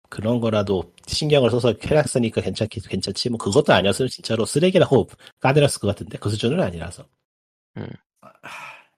[0.10, 5.08] 그런 거라도 신경을 써서 쾌락 쓰니까 괜찮기 괜찮지 뭐 그것도 아니었으면 진짜로 쓰레기라고
[5.40, 7.06] 까대렸을 것 같은데 그 수준은 아니라서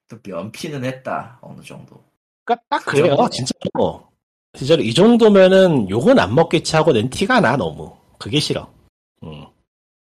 [0.07, 2.01] 또 면피는 했다 어느 정도
[2.45, 3.29] 그러니까 딱 그래요, 그죠?
[3.29, 4.07] 진짜로.
[4.53, 7.95] 진짜로 이 정도면은 욕은 안 먹겠지 하고 낸 티가 나 너무.
[8.19, 8.71] 그게 싫어.
[9.23, 9.45] 음.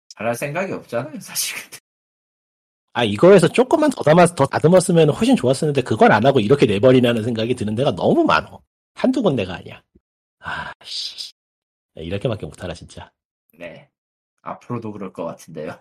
[0.10, 1.58] 잘할 생각이 없잖아요, 사실.
[2.94, 7.56] 아 이거에서 조금만 더 담아 더 다듬었으면 훨씬 좋았었는데 그걸 안 하고 이렇게 내버리냐는 생각이
[7.56, 8.62] 드는 데가 너무 많어.
[8.94, 9.82] 한두 군데가 아니야.
[10.40, 11.34] 아씨
[11.96, 13.12] 이렇게밖에 못하나 진짜.
[13.58, 13.90] 네.
[14.44, 15.76] 앞으로도 그럴 것 같은데요.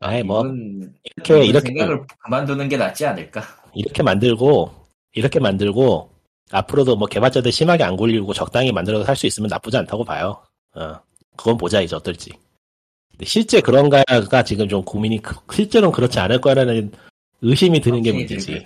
[0.00, 3.42] 아이 뭐 이분, 이렇게 이렇게 생각을 그만두는 게 낫지 않을까?
[3.74, 4.72] 이렇게 만들고
[5.12, 6.10] 이렇게 만들고
[6.50, 10.42] 앞으로도 뭐 개발자들 심하게 안 굴리고 적당히 만들어서 살 수 있으면 나쁘지 않다고 봐요.
[10.74, 10.98] 어
[11.36, 12.30] 그건 보자 이제 어떨지.
[13.22, 16.90] 실제 그런가가 지금 좀 고민이 크- 실제로는 그렇지 않을 거라는
[17.42, 18.64] 의심이 드는 게 문제지.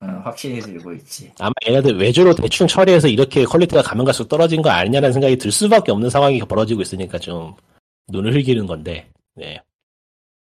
[0.00, 1.32] 어, 확신이 들고 있지.
[1.38, 5.92] 아마 얘네들 외주로 대충 처리해서 이렇게 퀄리티가 가면 갈수록 떨어진 거 아니냐는 생각이 들 수밖에
[5.92, 7.54] 없는 상황이 벌어지고 있으니까 좀
[8.08, 9.08] 눈을 흘기는 건데.
[9.34, 9.60] 네.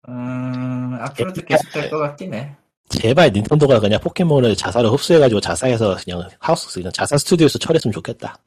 [0.07, 2.55] 음, 앞으로도 계속 될 것 같긴 해.
[2.89, 8.37] 제발 닌텐도가 그냥 포켓몬을 자사로 흡수해가지고 자사에서 그냥 하우스 그냥 자사 스튜디오에서 처리했으면 좋겠다.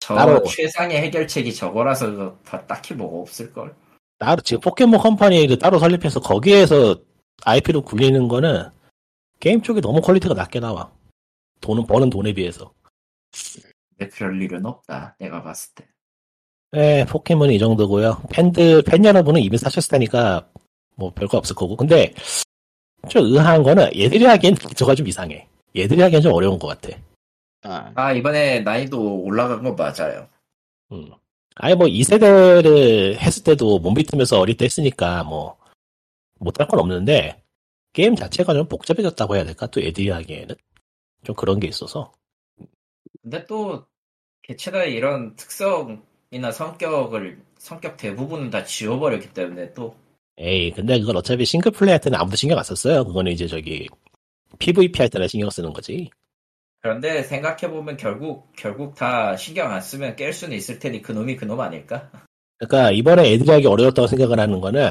[0.00, 3.74] 저 따로- 최상의 해결책이 저거라서 다 딱히 뭐가 없을 걸.
[4.18, 6.96] 따로 지금 포켓몬 컴퍼니를 따로 설립해서 거기에서
[7.44, 8.70] IP로 굴리는 거는
[9.40, 10.90] 게임 쪽이 너무 퀄리티가 낮게 나와.
[11.60, 12.72] 돈은 버는 돈에 비해서.
[13.96, 15.16] 근데 그럴 일은 없다.
[15.18, 15.86] 내가 봤을 때.
[16.72, 18.22] 네, 포켓몬이 이 정도고요.
[18.30, 20.48] 팬들 팬 여러분은 이미 사셨을 테니까
[20.94, 21.76] 뭐 별거 없을 거고.
[21.76, 22.12] 근데
[23.08, 25.46] 좀 의아한 거는 애들이 하기엔 저게 좀 이상해.
[25.76, 26.96] 얘들이 하기엔 좀 어려운 것 같아.
[27.62, 30.28] 아, 아, 이번에 난이도 올라간 거 맞아요.
[30.92, 31.10] 음.
[31.56, 35.56] 아예 뭐 2세대를 했을 때도 몸비트면서 어릴 때 했으니까 뭐
[36.38, 37.42] 못할 건 없는데
[37.92, 39.66] 게임 자체가 좀 복잡해졌다고 해야 될까?
[39.66, 40.54] 또 애들이 하기에는
[41.24, 42.12] 좀 그런 게 있어서
[43.22, 43.86] 근데 또
[44.42, 49.96] 개체가 이런 특성이나 성격을 성격 대부분은 다 지워버렸기 때문에 또
[50.36, 53.04] 에이 근데 그건 어차피 싱글 플레이 할 때는 아무도 신경 안 썼어요.
[53.04, 53.88] 그거는 이제 저기
[54.58, 56.10] PVP 할 때나 신경 쓰는 거지.
[56.86, 62.08] 그런데 생각해보면 결국 결국 다 신경 안 쓰면 깰 수는 있을 테니 그놈이 그놈 아닐까?
[62.58, 64.90] 그러니까 이번에 애들이 하기 어려웠다고 생각을 하는 거는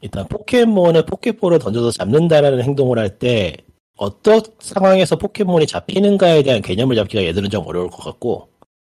[0.00, 3.58] 일단 포켓몬을 포켓볼을 던져서 잡는다라는 행동을 할 때
[3.98, 8.48] 어떤 상황에서 포켓몬이 잡히는가에 대한 개념을 잡기가 애들은 좀 어려울 것 같고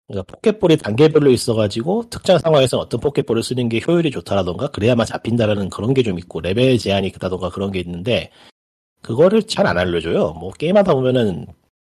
[0.10, 5.94] 그러니까 포켓볼이 단계별로 있어가지고 특정 상황에서 어떤 포켓볼을 쓰는 게 효율이 좋다라던가 그래야만 잡힌다라는 그런
[5.94, 8.30] 게 좀 있고 레벨 제한이 있다던가 그런 게 있는데
[9.02, 10.34] 그거를 잘 안 알려줘요.
[10.34, 11.46] 뭐 게임하다 보면은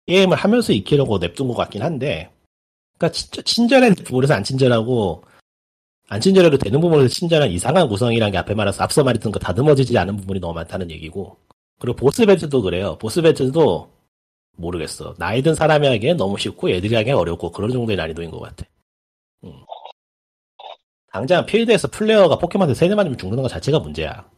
[0.09, 2.31] 게임을 하면서 익히려고 냅둔 것 같긴 한데
[2.97, 5.23] 그러니까 진짜 친절한 부분에서 안 친절하고
[6.09, 10.17] 안 친절해도 되는 부분에서 친절한 이상한 구성이라는 게 앞에 말해서 앞서 말했던 거 다듬어지지 않은
[10.17, 11.37] 부분이 너무 많다는 얘기고
[11.79, 12.97] 그리고 보스 배틀도 그래요.
[12.99, 13.93] 보스 배틀도
[14.57, 15.15] 모르겠어.
[15.19, 18.65] 나이 든 사람이 하기엔 너무 쉽고 애들이 하기엔 어렵고 그런 정도의 난이도인 것 같아.
[19.45, 19.53] 음.
[21.13, 24.29] 당장 필드에서 플레이어가 포켓몬한테 세대 맞으면 죽는 것 자체가 문제야.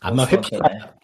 [0.00, 0.94] 아마 회피가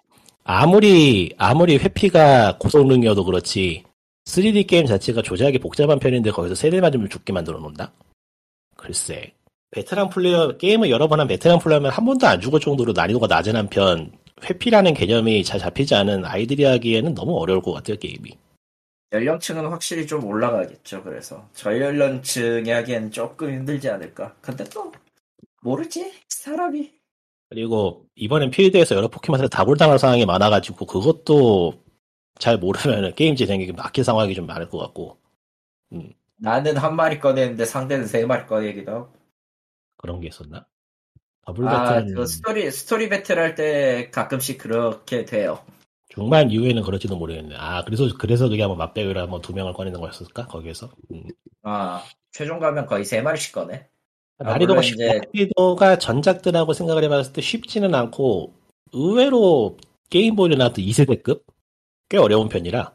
[0.48, 3.82] 아무리 아무리 회피가 고성능이어도 그렇지
[4.26, 7.92] 3D 게임 자체가 조작이 복잡한 편인데 거기서 세대 맞으면 죽게 만들어 놓는다?
[8.76, 9.32] 글쎄
[9.72, 13.56] 베테랑 플레이어 게임을 여러 번 한 베테랑 플레이어면 한 번도 안 죽을 정도로 난이도가 낮은
[13.56, 14.12] 한편
[14.44, 18.30] 회피라는 개념이 잘 잡히지 않은 아이들이 하기에는 너무 어려울 것 같아요 게임이
[19.12, 21.02] 연령층은 확실히 좀 올라가겠죠.
[21.02, 24.36] 그래서 저연령층이 하기엔 조금 힘들지 않을까.
[24.40, 24.92] 근데 또
[25.62, 26.95] 모르지 사람이.
[27.48, 31.74] 그리고 이번엔 필드에서 여러 포켓몬한테 다굴당할 상황이 많아가지고 그것도
[32.38, 35.18] 잘 모르면 게임 진행이 막힐 상황이 좀 많을 것 같고
[36.38, 39.12] 나는 한 마리 꺼내는데 상대는 세 마리 꺼내기도 하고.
[39.96, 40.66] 그런 게 있었나?
[41.46, 45.64] 더블 아, 배틀은 그 스토리 스토리 배틀 할 때 가끔씩 그렇게 돼요.
[46.08, 47.54] 중반 이후에는 그럴지도 모르겠네.
[47.56, 50.90] 아 그래서 그래서 그게 한번 맞배틀을 한번 두 명을 꺼내는 거였을까 거기에서?
[51.12, 51.22] 음.
[51.62, 53.88] 아, 최종 가면 거의 세 마리씩 꺼내.
[54.38, 58.52] 아, 난이도가 물론 쉽, 이제- 난이도가 전작들하고 생각을 해봤을 때 쉽지는 않고
[58.92, 59.76] 의외로
[60.10, 61.42] 게임보이에 나왔던 2세대급
[62.08, 62.92] 꽤 어려운 편이라.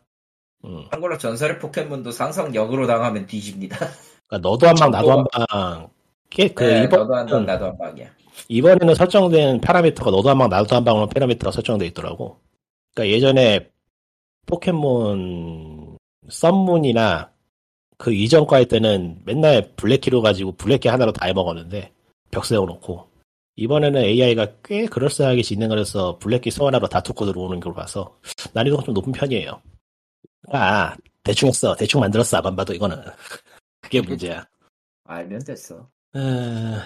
[0.65, 0.85] 음.
[0.91, 3.77] 참고로 전설의 포켓몬도 상성 역으로 당하면 뒤집니다.
[4.27, 5.89] 그러니까 너도 한 방 나도 한 방.
[6.55, 8.07] 그 네, 이번 너도 한 방, 나도 한 방이야.
[8.47, 12.37] 이번에는 설정된 파라미터가 너도 한 방 나도 한 방으로 파라미터가 설정돼 있더라고.
[12.93, 13.69] 그러니까 예전에
[14.45, 15.97] 포켓몬
[16.29, 17.31] 썬문이나
[18.01, 21.93] 그 이전 과일 때는 맨날 블랙키로 가지고 블랙키 하나로 다 해먹었는데
[22.31, 23.07] 벽 세워놓고
[23.57, 28.17] 이번에는 AI가 꽤 그럴싸하게 진행을 해서 블랙키 소환하러 다투고 들어오는 걸 봐서
[28.53, 29.61] 난이도가 좀 높은 편이에요.
[30.51, 32.97] 아 대충 했어 대충 만들었어 안 봐도 이거는
[33.81, 34.47] 그게 문제야.
[35.03, 35.87] 알면 됐어.
[36.15, 36.19] 에,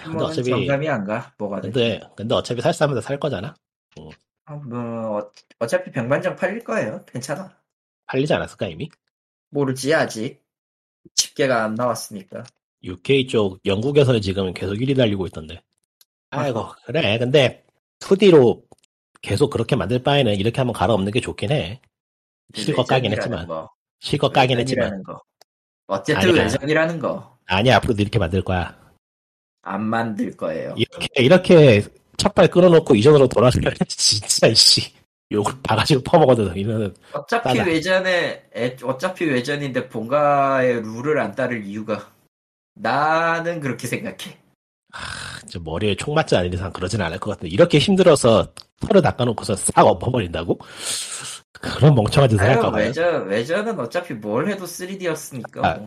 [0.04, 1.32] 근데 어차피 정감이 안 가.
[1.38, 1.70] 뭐가 돼.
[1.70, 3.54] 근데 근데 어차피 살 사람은 다살 거잖아.
[4.44, 7.06] 아, 뭐 어, 어차피 병반정 팔릴 거예요.
[7.06, 7.56] 괜찮아.
[8.04, 8.90] 팔리지 않았을까 이미?
[9.48, 10.45] 모르지 아직.
[11.16, 12.44] 집계가 안 나왔으니까.
[12.84, 15.60] UK 쪽 영국에서 지금 계속 1위 달리고 있던데.
[16.30, 17.64] 아이고 그래 근데
[18.00, 18.62] 2D로
[19.22, 21.80] 계속 그렇게 만들 바에는 이렇게 한번 갈아엎는 게 좋긴 해.
[22.54, 23.46] 실거 까긴 했지만.
[23.46, 23.68] 거,
[24.00, 25.02] 실거 까긴 했지만.
[25.02, 25.20] 거.
[25.88, 26.42] 어쨌든 아니야.
[26.44, 28.76] 외전이라는 거안 아니, 앞으로도 이렇게 만들 거야.
[29.62, 30.74] 만들 거예요.
[30.76, 31.82] 이렇게, 이렇게
[32.16, 34.92] 첫발 끊어놓고 이전으로 돌아서면 진짜, 이씨.
[35.32, 36.94] 욕을 바가지로 퍼먹어도 이러는.
[37.12, 37.64] 어차피 따라.
[37.64, 42.08] 외전에 애- 어차피 외전인데 본가의 룰을 안 따를 이유가
[42.74, 44.36] 나는 그렇게 생각해.
[45.48, 47.48] 저 머리에 총 맞지 않은 이상 그러진 않을 것 같은데.
[47.52, 48.48] 이렇게 힘들어서
[48.80, 50.58] 털을 닦아놓고서 싹 엎어버린다고?
[51.52, 52.84] 그런 멍청한 짓을 할까 봐요.
[52.84, 55.64] 외전 외전은 어차피 뭘 해도 3D였으니까.
[55.64, 55.80] 아,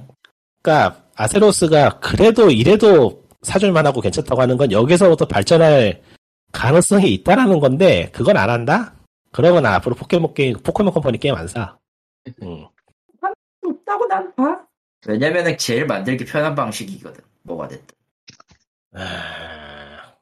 [0.61, 6.01] 그러니까 아세로스가 그래도 이래도 사줄만 하고 괜찮다고 하는 건 여기서부터 발전할
[6.51, 8.93] 가능성이 있다라는 건데 그건 안 한다?
[9.31, 11.77] 그러면 앞으로 포켓몬 게임 포켓몬 컴퍼니 게임 안 사.
[12.43, 12.67] 응.
[13.63, 14.65] 없다고 난 봐.
[15.07, 17.23] 왜냐면은 제일 만들기 편한 방식이거든.
[17.43, 17.95] 뭐가 됐든.
[18.93, 20.13] 아,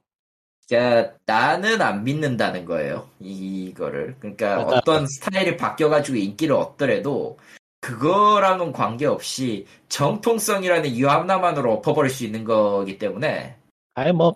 [0.67, 3.09] 그러니까 나는 안 믿는다는 거예요.
[3.19, 4.15] 이거를.
[4.19, 7.37] 그러니까 그러니까- 어떤 스타일이 바뀌어가지고 인기를 얻더라도
[7.79, 13.55] 그거랑은 관계없이 정통성이라는 이유 하나만으로 엎어버릴 수 있는 거기 때문에
[13.93, 14.35] 아예 뭐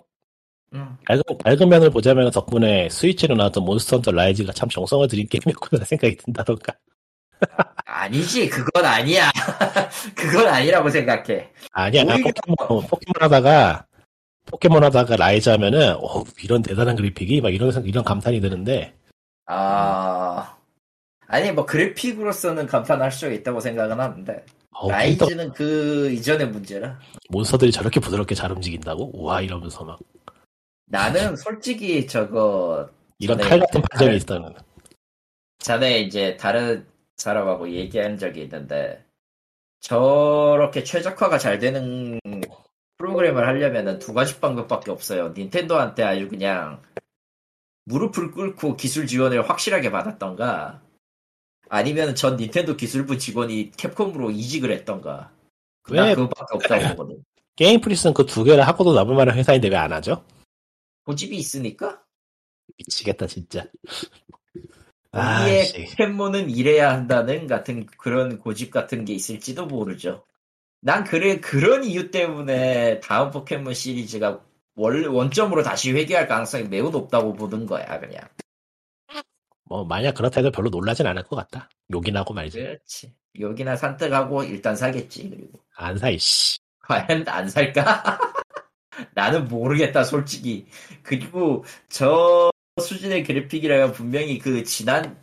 [0.74, 5.84] 음, 밝은, 밝은 면을 보자면 덕분에 스위치로 나왔던 몬스터 헌터 라이즈가 참 정성을 들인 게임이었구나
[5.84, 6.74] 생각이 든다던가.
[7.84, 9.30] 아니지 그건 아니야.
[10.16, 11.50] 그건 아니라고 생각해.
[11.72, 13.86] 아니야 나 오히려- 포켓몬, 포켓몬 하다가
[14.46, 18.94] 포켓몬 하다가 라이즈 하면은 어 이런 대단한 그래픽이 막 이런 생- 이런 감탄이 드는데
[19.46, 20.56] 아
[21.26, 24.44] 아니 뭐 그래픽으로서는 감탄할 수가 있다고 생각은 하는데
[24.74, 26.98] 어, 라이즈는 그 이전의 문제라.
[27.28, 29.10] 몬스터들이 저렇게 부드럽게 잘 움직인다고?
[29.14, 29.98] 우와 이러면서 막
[30.92, 34.54] 나는 솔직히 저거 이런 네, 칼 같은 판정이 있다는
[35.58, 36.86] 전에 이제 다른
[37.16, 39.02] 사람하고 얘기한 적이 있는데
[39.80, 42.20] 저렇게 최적화가 잘 되는
[42.98, 45.32] 프로그램을 하려면은 두 가지 방법밖에 없어요.
[45.36, 46.82] 닌텐도한테 아주 그냥
[47.86, 50.82] 무릎을 꿇고 기술 지원을 확실하게 받았던가
[51.70, 55.32] 아니면 전 닌텐도 기술부 직원이 캡콤으로 이직을 했던가
[55.88, 56.14] 난 왜?
[56.14, 57.24] 그거밖에 없다고 보거든.
[57.56, 60.22] 게임 프리스는 그 두 개를 하고도 남을 만한 회사인데 왜 안 하죠?
[61.04, 62.02] 고집이 있으니까
[62.78, 63.66] 미치겠다 진짜
[65.12, 70.24] 우리의 아씨 팬모는 이래야 한다는 같은 그런 고집 같은 게 있을지도 모르죠.
[70.80, 74.42] 난 그래 그런 이유 때문에 다음 포켓몬 시리즈가
[74.74, 78.26] 원 원점으로 다시 회귀할 가능성이 매우 높다고 보는 거야 그냥.
[79.64, 83.14] 뭐 만약 그렇다 해도 별로 놀라진 않을 것 같다 욕이나 하고 말이지 그렇지.
[83.40, 88.18] 욕이나 산뜻하고 일단 사겠지 그리고 안 사 이 씨 과연 안 살까?
[89.14, 90.66] 나는 모르겠다 솔직히.
[91.02, 95.16] 그리고 저 수준의 그래픽이라면 분명히 그 지난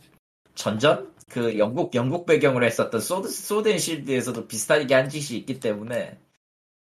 [0.54, 1.10] 전전?
[1.28, 6.18] 그 영국 영국 배경으로 했었던 Sword Sword and Shield에서도 비슷하게 한 짓이 있기 때문에.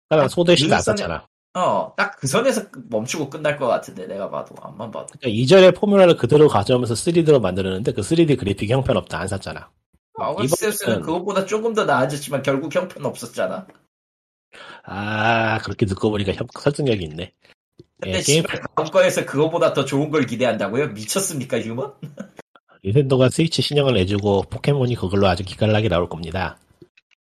[0.08, 1.26] 그러니까 Sword Shield도 안 그랬잖아.
[1.54, 4.54] 어 딱 그 선에서 멈추고 끝날 것 같은데 내가 봐도.
[4.62, 5.06] 암만 봐도.
[5.18, 9.68] 그러니까 이전의 formula를 그대로 가져오면서 3D로 만들었는데 그 3D 그래픽 형편없다 안 샀잖아.
[10.44, 13.66] 이번에는- 그것보다 조금 더 나아졌지만 결국 형편 없었잖아.
[14.84, 17.32] 아 그렇게 듣고 보니까 형, 설득력이 있네
[18.00, 20.88] 근데 예, 게임 다음 거에서 그거보다 더 좋은 걸 기대한다고요?
[20.88, 21.92] 미쳤습니까 human?
[22.84, 26.58] 닌텐도가 스위치 신형을 내주고 포켓몬이 그걸로 아주 기깔나게 나올 겁니다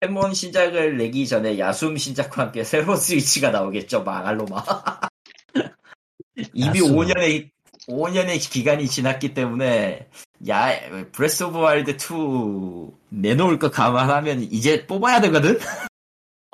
[0.01, 4.63] 포켓몬 신작을 내기 전에 야숨 신작과 함께 새로운 스위치가 나오겠죠, 망할 놈아.
[6.55, 6.97] 이미 야숨.
[6.97, 7.51] 5년의,
[7.89, 10.09] 5년의 기간이 지났기 때문에,
[10.49, 10.71] 야,
[11.13, 15.59] Breath of Wild 2 내놓을 거 감안하면 이제 뽑아야 되거든?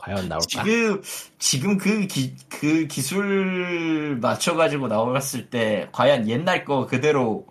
[0.02, 0.46] 과연 나올까?
[0.46, 1.02] 지금,
[1.38, 7.46] 지금 그 기, 그 기술 맞춰가지고 나왔을 때, 과연 옛날 거 그대로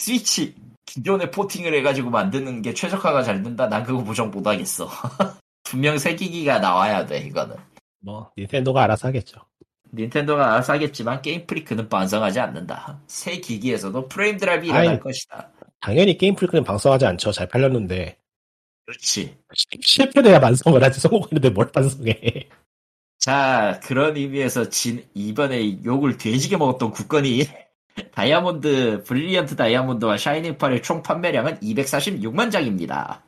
[0.00, 3.68] 스위치, 기존에 porting을 해가지고 만드는 게 최적화가 잘 된다?
[3.68, 4.88] 난 그거 보장 못하겠어.
[5.62, 7.56] 분명 새 기기가 나와야 돼, 이거는.
[8.00, 9.40] 뭐 닌텐도가 알아서 하겠죠
[9.94, 13.00] 닌텐도가 알아서 하겠지만 게임 프리크는 반성하지 않는다.
[13.06, 15.00] 새 기기에서도 프레임 drop이 일어날 아이.
[15.00, 15.48] 것이다.
[15.80, 18.18] 당연히 게임 프리크는 반성하지 않죠 잘 팔렸는데
[18.86, 19.36] 그렇지.
[19.80, 22.48] 실패돼야 반성을 하지 성공했는데 뭘 반성해
[23.18, 27.44] 자, 그런 의미에서 진, 이번에 욕을 돼지게 먹었던 국건이
[28.12, 33.24] 다이아몬드, Brilliant Diamond와 Shining Pearl의 총 판매량은 246만 장입니다.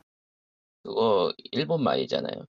[0.82, 2.44] 그거 일본만이잖아요.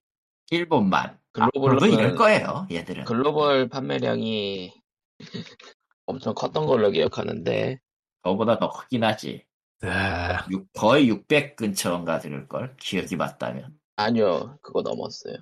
[0.50, 1.18] 일본만.
[1.32, 3.04] 글로벌로는- 앞으로도 이럴 거예요, 얘들은.
[3.04, 4.74] 글로벌 판매량이
[6.06, 7.80] 엄청 컸던 걸로 기억하는데
[8.24, 9.44] 저보다 더 크긴 하지.
[9.82, 12.76] 아, 육- 거의 600 근처인가 들을걸?
[12.78, 13.78] 기억이 맞다면.
[13.96, 15.34] 아니요 그거 넘었어요.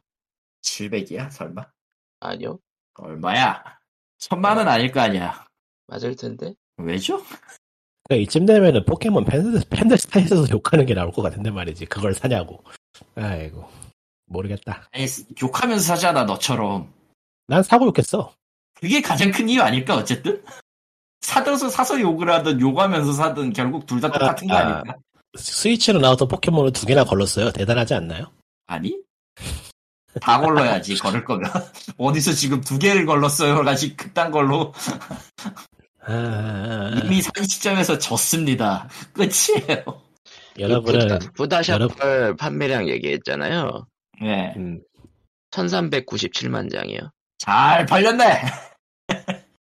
[0.63, 1.67] 700이야, 설마?
[2.21, 2.59] 아니요
[2.95, 3.63] 얼마야?
[4.19, 5.47] 천만은 아닐 거 아니야.
[5.87, 7.23] 맞을 텐데 왜죠?
[8.09, 12.63] 그러니까 이쯤 되면은 포켓몬 팬들, 팬들 스타일에서 욕하는 게 나올 것 같은데 말이지 그걸 사냐고
[13.15, 13.69] 아이고
[14.27, 15.07] 모르겠다 아니,
[15.43, 16.93] 욕하면서 사잖아, 너처럼.
[17.47, 18.35] 난 사고 욕했어
[18.75, 20.43] 그게 가장 큰 이유 아닐까, 어쨌든?
[21.21, 24.97] 사들어서 사서 욕을 하든 욕하면서 사든 결국 둘 다 똑같은 거 아, 아닐까?
[25.37, 27.51] 스위치로 나왔던 포켓몬을 두 개나 걸렀어요.
[27.53, 28.33] 대단하지 않나요?
[28.67, 28.97] 아니?
[30.21, 31.51] 다 걸러야지 걸을 거면
[31.99, 34.73] 어디서 지금 두 개를 걸렀어요 가지 그딴 걸로
[36.07, 37.01] 아, 아, 아.
[37.05, 40.03] 이미 산 시점에서 졌습니다 끝이에요
[40.59, 41.91] 여러분은 부다, 부다샵
[42.39, 43.87] 판매량 얘기했잖아요.
[44.23, 44.55] 네.
[44.57, 44.81] 음,
[45.51, 46.99] 1397만 장이요.
[47.37, 48.41] 잘 팔렸네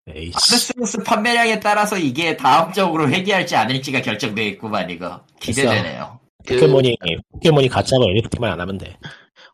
[0.08, 0.36] 에이씨.
[0.36, 6.98] 아드센스 판매량에 따라서 이게 다음적으로 회귀할지 아닐지가 결정돼 있구만 이거 기대되네요 그 포켓몬이
[7.32, 8.98] 포켓몬이 가짜로 NFT만 안 하면 돼.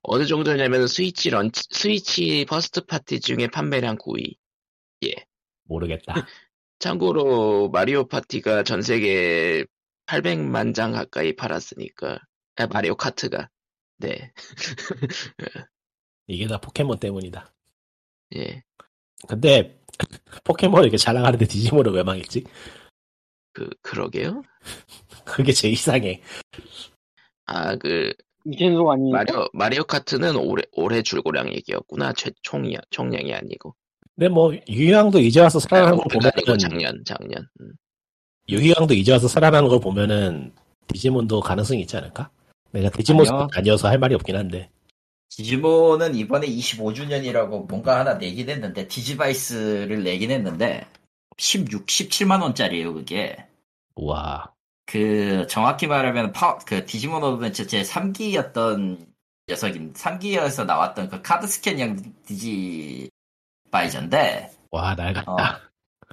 [0.03, 4.35] 어느 정도냐면 스위치 launch, 스위치 first party 중에 판매량 9위.
[5.63, 6.13] 모르겠다.
[6.79, 9.65] 참고로 마리오 파티가 전 세계
[10.05, 12.19] 800만 장 가까이 팔았으니까.
[12.57, 13.49] 아, 마리오 카트가.
[13.97, 14.31] 네.
[16.27, 17.53] 이게 다 포켓몬 때문이다.
[18.35, 18.63] 예.
[19.27, 19.79] 근데
[20.43, 22.43] 포켓몬을 이렇게 자랑하는데 디지몬을 왜 망했지?
[23.53, 24.43] 그, 그러게요.
[25.25, 26.21] 그게 제일 이상해.
[27.45, 28.13] 아, 그,
[28.45, 32.13] 닌텐도 아니니까 마리오, 마리오 카트는 올해, 올해 줄고량 얘기였구나.
[32.13, 33.75] 최, 총이, 총량이 아니고.
[34.15, 37.47] 근데 뭐 유희왕도 이제 와서 살아나는 걸 보면은 작년, 작년.
[37.61, 37.73] 음.
[38.49, 40.53] 유희왕도 이제 와서 살아나는 걸 보면은
[40.87, 42.29] 디지몬도 가능성이 있지 않을까?
[42.71, 43.47] 내가 디지몬 아니요.
[43.53, 44.69] 아니어서 할 말이 없긴 한데
[45.35, 50.87] 디지몬은 이번에 25주년이라고 뭔가 하나 내긴 했는데 디지바이스를 내긴 했는데
[51.37, 53.47] 16, 17만 원짜리예요 그게
[53.95, 54.53] 우와
[54.85, 59.07] 그 정확히 말하면 파, 그 디지몬 어드벤처 제 3기였던
[59.49, 61.97] 녀석인 3기에서 나왔던 그 카드 스캔형
[63.71, 65.61] 디지바이저인데 와 낡았다.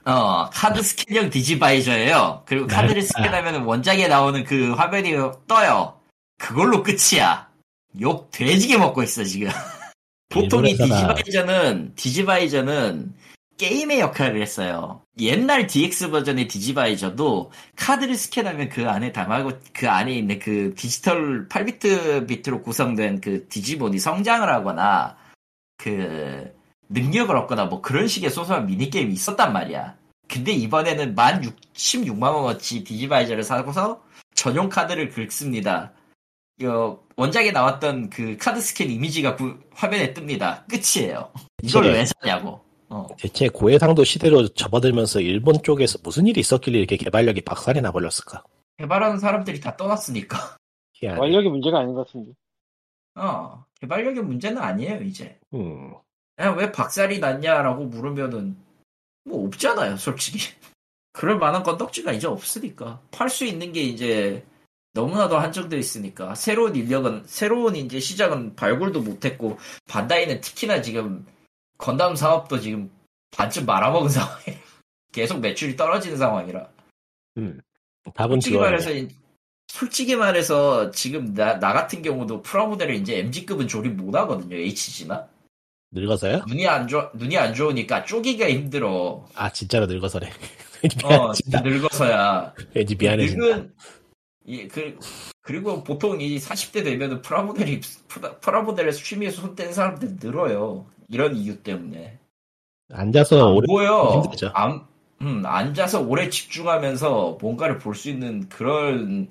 [0.04, 2.44] 어 카드 스캔형 디지바이저예요.
[2.46, 3.02] 그리고 카드를.
[3.02, 5.12] 스캔하면 원작에 나오는 그 화면이
[5.46, 6.00] 떠요.
[6.38, 7.49] 그걸로 끝이야.
[8.00, 9.48] 욕 돼지게 먹고 있어 지금.
[10.28, 13.14] 보통 이 일본에서나- 디지바이저는 디지바이저는
[13.58, 15.02] 게임의 역할을 했어요.
[15.18, 22.26] 옛날 DX 버전의 디지바이저도 카드를 스캔하면 그 안에 담아고 그 안에 있는 그 디지털 8비트
[22.26, 25.16] 비트로 구성된 그 디지몬이 성장을 하거나
[25.76, 26.50] 그
[26.88, 29.94] 능력을 얻거나 뭐 그런 식의 소소한 미니게임이 있었단 말이야.
[30.26, 31.42] 근데 이번에는 만
[31.74, 34.02] 16만원어치 디지바이저를 사고서
[34.34, 35.92] 전용 카드를 긁습니다.
[36.64, 40.64] 어, 원작에 나왔던 그 카드 스캔 이미지가 구- 화면에 뜹니다.
[40.68, 41.32] 끝이에요.
[41.62, 41.84] 이걸.
[41.92, 42.60] 왜 사냐고.
[42.88, 43.06] 어.
[43.18, 48.42] 대체 고해상도 시대로 접어들면서 일본 쪽에서 무슨 일이 있었길래 이렇게 개발력이 박살이 나버렸을까?
[48.78, 50.56] 개발하는 사람들이 다 떠났으니까.
[51.02, 52.32] 완력이 문제가 아닌 것 같은데
[53.14, 55.38] 어, 개발력의 문제는 아니에요, 이제.
[55.54, 55.94] 음,
[56.40, 58.56] 야, 왜 박살이 났냐라고 물으면은,
[59.24, 60.38] 뭐, 없잖아요, 솔직히.
[61.12, 63.00] 그럴 만한 건덕지가 이제 없으니까.
[63.10, 64.44] 팔 수 있는 게 이제,
[64.92, 66.34] 너무나도 한정되어 있으니까.
[66.34, 71.24] 새로운 인력은, 새로운 이제 시작은 발굴도 못했고, 반다이는 특히나 지금,
[71.78, 72.90] 건담 사업도 지금
[73.30, 74.58] 반쯤 말아먹은 상황이라.
[75.12, 76.68] 계속 매출이 떨어지는 상황이라.
[77.38, 77.60] 음.
[78.14, 79.08] 답은 솔직히 말해서 이-
[79.68, 85.28] 솔직히 말해서 지금 나, 나 같은 경우도 프라모델을 이제 MG급은 조립 못 하거든요 HG나
[85.92, 86.42] 늙어서요?
[86.48, 90.28] 눈이 안 좋아 눈이 안 좋으니까 쪼기가 힘들어 아 진짜로 늙어서래.
[91.04, 91.60] 어 미안해진다.
[91.62, 93.44] 늙어서야 왠지 미안해진다.
[93.46, 93.74] 늙은
[94.44, 94.98] 이, 그,
[95.42, 101.62] 그리고 보통 이 40대 되면은 프라모델이 프라- 프라 모델에 취미에서 손뗀 사람들 늘어요 이런 이유
[101.62, 102.18] 때문에
[102.92, 104.22] 앉아서 안 오래 보여.
[104.24, 104.50] 힘들죠.
[104.54, 104.84] 안,
[105.22, 109.28] 음, 앉아서 오래 집중하면서 뭔가를 볼 수 있는 그런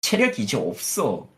[0.00, 1.28] 체력이 이제 없어.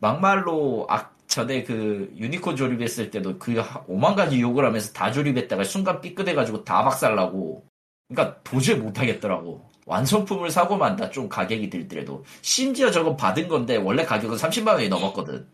[0.00, 3.54] 막말로 아, 전에 그 유니콘 조립했을 때도 그
[3.88, 7.64] 5만 가지 욕을 하면서 다 조립했다가 순간 삐끗해가지고 다 박살나고.
[8.08, 9.68] 그러니까 도저히 못하겠더라고.
[9.88, 15.48] 완성품을 사고 만다 좀 가격이 들더라도 심지어 저거 받은 건데 원래 가격은 30만 원이 넘었거든.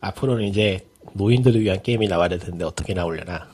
[0.00, 3.48] 앞으로는 이제 노인들을 위한 게임이 나와야 될 텐데 어떻게 나오려나.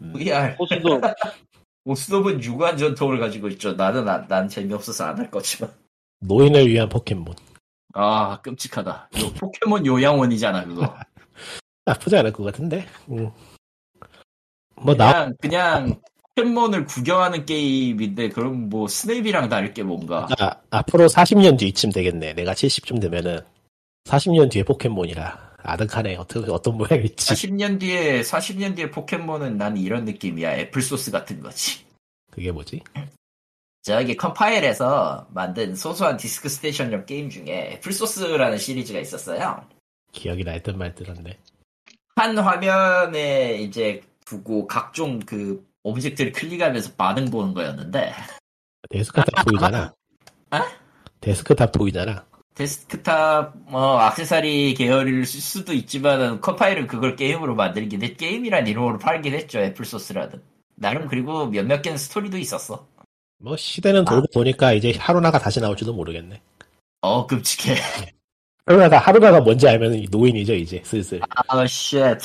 [0.00, 1.00] VR 호수도
[1.84, 3.72] 오스톱은 유관 전통을 가지고 있죠.
[3.74, 5.70] 나는 안- 난 재미없어서 안 할 거지만.
[6.20, 7.34] 노인을 위한 포켓몬.
[7.92, 9.10] 아, 끔찍하다.
[9.38, 10.82] 포켓몬 요양원이잖아, 그거.
[11.84, 12.86] 나쁘지 않을 것 같은데.
[13.10, 13.30] 음.
[14.76, 16.00] 뭐 나, 그냥, 그냥,
[16.34, 20.28] 포켓몬을 구경하는 게임인데, 그럼 뭐, 스냅이랑 다를 게 뭔가.
[20.38, 22.34] 아, 앞으로 40년 뒤쯤 되겠네.
[22.34, 23.40] 내가 70쯤 되면은
[24.04, 26.16] 40년 뒤에 포켓몬이라 아득하네.
[26.16, 27.34] 어떻게 어떤 모양일지.
[27.34, 30.58] 40년 뒤에, 40년 뒤에 포켓몬은 난 이런 느낌이야.
[30.58, 31.84] 애플소스 같은 거지.
[32.30, 32.82] 그게 뭐지?
[33.82, 39.64] 저기 컴파일에서 만든 소소한 디스크 스테이션용 게임 중에 애플소스라는 시리즈가 있었어요.
[40.12, 41.38] 기억이 날듯 말 듯한데.
[42.16, 48.12] 한 화면에 이제 두고 각종 그 object를 클릭하면서 반응 보는 거였는데,
[48.90, 49.94] desktop toy잖아.
[50.50, 50.66] 아?
[51.20, 52.26] desktop toy잖아.
[52.54, 59.58] desktop 뭐 액세서리 계열일 수도 있지만은 컴파일은 그걸 게임으로 만들긴 했 게임이란 이름으로 팔긴 했죠
[59.58, 60.40] 애플 소스라는
[60.76, 62.86] 나름 그리고 몇몇 개는 스토리도 있었어
[63.38, 66.40] 뭐 시대는 돌고 도니까 이제 하루나가 다시 나올지도 모르겠네.
[67.02, 67.76] 어 끔찍해.
[68.64, 71.20] 하루나가 하루나가 뭔지 알면 이 노인이죠 이제 슬슬.
[71.48, 72.16] 아 shit.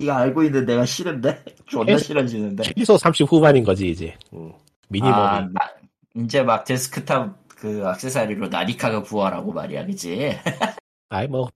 [0.00, 2.62] 이거 알고 있는 내가 싫은데 존나 싫어지는데.
[2.74, 4.16] 최소 30 후반인 거지 이제.
[4.32, 4.52] 음,
[4.88, 5.14] minimum.
[5.14, 5.70] 아, 나-
[6.16, 10.32] 이제 막 데스크탑 그 액세서리로 나리카가 부활하고 말이야, 그지?
[11.10, 11.50] 아이 뭐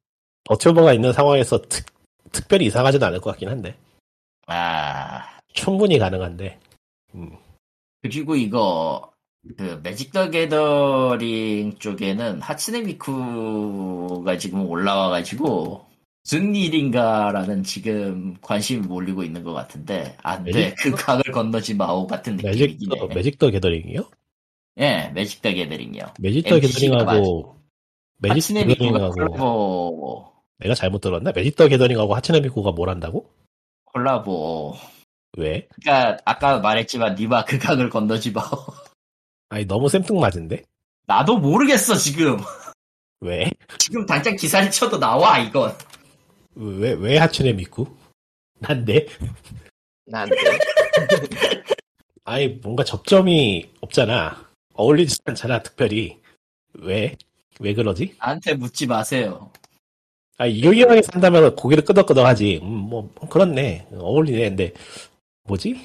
[0.45, 1.87] 버튜버가 있는 상황에서 특,
[2.31, 3.75] 특별히 이상하지도 않을 것 같긴 한데
[4.47, 5.23] 아
[5.55, 6.61] 충분히 가능한데.
[7.15, 7.31] 음.
[8.03, 9.11] 그리고 이거
[9.57, 15.87] 그 매직 더 게더링 쪽에는 하츠네 미쿠가 지금 올라와가지고
[16.25, 22.37] 무슨 일인가라는 지금 관심이 몰리고 있는 것 같은데 안돼 매직 그 각을 건너지 마오 같은
[22.37, 23.15] 매직 느낌이긴 더 해.
[23.15, 24.09] 매직 더 게더링이요?
[24.81, 26.15] 예, 매직 더 게더링이요.
[26.19, 27.57] 매직 더 게더링하고
[28.21, 31.31] 매직 더 게더링하고 콜라보 내가 잘못 들었나?
[31.33, 33.31] 매직 더 게더링하고 하츠네 미쿠가 뭘 한다고?
[33.85, 34.77] 콜라보.
[35.37, 35.69] 왜?
[35.83, 38.65] 그러니까 아까 말했지만 니마 그 각을 건너지 마오.
[39.51, 40.63] 아니 너무 쌤뚱 맞은데?
[41.07, 42.39] 나도 모르겠어 지금.
[43.21, 43.51] 왜?
[43.79, 45.77] 지금 당장 기사를 쳐도 나와 이건.
[46.57, 47.87] 왜, 왜 하츠네 미쿠?
[48.61, 49.07] 난데?
[50.07, 50.37] 난데
[52.25, 54.51] 아니 뭔가 접점이 없잖아.
[54.75, 56.21] 어울리지 않잖아 특별히.
[56.75, 57.17] 왜?
[57.61, 58.17] 왜 그러지?
[58.19, 59.53] 나한테 묻지 마세요.
[60.37, 62.59] 아, 이형이형이 산다면 고개를 끄덕끄덕 하지.
[62.63, 63.87] 음, 뭐, 그렇네.
[63.93, 64.49] 어울리네.
[64.49, 64.73] 근데,
[65.45, 65.77] 뭐지?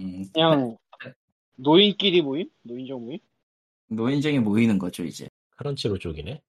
[0.00, 0.78] 음, 그냥
[1.56, 2.48] 노인끼리 모임?
[2.62, 3.18] 노인정 모임?
[3.88, 5.28] 노인정이 모이는 거죠 이제.
[5.56, 6.40] Crunchyroll 쪽이네.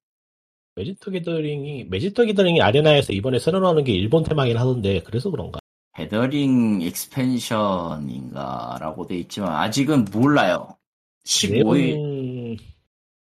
[0.76, 5.60] 매직터 게더링이, 매직터 게더링이 아레나에서 이번에 새로 나오는 게 일본 테마긴 하던데, 그래서 그런가?
[5.96, 10.76] Gathering expansion인가라고 돼 있지만 아직은 몰라요.
[11.24, 12.56] 15일 네온,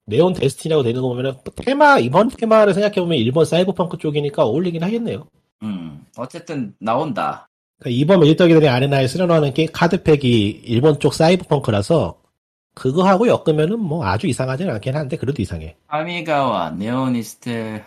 [0.07, 5.27] Neon Destiny라고 되는 거 보면은, 테마, 이번 테마를 생각해 보면 일본 사이버펑크 쪽이니까 어울리긴 하겠네요.
[5.61, 7.47] 음, 어쨌든 나온다.
[7.79, 12.19] 그러니까 이번 Magic: The Gathering Arena에 새로 나오는 게 카드팩이 일본 쪽 사이버펑크라서,
[12.75, 15.75] 그거하고 엮으면은 뭐 아주 이상하진 않긴 한데, 그래도 이상해.
[15.87, 17.81] Kamigawa 네오니스트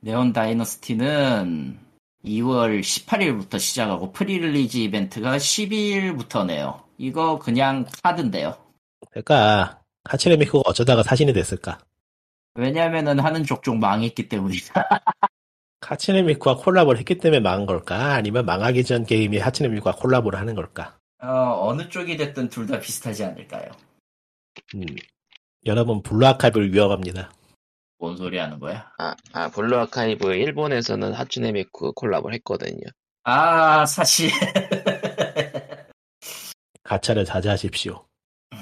[0.00, 1.78] Neon Dynasty는
[2.24, 6.80] 2월 18일부터 시작하고 prerelease 이벤트가 12일부터네요.
[6.98, 8.56] 이거 그냥 카드인데요.
[9.10, 11.78] 그러니까 하츠네 미쿠가 어쩌다가 사신이 됐을까?
[12.54, 14.72] 왜냐면은 하는 족족 망했기 때문이다.
[15.80, 18.14] 하츠네 미쿠와 콜라보를 했기 때문에 망한 걸까?
[18.14, 20.96] 아니면 망하기 전 게임이 하츠네 미쿠와 콜라보를 하는 걸까?
[21.22, 23.70] 어, 어느 쪽이 됐든 둘 다 비슷하지 않을까요?
[24.74, 24.84] 음.
[25.66, 27.32] 여러분 블루 아카이브를 위협합니다.
[27.98, 28.90] 뭔 소리 하는 거야?
[28.98, 32.80] 아, 아 블루 아카이브 일본에서는 하츠네 미쿠 콜라보를 했거든요
[33.24, 34.28] 아, 사실.
[36.82, 38.04] 가차를 자제하십시오.
[38.52, 38.58] 음,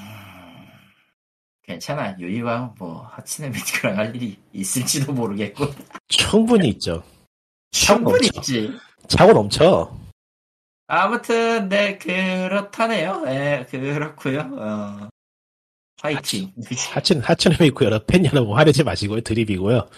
[1.62, 2.18] 괜찮아.
[2.18, 5.64] 유이와 뭐 하츠네 미쿠랑 할 일이 있을지도 모르겠고.
[6.09, 7.03] 충분히 있죠.
[7.70, 8.38] 충분히 넘쳐.
[8.41, 8.78] 있지.
[9.09, 9.97] 차고 넘쳐.
[10.86, 13.24] 아무튼 네 그렇다네요.
[13.28, 14.41] 예, 그렇고요.
[14.59, 15.09] 어,
[16.03, 16.53] 파이팅.
[16.94, 19.20] 하츠 하츠네 미쿠 여러 팬 여러분 화내지 마시고요.
[19.20, 19.88] 드립이고요.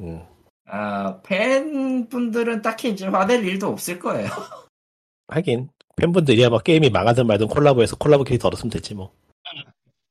[0.00, 0.22] 음.
[0.66, 4.28] 아, 팬분들은 딱히 이제 화낼 일도 없을 거예요.
[5.28, 9.12] 하긴 팬분들이야 뭐 게임이 망하든 말든 콜라보해서 콜라보 캐릭터 얻었으면 됐지 뭐.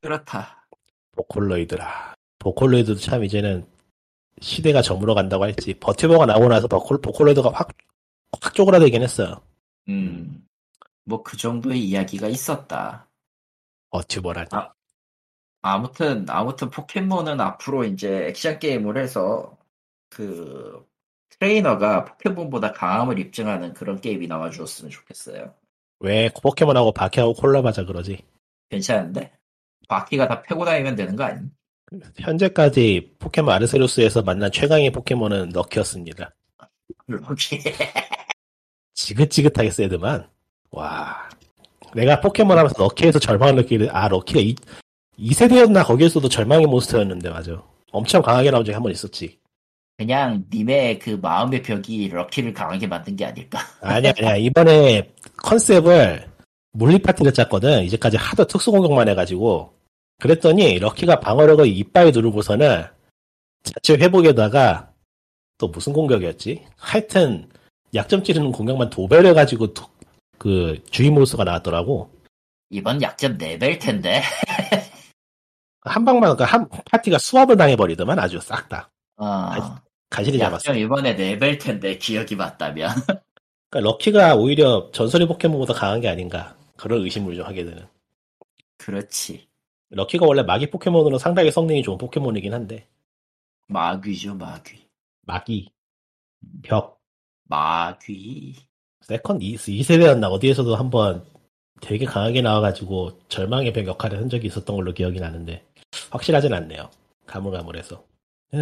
[0.01, 0.65] 그렇다.
[1.15, 2.13] 보컬로이드라.
[2.39, 3.65] 보컬로이드도 참 이제는
[4.41, 7.69] 시대가 저물어 간다고 할지 버튜버가 나오고 나서 보컬, 보컬로이드가 확,
[8.41, 9.41] 확 쪼그라들긴 했어요.
[9.89, 10.45] 음,
[11.03, 13.07] 뭐 그 정도의 이야기가 있었다.
[13.89, 14.47] 버튜버라니.
[14.51, 14.71] 아.
[15.61, 19.57] 아무튼 아무튼 포켓몬은 앞으로 이제 액션 게임을 해서
[20.09, 20.85] 그
[21.29, 25.53] 트레이너가 포켓몬보다 강함을 입증하는 그런 게임이 나와주었으면 좋겠어요.
[25.99, 28.23] 왜 포켓몬하고 바퀴하고 콜라보하자 그러지?
[28.69, 29.31] 괜찮은데?
[29.87, 31.41] 바퀴가 다 패고 다니면 되는 거 아니?
[32.19, 36.33] 현재까지 포켓몬 아르세우스에서 만난 최강의 포켓몬은 럭키였습니다.
[37.07, 37.59] 럭키.
[38.93, 40.29] 지긋지긋하게 세드만.
[40.71, 41.29] 와.
[41.95, 44.55] 내가 포켓몬 하면서 럭키에서 절망을 느끼는, 아, 럭키가 이,
[45.21, 45.83] 이 세대였나?
[45.83, 47.61] 거기에서도 절망의 몬스터였는데, 맞아.
[47.91, 49.37] 엄청 강하게 나온 적이 한 번 있었지.
[49.97, 53.59] 그냥 님의 그 마음의 벽이 럭키를 강하게 만든 게 아닐까?
[53.81, 54.35] 아니야, 아니야.
[54.37, 56.25] 이번에 컨셉을
[56.71, 57.83] 물리 파티를 짰거든.
[57.83, 59.73] 이제까지 하도 특수 공격만 해가지고.
[60.21, 62.85] 그랬더니 럭키가 방어력을 이빨에 누르고서는
[63.63, 64.91] 자체 회복에다가
[65.57, 66.63] 또 무슨 공격이었지?
[66.77, 67.49] 하여튼
[67.93, 69.89] 약점 찌르는 공격만 도배해가지고 도-
[70.37, 72.09] 그 주인 몬스터가 나왔더라고.
[72.69, 74.21] 이번 약점 4배일 텐데.
[75.81, 78.89] 한 방만 그러니까 한 파티가 수압을 당해버리더만 아주 싹 다.
[79.17, 79.51] 어,
[80.09, 80.73] 간신히 잡았어.
[80.73, 82.89] 이번에 4배일 텐데 기억이 맞다면.
[83.69, 87.87] 그러니까 럭키가 오히려 전설의 포켓몬보다 강한 게 아닌가 그런 의심을 좀 하게 되는.
[88.77, 89.47] 그렇지.
[89.91, 92.87] 럭키가 원래 마기 포켓몬으로 상당히 성능이 좋은 포켓몬이긴 한데
[93.67, 94.87] 마귀죠, 마귀.
[95.21, 95.71] 마기,
[96.63, 96.99] 벽,
[97.45, 98.55] 마귀.
[99.01, 101.23] second 2, 세대였나 어디에서도 한번
[101.81, 105.63] 되게 강하게 나와가지고 절망의 벽 역할을 한 적이 있었던 걸로 기억이 나는데
[106.11, 106.89] 확실하진 않네요.
[107.25, 108.03] 가물가물해서.
[108.53, 108.57] 에,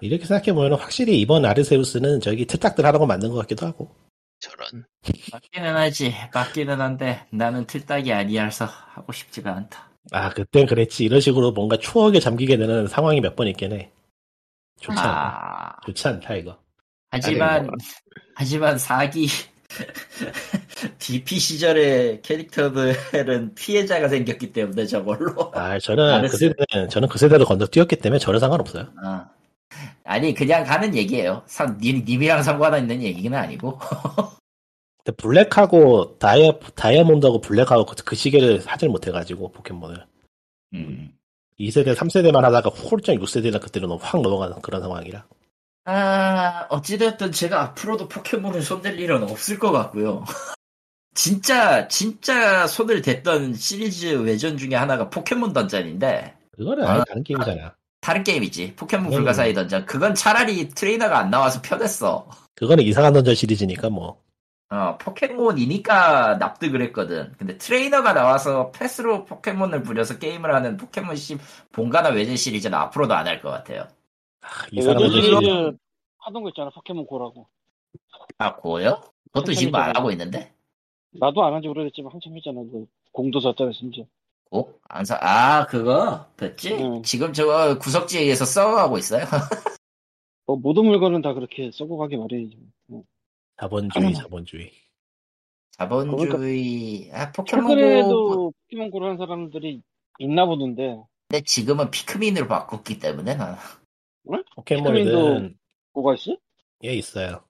[0.00, 3.94] 이렇게 생각해보면 확실히 이번 아르세우스는 저기 틀딱들 하라고 만든 것 같기도 하고.
[4.40, 4.84] 저런.
[5.32, 6.14] 맞기는 하지.
[6.32, 9.88] 맞기는 한데 나는 틀딱이 아니라서 하고 싶지가 않다.
[10.12, 11.04] 아, 그땐 그랬지.
[11.04, 13.90] 이런 식으로 뭔가 추억에 잠기게 되는 상황이 몇 번 있긴 해.
[14.80, 15.10] 좋지 않아.
[15.10, 16.56] 아, 좋지 않다, 이거.
[17.10, 17.74] 하지만 뭐.
[18.34, 19.26] 하지만 사기
[20.98, 25.52] DP 시절의 캐릭터들은 피해자가 생겼기 때문에 저걸로.
[25.54, 26.36] 아, 저는 그.
[26.36, 28.88] 세대는, 저는 그 세대를 건너 뛰었기 때문에 전혀 상관없어요.
[29.02, 29.28] 아.
[30.04, 31.42] 아니 그냥 가는 얘기예요.
[31.46, 33.78] 상, 님, 님이랑 상관있는 얘기는 아니고.
[35.04, 40.04] 근데 블랙하고 다이아, 다이아몬드하고 블랙하고 그, 그 시기를 하질 못해가지고, 포켓몬을.
[40.74, 41.12] 음.
[41.60, 45.24] 2세대, 3세대만 하다가 홀짝 6세대나 그때는 확 넘어가는 그런 상황이라.
[45.84, 50.24] 아, 어찌됐든 제가 앞으로도 포켓몬을 손댈 일은 없을 것 같고요.
[51.18, 57.04] 진짜, 진짜 손을 댔던 시리즈 외전 중에 하나가 포켓몬 던전인데, 그거는 아예 아.
[57.04, 57.74] 다른 게임이잖아.
[58.00, 58.76] 다른 게임이지.
[58.76, 59.16] 포켓몬 음.
[59.16, 59.84] 불가사의 던전.
[59.84, 62.28] 그건 차라리 트레이너가 안 나와서 편했어.
[62.54, 64.22] 그거는 이상한 던전 시리즈니까 뭐.
[64.70, 67.32] 어, 포켓몬이니까 납득을 했거든.
[67.36, 71.36] 근데 트레이너가 나와서 패스로 포켓몬을 부려서 게임을 하는 포켓몬 시,
[71.72, 73.88] 본가나 외전 시리즈는 앞으로도 안 할 것 같아요.
[74.42, 75.46] 아, 이상한 요즘 던전 시리즈.
[75.46, 75.76] 시리즈
[76.18, 77.48] 하던 거 있잖아 포켓몬 고라고
[78.38, 79.02] 아, 고요?
[79.32, 80.52] 그것도 지금 안 하고 있는데?
[81.20, 84.04] 나도 안 한 지 오래됐지만 한참 했잖아 그 공도 졌잖아 심지어
[84.50, 84.80] 고?
[84.88, 86.26] 안 사, 아, 그거?
[86.36, 86.72] 됐지?
[86.74, 87.02] 응.
[87.02, 89.24] 지금 저거 구석지에 의해서 썩어가고 있어요?
[90.46, 93.04] 뭐 모든 물건은 다 그렇게 썩어 가기 마련이지 뭐.
[93.60, 94.70] 자본주의, 자본주의.
[95.72, 99.82] 자본주의, 아, 포켓몬 고, 최근에도 포켓몬 고를 하는 사람들이
[100.18, 103.58] 있나 보던데 근데 지금은 피크민으로 바꿨기 때문에 나.
[104.56, 105.56] 포켓몬은,
[105.92, 106.36] 뭐가 있어?
[106.84, 107.44] 예, 있어요.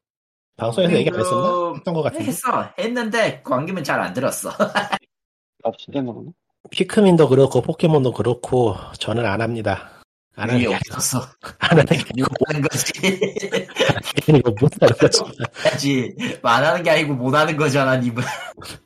[0.59, 1.51] 방송에서 얘기 안 했었나?
[1.51, 2.25] 그, 했던 것 같은데.
[2.27, 2.73] 했어.
[2.79, 4.51] 했는데, 광기면 잘 안 들었어.
[4.51, 6.33] 나 진짜 모르네
[6.71, 9.91] 피크민도 그렇고, 포켓몬도 그렇고, 저는 안 합니다.
[10.37, 11.21] 안 하는 게 없어서.
[11.59, 12.93] 안 하는 게 아니고, 못하는 거지.
[14.29, 15.23] 아니고 못하는 거지.
[15.65, 16.17] 해야지.
[16.43, 18.23] 안 하는 게 아니고 못 하는 거잖아, 님은.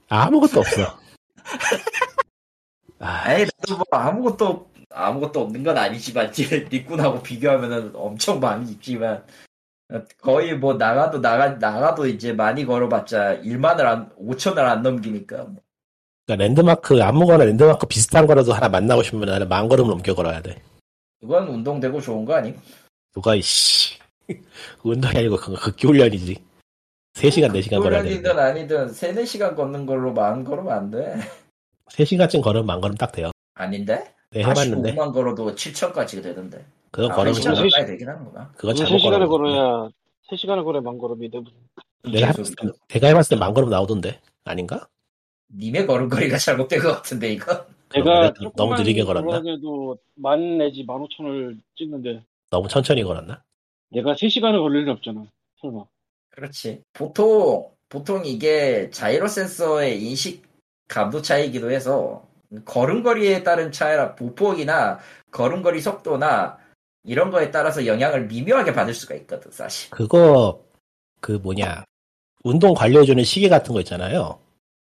[0.08, 0.98] 아무것도 없어.
[3.00, 6.32] 아, 에이, 나도 뭐 아무것도, 아무것도 없는 건 아니지만,
[6.70, 9.24] 니꾼하고 비교하면은 엄청 많이 있지만,
[10.20, 15.44] 거의 뭐 나가도 나가, 나가도 이제 많이 걸어봤자 1만을 안, 5천을 안 넘기니까.
[15.44, 15.62] 뭐.
[16.26, 20.62] 그러니까 랜드마크, 아무거나 랜드마크 비슷한 거라도 하나 만나고 싶으면 나는 만 걸음 넘겨 걸어야 돼.
[21.20, 22.54] 그건 운동되고 좋은 거 아니?
[23.14, 23.98] 누가, 이씨.
[24.82, 26.36] 운동이 아니고, 그거 극기훈련이지.
[27.14, 28.40] 3시간, 4시간 걸어야 훈련이든 되는데.
[28.40, 31.16] 아니든 3, 4시간 걷는 걸로 만 걸으면 안 돼.
[31.90, 33.30] 3시간쯤 걸으면 만 걸음 딱 돼요.
[33.54, 34.14] 아닌데?
[34.30, 34.94] 네, 해봤는데.
[34.94, 36.64] 45만 걸어도 7천까지 되던데.
[36.92, 38.52] 그건 아, 걸으면 시간 좀, 가까이 되긴 하는구나.
[38.56, 39.28] 그건 잘못 3시간을 걸어.
[39.28, 39.88] 걸어야
[40.30, 41.56] 3시간을 걸어야 만 걸음이 돼 무슨
[42.04, 44.20] 내가 해봤을 때, 내가 해봤을 때 만 걸음 나오던데.
[44.44, 44.88] 아닌가?
[45.54, 47.66] 님의 걸음걸이가 잘못된 것 같은데, 이거?
[47.94, 49.40] 내가 너무 느리게 걸었나?
[49.42, 53.42] 걸어도 만 내지 만 오천을 찍는데 너무 천천히 걸었나?
[53.90, 55.26] 내가 3시간을 걸릴 일 없잖아
[55.60, 55.84] 설마
[56.30, 56.82] 그렇지.
[56.94, 60.42] 보통, 보통 이게 자이로 센서의 인식
[60.88, 62.26] 감도 차이기도 해서,
[62.64, 64.98] 걸음걸이에 따른 차이라, 보폭이나
[65.30, 66.58] 걸음걸이 속도나,
[67.04, 69.90] 이런 거에 따라서 영향을 미묘하게 받을 수가 있거든, 사실.
[69.90, 70.62] 그거,
[71.20, 71.84] 그 뭐냐.
[72.44, 74.38] 운동 관리해주는 시계 같은 거 있잖아요.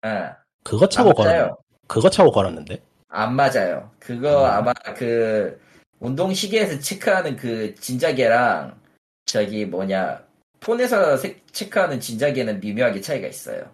[0.05, 0.29] 예.
[0.63, 1.57] 그거 차고 맞아요.
[1.87, 2.81] 그거 차고 걸었는데.
[3.09, 3.91] 안 맞아요.
[3.99, 4.49] 그거 음.
[4.49, 5.59] 아마 그
[5.99, 8.79] 운동 시계에서 체크하는 그 진자계랑
[9.25, 10.23] 저기 뭐냐
[10.61, 13.69] 폰에서 세- 체크하는 진자계는 미묘하게 차이가 있어요.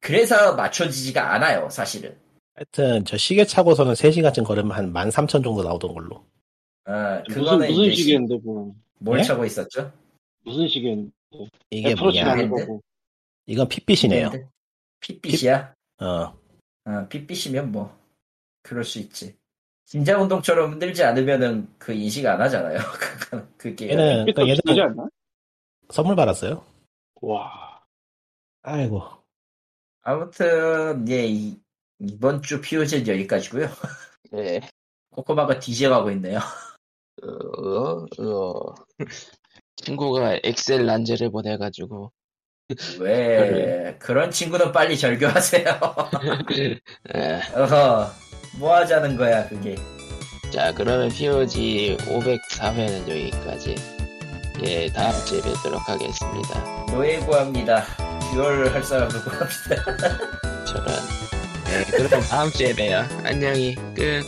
[0.00, 2.16] 그래서 맞춰지지가 않아요, 사실은.
[2.54, 6.24] 하여튼, 저 시계 차고서는 3시간쯤 걸으면 한 13,000 정도 나오던 걸로.
[6.88, 9.22] 어, 무슨 그거는 무슨 시- 시계인데 뭐 뭘 네?
[9.24, 9.92] 차고 있었죠?
[10.44, 11.10] 무슨 시계인데
[11.70, 11.94] 이게?
[12.50, 12.82] 거고
[13.46, 14.30] 이건 핏빛이네요.
[15.00, 15.74] 핏빛이야?
[16.00, 16.34] 어.
[16.84, 17.96] 어, 핏빛이면 뭐
[18.62, 19.36] 그럴 수 있지.
[19.84, 22.78] 진자 운동처럼 흔들지 않으면은 그 인식 안 하잖아요.
[23.56, 25.08] 그게 얘는, 그러니까 얘는 않나?
[25.90, 26.64] 선물 받았어요.
[27.22, 27.82] 와
[28.62, 29.02] 아이고.
[30.02, 31.58] 아무튼 예 이,
[32.00, 33.68] 이번 주 POG는 여기까지고요.
[34.32, 34.60] 네.
[35.10, 35.58] 코코마가
[35.88, 36.40] 가고 있네요.
[37.22, 38.74] 어, 어.
[39.76, 42.12] 친구가 엑셀 난제를 보내가지고
[43.00, 45.64] 왜 그런 친구는 빨리 절교하세요.
[47.14, 48.10] 에, 어허,
[48.58, 49.76] 뭐 하자는 거야 그게.
[50.50, 53.74] 자 그러면 POG 504회는 여기까지
[54.64, 57.84] 예 다음 주에 뵙도록 하겠습니다 노예 구합니다.
[58.32, 60.64] 듀얼 할 사람 누구 합니다.
[60.66, 60.86] 저런
[61.64, 64.22] 네, 그럼 다음 주에 봬요 안녕히 끝